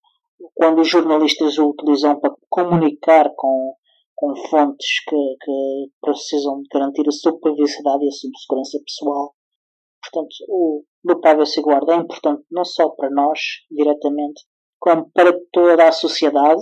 quando 0.55 0.81
os 0.81 0.89
jornalistas 0.89 1.59
o 1.59 1.71
utilizam 1.71 2.19
para 2.21 2.35
comunicar 2.49 3.31
com, 3.37 3.75
com 4.15 4.35
fontes 4.49 5.05
que, 5.09 5.37
que 5.43 5.91
precisam 6.01 6.63
garantir 6.73 7.07
a 7.09 7.13
sua 7.13 7.39
privacidade 7.39 8.05
e 8.05 8.09
a 8.09 8.13
sua 8.13 8.31
segurança 8.41 8.79
pessoal. 8.85 9.34
Portanto, 10.11 10.35
o 10.49 10.85
do 11.03 11.21
Privacy 11.21 11.61
Guard 11.61 11.89
é 11.89 11.97
importante 11.97 12.45
não 12.51 12.65
só 12.65 12.91
para 12.91 13.11
nós, 13.11 13.39
diretamente, 13.71 14.43
como 14.79 15.11
para 15.11 15.33
toda 15.53 15.89
a 15.89 15.93
sociedade, 15.93 16.61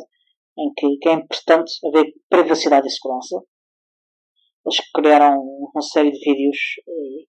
em 0.59 0.72
que, 0.74 1.09
é 1.09 1.12
importante 1.12 1.72
haver 1.86 2.12
privacidade 2.28 2.86
e 2.86 2.90
segurança. 2.90 3.43
Eles 4.64 4.78
criaram 4.95 5.40
uma 5.40 5.82
série 5.82 6.12
de 6.12 6.18
vídeos 6.18 6.59
e, 6.86 7.26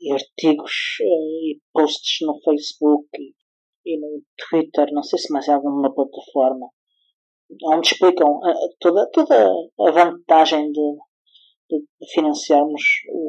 e 0.00 0.12
artigos 0.12 0.72
e, 1.00 1.52
e 1.52 1.60
posts 1.72 2.26
no 2.26 2.40
Facebook 2.42 3.08
e, 3.18 3.34
e, 3.84 4.00
no 4.00 4.22
Twitter, 4.48 4.86
não 4.92 5.02
sei 5.02 5.18
se 5.18 5.32
mais 5.32 5.48
é 5.48 5.52
alguma 5.52 5.92
plataforma, 5.92 6.68
onde 7.64 7.88
explicam 7.88 8.40
toda, 8.78 9.10
toda 9.10 9.52
a 9.80 9.90
vantagem 9.90 10.70
de, 10.70 10.96
de 11.68 12.12
financiarmos 12.14 12.82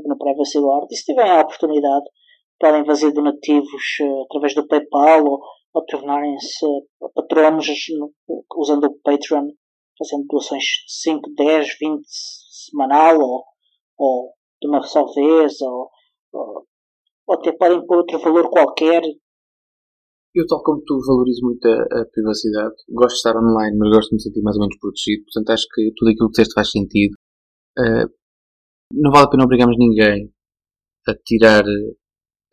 no 0.05 0.17
Privacy 0.17 0.59
Guard. 0.59 0.87
E 0.89 0.95
se 0.95 1.05
tiverem 1.05 1.31
a 1.31 1.41
oportunidade, 1.41 2.05
podem 2.61 2.85
fazer 2.85 3.11
donativos 3.11 3.83
uh, 4.01 4.23
através 4.25 4.53
do 4.53 4.67
PayPal 4.67 5.25
ou, 5.25 5.39
ou 5.73 5.85
tornarem-se 5.85 6.65
patronos 7.15 7.67
usando 8.55 8.85
o 8.85 8.99
Patreon, 9.03 9.47
fazendo 9.97 10.25
doações 10.29 10.63
de 10.63 10.93
5, 11.01 11.33
10, 11.35 11.77
20 11.79 12.01
semanal 12.67 13.19
ou, 13.19 13.43
ou 13.97 14.33
de 14.61 14.69
uma 14.69 14.81
só 14.83 15.05
vez 15.13 15.59
ou, 15.61 15.89
ou, 16.31 16.67
ou 17.27 17.35
até 17.35 17.51
podem 17.51 17.85
pôr 17.85 17.97
outro 17.97 18.19
valor 18.19 18.49
qualquer. 18.49 19.01
Eu, 20.33 20.47
tal 20.47 20.63
como 20.63 20.81
tu, 20.85 20.97
valorizo 21.05 21.41
muito 21.43 21.65
a, 21.67 22.01
a, 22.01 22.05
privacidade. 22.05 22.75
Gosto 22.89 23.15
de 23.15 23.17
estar 23.17 23.35
online, 23.35 23.77
mas 23.77 23.89
gosto 23.89 24.09
de 24.09 24.15
me 24.15 24.21
sentir 24.21 24.41
mais 24.41 24.55
ou 24.55 24.61
menos 24.61 24.77
protegido. 24.79 25.25
Portanto, 25.25 25.49
acho 25.49 25.65
que 25.73 25.91
tudo 25.97 26.09
aquilo 26.09 26.27
que 26.27 26.31
disseste 26.31 26.53
faz 26.53 26.71
sentido. 26.71 27.15
Uh, 27.77 28.07
não 28.93 29.11
vale 29.11 29.25
a 29.25 29.29
pena 29.29 29.43
obrigarmos 29.43 29.77
ninguém 29.77 30.31
a 31.07 31.15
tirar 31.25 31.63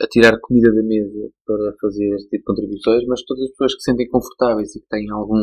a 0.00 0.06
tirar 0.06 0.38
comida 0.40 0.72
da 0.72 0.82
mesa 0.82 1.30
para 1.44 1.74
fazer 1.80 2.14
este 2.14 2.28
tipo 2.30 2.38
de 2.38 2.44
contribuições, 2.44 3.04
mas 3.06 3.22
todas 3.24 3.44
as 3.44 3.50
pessoas 3.50 3.74
que 3.74 3.80
se 3.80 3.90
sentem 3.90 4.08
confortáveis 4.08 4.74
e 4.74 4.80
que 4.80 4.88
têm 4.88 5.10
algum 5.10 5.42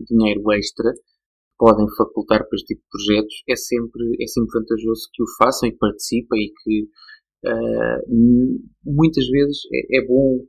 dinheiro 0.00 0.42
extra 0.52 0.92
podem 1.56 1.86
facultar 1.96 2.40
para 2.40 2.56
este 2.56 2.74
tipo 2.74 2.82
de 2.82 2.88
projetos, 2.90 3.34
é 3.48 3.54
sempre, 3.54 4.02
é 4.20 4.26
sempre 4.26 4.58
vantajoso 4.58 5.08
que 5.12 5.22
o 5.22 5.26
façam 5.38 5.68
e 5.68 5.76
participem 5.76 6.40
e 6.40 6.50
que 6.50 6.82
uh, 7.46 8.02
muitas 8.84 9.24
vezes 9.28 9.58
é, 9.72 9.98
é, 9.98 10.06
bom 10.06 10.44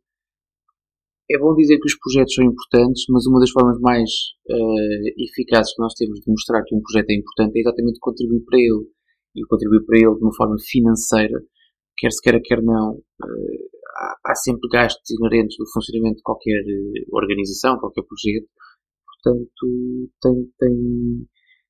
é 1.29 1.37
bom 1.37 1.53
dizer 1.55 1.77
que 1.77 1.85
os 1.85 1.97
projetos 1.99 2.33
são 2.33 2.43
importantes, 2.43 3.05
mas 3.09 3.27
uma 3.27 3.39
das 3.39 3.51
formas 3.51 3.79
mais 3.79 4.09
uh, 4.49 5.23
eficazes 5.23 5.75
que 5.75 5.81
nós 5.83 5.93
temos 5.93 6.19
de 6.19 6.31
mostrar 6.31 6.63
que 6.63 6.75
um 6.75 6.81
projeto 6.81 7.11
é 7.11 7.15
importante 7.15 7.57
é 7.57 7.61
exatamente 7.61 7.99
contribuir 7.99 8.43
para 8.45 8.57
ele. 8.57 8.89
E 9.35 9.41
contribuir 9.47 9.83
para 9.85 9.97
ele 9.97 10.15
de 10.15 10.23
uma 10.23 10.35
forma 10.35 10.55
financeira 10.59 11.41
quer 12.03 12.11
se 12.11 12.21
queira, 12.21 12.41
quer 12.43 12.61
não, 12.61 12.95
uh, 12.95 14.19
há, 14.27 14.35
sempre 14.35 14.67
gastos 14.67 15.09
inerentes 15.09 15.55
do 15.55 15.63
funcionamento 15.71 16.17
de 16.17 16.23
qualquer 16.23 16.59
eh, 16.59 17.05
organização, 17.13 17.79
qualquer 17.79 18.03
projeto. 18.03 18.49
Portanto, 19.07 20.11
tem, 20.21 20.51
tem 20.59 21.27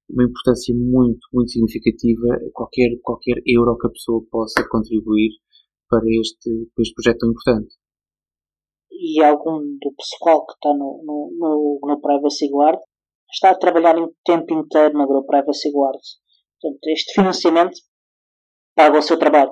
uma 0.10 0.24
importância 0.24 0.74
muito, 0.74 1.22
muito 1.32 1.52
significativa 1.52 2.26
qualquer, 2.52 2.98
qualquer 3.04 3.38
euro 3.46 3.78
que 3.78 3.86
a 3.86 3.92
pessoa 3.92 4.26
possa 4.32 4.68
contribuir 4.68 5.38
para 5.88 6.02
este, 6.20 6.50
para 6.74 6.82
este 6.82 6.96
projeto 6.96 7.20
tão 7.20 7.30
importante. 7.30 7.76
E 8.92 9.22
algum 9.22 9.60
do 9.62 9.94
pessoal 9.96 10.48
que 10.48 10.54
está 10.54 10.70
no, 10.70 11.04
no, 11.06 11.30
no, 11.38 11.80
no 11.84 12.02
Privacy 12.02 12.50
Guard 12.50 12.80
está 13.32 13.52
a 13.52 13.58
trabalhar 13.58 14.00
em 14.00 14.10
tempo 14.26 14.52
inteiro 14.52 14.98
no 14.98 15.08
Grupo 15.08 15.28
Privacy 15.28 15.70
Guard. 15.72 16.02
Portanto, 16.60 16.80
este 16.88 17.14
financiamento 17.14 17.78
paga 18.76 18.98
o 18.98 19.02
seu 19.02 19.20
trabalho. 19.20 19.52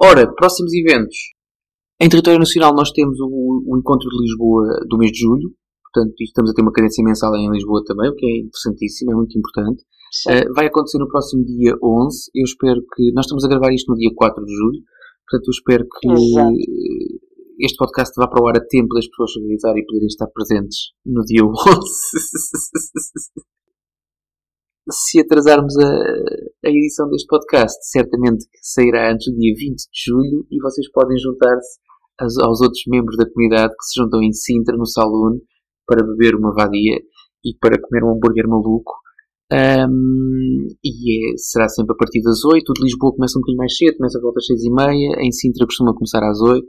Ora, 0.00 0.32
próximos 0.34 0.72
eventos. 0.74 1.16
Em 2.00 2.08
território 2.08 2.38
nacional 2.38 2.74
nós 2.74 2.90
temos 2.90 3.18
o, 3.20 3.62
o 3.66 3.78
encontro 3.78 4.08
de 4.08 4.20
Lisboa 4.20 4.80
do 4.88 4.98
mês 4.98 5.12
de 5.12 5.20
julho. 5.20 5.52
Portanto, 5.84 6.14
estamos 6.20 6.50
a 6.50 6.54
ter 6.54 6.62
uma 6.62 6.72
cadência 6.72 7.04
mensal 7.04 7.34
em 7.36 7.50
Lisboa 7.50 7.82
também, 7.86 8.10
o 8.10 8.14
que 8.14 8.26
é 8.26 8.40
interessantíssimo, 8.40 9.12
é 9.12 9.14
muito 9.14 9.38
importante. 9.38 9.84
Uh, 10.28 10.52
vai 10.54 10.66
acontecer 10.66 10.98
no 10.98 11.08
próximo 11.08 11.44
dia 11.44 11.74
11. 11.82 12.30
Eu 12.34 12.44
espero 12.44 12.80
que. 12.94 13.12
Nós 13.12 13.26
estamos 13.26 13.44
a 13.44 13.48
gravar 13.48 13.72
isto 13.72 13.90
no 13.90 13.96
dia 13.96 14.10
4 14.14 14.44
de 14.44 14.52
julho. 14.52 14.82
Portanto, 15.28 15.48
eu 15.48 15.50
espero 15.50 15.86
que 15.88 16.12
Exato. 16.12 16.52
este 17.60 17.76
podcast 17.76 18.12
vá 18.16 18.28
para 18.28 18.42
o 18.42 18.48
ar 18.48 18.56
a 18.58 18.66
tempo 18.66 18.94
das 18.94 19.08
pessoas 19.08 19.32
se 19.32 19.38
organizarem 19.38 19.82
e 19.82 19.86
poderem 19.86 20.06
estar 20.06 20.26
presentes 20.28 20.92
no 21.06 21.24
dia 21.24 21.44
11. 21.44 21.48
se 24.90 25.20
atrasarmos 25.20 25.76
a, 25.78 25.88
a 26.66 26.68
edição 26.68 27.08
deste 27.08 27.26
podcast, 27.26 27.78
certamente 27.90 28.44
sairá 28.60 29.12
antes 29.12 29.32
do 29.32 29.38
dia 29.38 29.54
20 29.56 29.76
de 29.76 30.04
julho 30.06 30.46
e 30.50 30.60
vocês 30.60 30.90
podem 30.90 31.16
juntar-se 31.18 31.78
aos, 32.18 32.38
aos, 32.38 32.60
outros 32.60 32.82
membros 32.86 33.16
da 33.16 33.28
comunidade 33.30 33.72
que 33.72 33.84
se 33.84 34.00
juntam 34.00 34.22
em 34.22 34.32
Sintra, 34.32 34.76
no 34.76 34.86
Saloon, 34.86 35.38
para 35.86 36.06
beber 36.06 36.34
uma 36.34 36.52
vadia 36.52 36.98
e 37.44 37.56
para 37.60 37.80
comer 37.80 38.04
um 38.04 38.16
hambúrguer 38.16 38.48
maluco. 38.48 38.92
Um, 39.52 40.66
e 40.82 41.32
é, 41.32 41.36
será 41.36 41.68
sempre 41.68 41.94
a 41.94 41.96
partir 41.96 42.22
das 42.22 42.44
8. 42.44 42.68
O 42.68 42.72
de 42.72 42.82
Lisboa 42.82 43.14
começa 43.14 43.38
um 43.38 43.40
bocadinho 43.40 43.58
mais 43.58 43.76
cedo, 43.76 43.96
começa 43.96 44.18
a 44.18 44.22
volta 44.22 44.38
às 44.38 44.46
6 44.46 44.64
e 44.64 44.70
meia. 44.70 45.16
Em 45.20 45.32
Sintra 45.32 45.66
costuma 45.66 45.94
começar 45.94 46.22
às 46.22 46.40
8. 46.40 46.66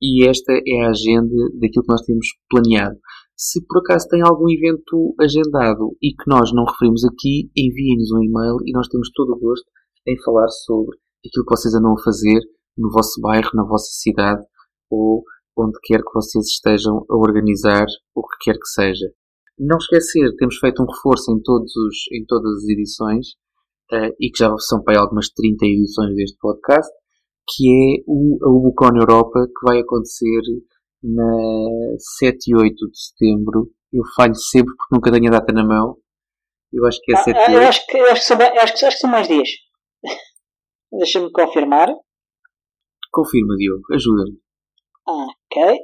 E 0.00 0.28
esta 0.28 0.52
é 0.52 0.84
a 0.84 0.90
agenda 0.90 1.34
daquilo 1.54 1.84
que 1.84 1.92
nós 1.92 2.02
temos 2.02 2.26
planeado. 2.48 2.96
Se 3.36 3.64
por 3.66 3.78
acaso 3.78 4.08
tem 4.08 4.22
algum 4.22 4.48
evento 4.50 5.14
agendado 5.20 5.96
e 6.02 6.10
que 6.10 6.28
nós 6.28 6.52
não 6.52 6.64
referimos 6.64 7.04
aqui, 7.04 7.50
enviem-nos 7.56 8.10
um 8.12 8.22
e-mail 8.22 8.56
e 8.66 8.72
nós 8.72 8.88
temos 8.88 9.10
todo 9.14 9.32
o 9.32 9.38
gosto 9.38 9.66
em 10.06 10.20
falar 10.22 10.48
sobre 10.48 10.96
aquilo 11.24 11.44
que 11.44 11.56
vocês 11.56 11.74
andam 11.74 11.92
a 11.92 12.02
fazer 12.02 12.40
no 12.76 12.90
vosso 12.90 13.20
bairro, 13.20 13.50
na 13.54 13.64
vossa 13.64 13.90
cidade 13.92 14.42
ou 14.90 15.22
onde 15.56 15.78
quer 15.82 15.98
que 15.98 16.14
vocês 16.14 16.46
estejam 16.46 17.04
a 17.08 17.16
organizar 17.16 17.86
o 18.14 18.22
que 18.22 18.36
quer 18.44 18.54
que 18.54 18.68
seja. 18.68 19.06
Não 19.58 19.76
esquecer, 19.76 20.34
temos 20.36 20.56
feito 20.58 20.82
um 20.82 20.86
reforço 20.86 21.32
em, 21.32 21.42
todos 21.42 21.74
os, 21.74 21.96
em 22.12 22.24
todas 22.26 22.58
as 22.58 22.68
edições 22.68 23.26
uh, 23.92 24.14
e 24.20 24.30
que 24.30 24.38
já 24.38 24.56
são 24.58 24.82
para 24.82 24.94
aí 24.94 25.00
algumas 25.00 25.28
30 25.30 25.66
edições 25.66 26.14
deste 26.14 26.38
podcast, 26.38 26.90
que 27.48 27.68
é 27.68 28.02
o, 28.06 28.38
a 28.42 28.50
Ubucon 28.50 28.96
Europa 28.96 29.46
que 29.46 29.66
vai 29.66 29.80
acontecer 29.80 30.42
na 31.02 31.96
7 32.18 32.50
e 32.50 32.56
8 32.56 32.74
de 32.74 33.00
setembro. 33.00 33.70
Eu 33.92 34.02
falho 34.14 34.34
sempre 34.34 34.74
porque 34.76 34.94
nunca 34.94 35.12
tenho 35.12 35.28
a 35.28 35.38
data 35.38 35.52
na 35.52 35.64
mão. 35.64 35.96
Eu 36.72 36.84
acho 36.86 37.00
que 37.02 37.14
é 37.14 37.16
7 37.16 37.36
ah, 37.36 37.50
e 37.50 37.54
8. 37.54 37.62
Eu 37.62 37.68
acho 37.68 37.86
que, 37.86 37.96
eu 37.96 38.10
acho 38.10 38.20
que, 38.20 38.26
são, 38.26 38.36
acho 38.36 38.74
que, 38.74 38.86
acho 38.86 38.96
que 38.96 39.00
são 39.00 39.10
mais 39.10 39.28
dias. 39.28 39.48
Deixa-me 40.92 41.32
confirmar. 41.32 41.88
Confirma, 43.10 43.56
Diogo. 43.56 43.82
Ajuda-me. 43.92 44.38
Ah, 45.06 45.26
ok. 45.46 45.78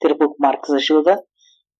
Ter 0.00 0.14
pouco 0.16 0.36
Marcos 0.38 0.70
ajuda. 0.70 1.22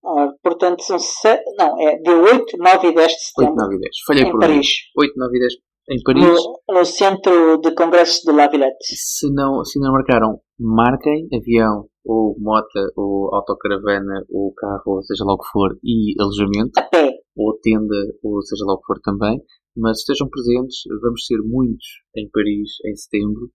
Ah, 0.02 0.32
portanto, 0.42 0.82
são 0.82 0.98
sete, 0.98 1.44
não, 1.58 1.78
é 1.78 1.96
de 1.98 2.10
8, 2.10 2.56
9 2.56 2.88
e 2.88 2.94
10 2.94 3.12
de 3.12 3.18
setembro. 3.18 3.52
8, 3.52 3.62
9 3.62 3.74
e 3.74 3.80
10. 3.80 3.90
Falhei 4.06 4.24
em 4.24 4.30
por 4.30 4.40
Paris. 4.40 4.68
8, 4.96 5.14
9 5.16 5.36
e 5.36 5.40
10 5.40 5.54
em 5.90 6.02
Paris. 6.04 6.24
No, 6.24 6.78
no 6.78 6.84
centro 6.84 7.58
de 7.58 7.74
congressos 7.74 8.22
de 8.22 8.32
La 8.32 8.48
Villette. 8.48 8.78
Se 8.94 9.28
não, 9.32 9.64
se 9.64 9.80
não 9.80 9.92
marcaram, 9.92 10.40
marquem 10.58 11.28
avião 11.34 11.88
ou 12.04 12.36
mota 12.38 12.80
ou 12.96 13.34
autocaravana 13.34 14.24
ou 14.30 14.54
carro, 14.54 14.96
ou 14.96 15.02
seja 15.02 15.24
lá 15.24 15.34
o 15.34 15.38
que 15.38 15.50
for, 15.52 15.76
e 15.82 16.14
alojamento. 16.20 16.78
A 16.78 16.82
pé. 16.82 17.12
Ou 17.36 17.58
tenda, 17.60 17.96
ou 18.22 18.40
seja 18.42 18.64
lá 18.64 18.74
o 18.74 18.78
que 18.78 18.86
for 18.86 19.00
também. 19.02 19.42
Mas 19.76 19.98
estejam 19.98 20.28
presentes, 20.28 20.78
vamos 21.02 21.26
ser 21.26 21.38
muitos 21.42 21.86
em 22.16 22.28
Paris 22.30 22.70
em 22.86 22.94
setembro. 22.96 23.50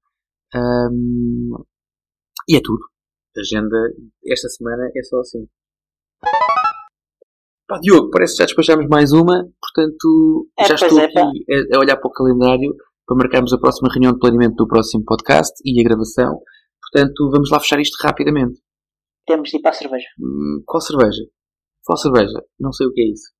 Um, 0.53 1.63
e 2.49 2.57
é 2.57 2.61
tudo. 2.63 2.83
A 3.38 3.41
agenda 3.41 3.77
esta 4.25 4.47
semana 4.49 4.89
é 4.95 5.03
só 5.03 5.19
assim. 5.19 5.45
Pá, 7.68 7.80
Diogo, 7.82 8.11
parece 8.11 8.34
que 8.34 8.39
já 8.39 8.45
despachámos 8.45 8.88
mais 8.88 9.11
uma, 9.11 9.43
portanto 9.59 10.47
é, 10.59 10.66
já 10.66 10.76
estou 10.76 10.99
é, 10.99 11.05
aqui 11.05 11.18
a, 11.18 11.78
a, 11.78 11.80
olhar 11.80 11.97
para 11.97 12.07
o 12.07 12.11
calendário 12.11 12.76
para 13.07 13.18
marcarmos 13.18 13.53
a 13.53 13.57
próxima 13.57 13.89
reunião 13.91 14.13
de 14.13 14.20
planeamento 14.20 14.55
do 14.55 14.68
próximo 14.68 15.03
podcast 15.03 15.53
e 15.66 15.80
a 15.80 15.84
gravação. 15.84 16.39
Portanto, 16.82 17.30
vamos 17.32 17.49
lá 17.49 17.59
fechar 17.59 17.80
isto 17.80 17.97
rapidamente. 18.01 18.59
Temos 19.26 19.49
de 19.49 19.57
ir 19.57 19.61
para 19.61 19.72
a 19.72 19.74
cerveja. 19.74 20.05
Hum, 20.20 20.61
qual 20.66 20.82
cerveja? 20.82 21.24
Qual 21.84 21.97
cerveja? 21.97 22.43
Não 22.59 22.72
sei 22.72 22.88
o 22.88 22.91
que 22.91 23.01
é 23.01 23.11
isso. 23.11 23.34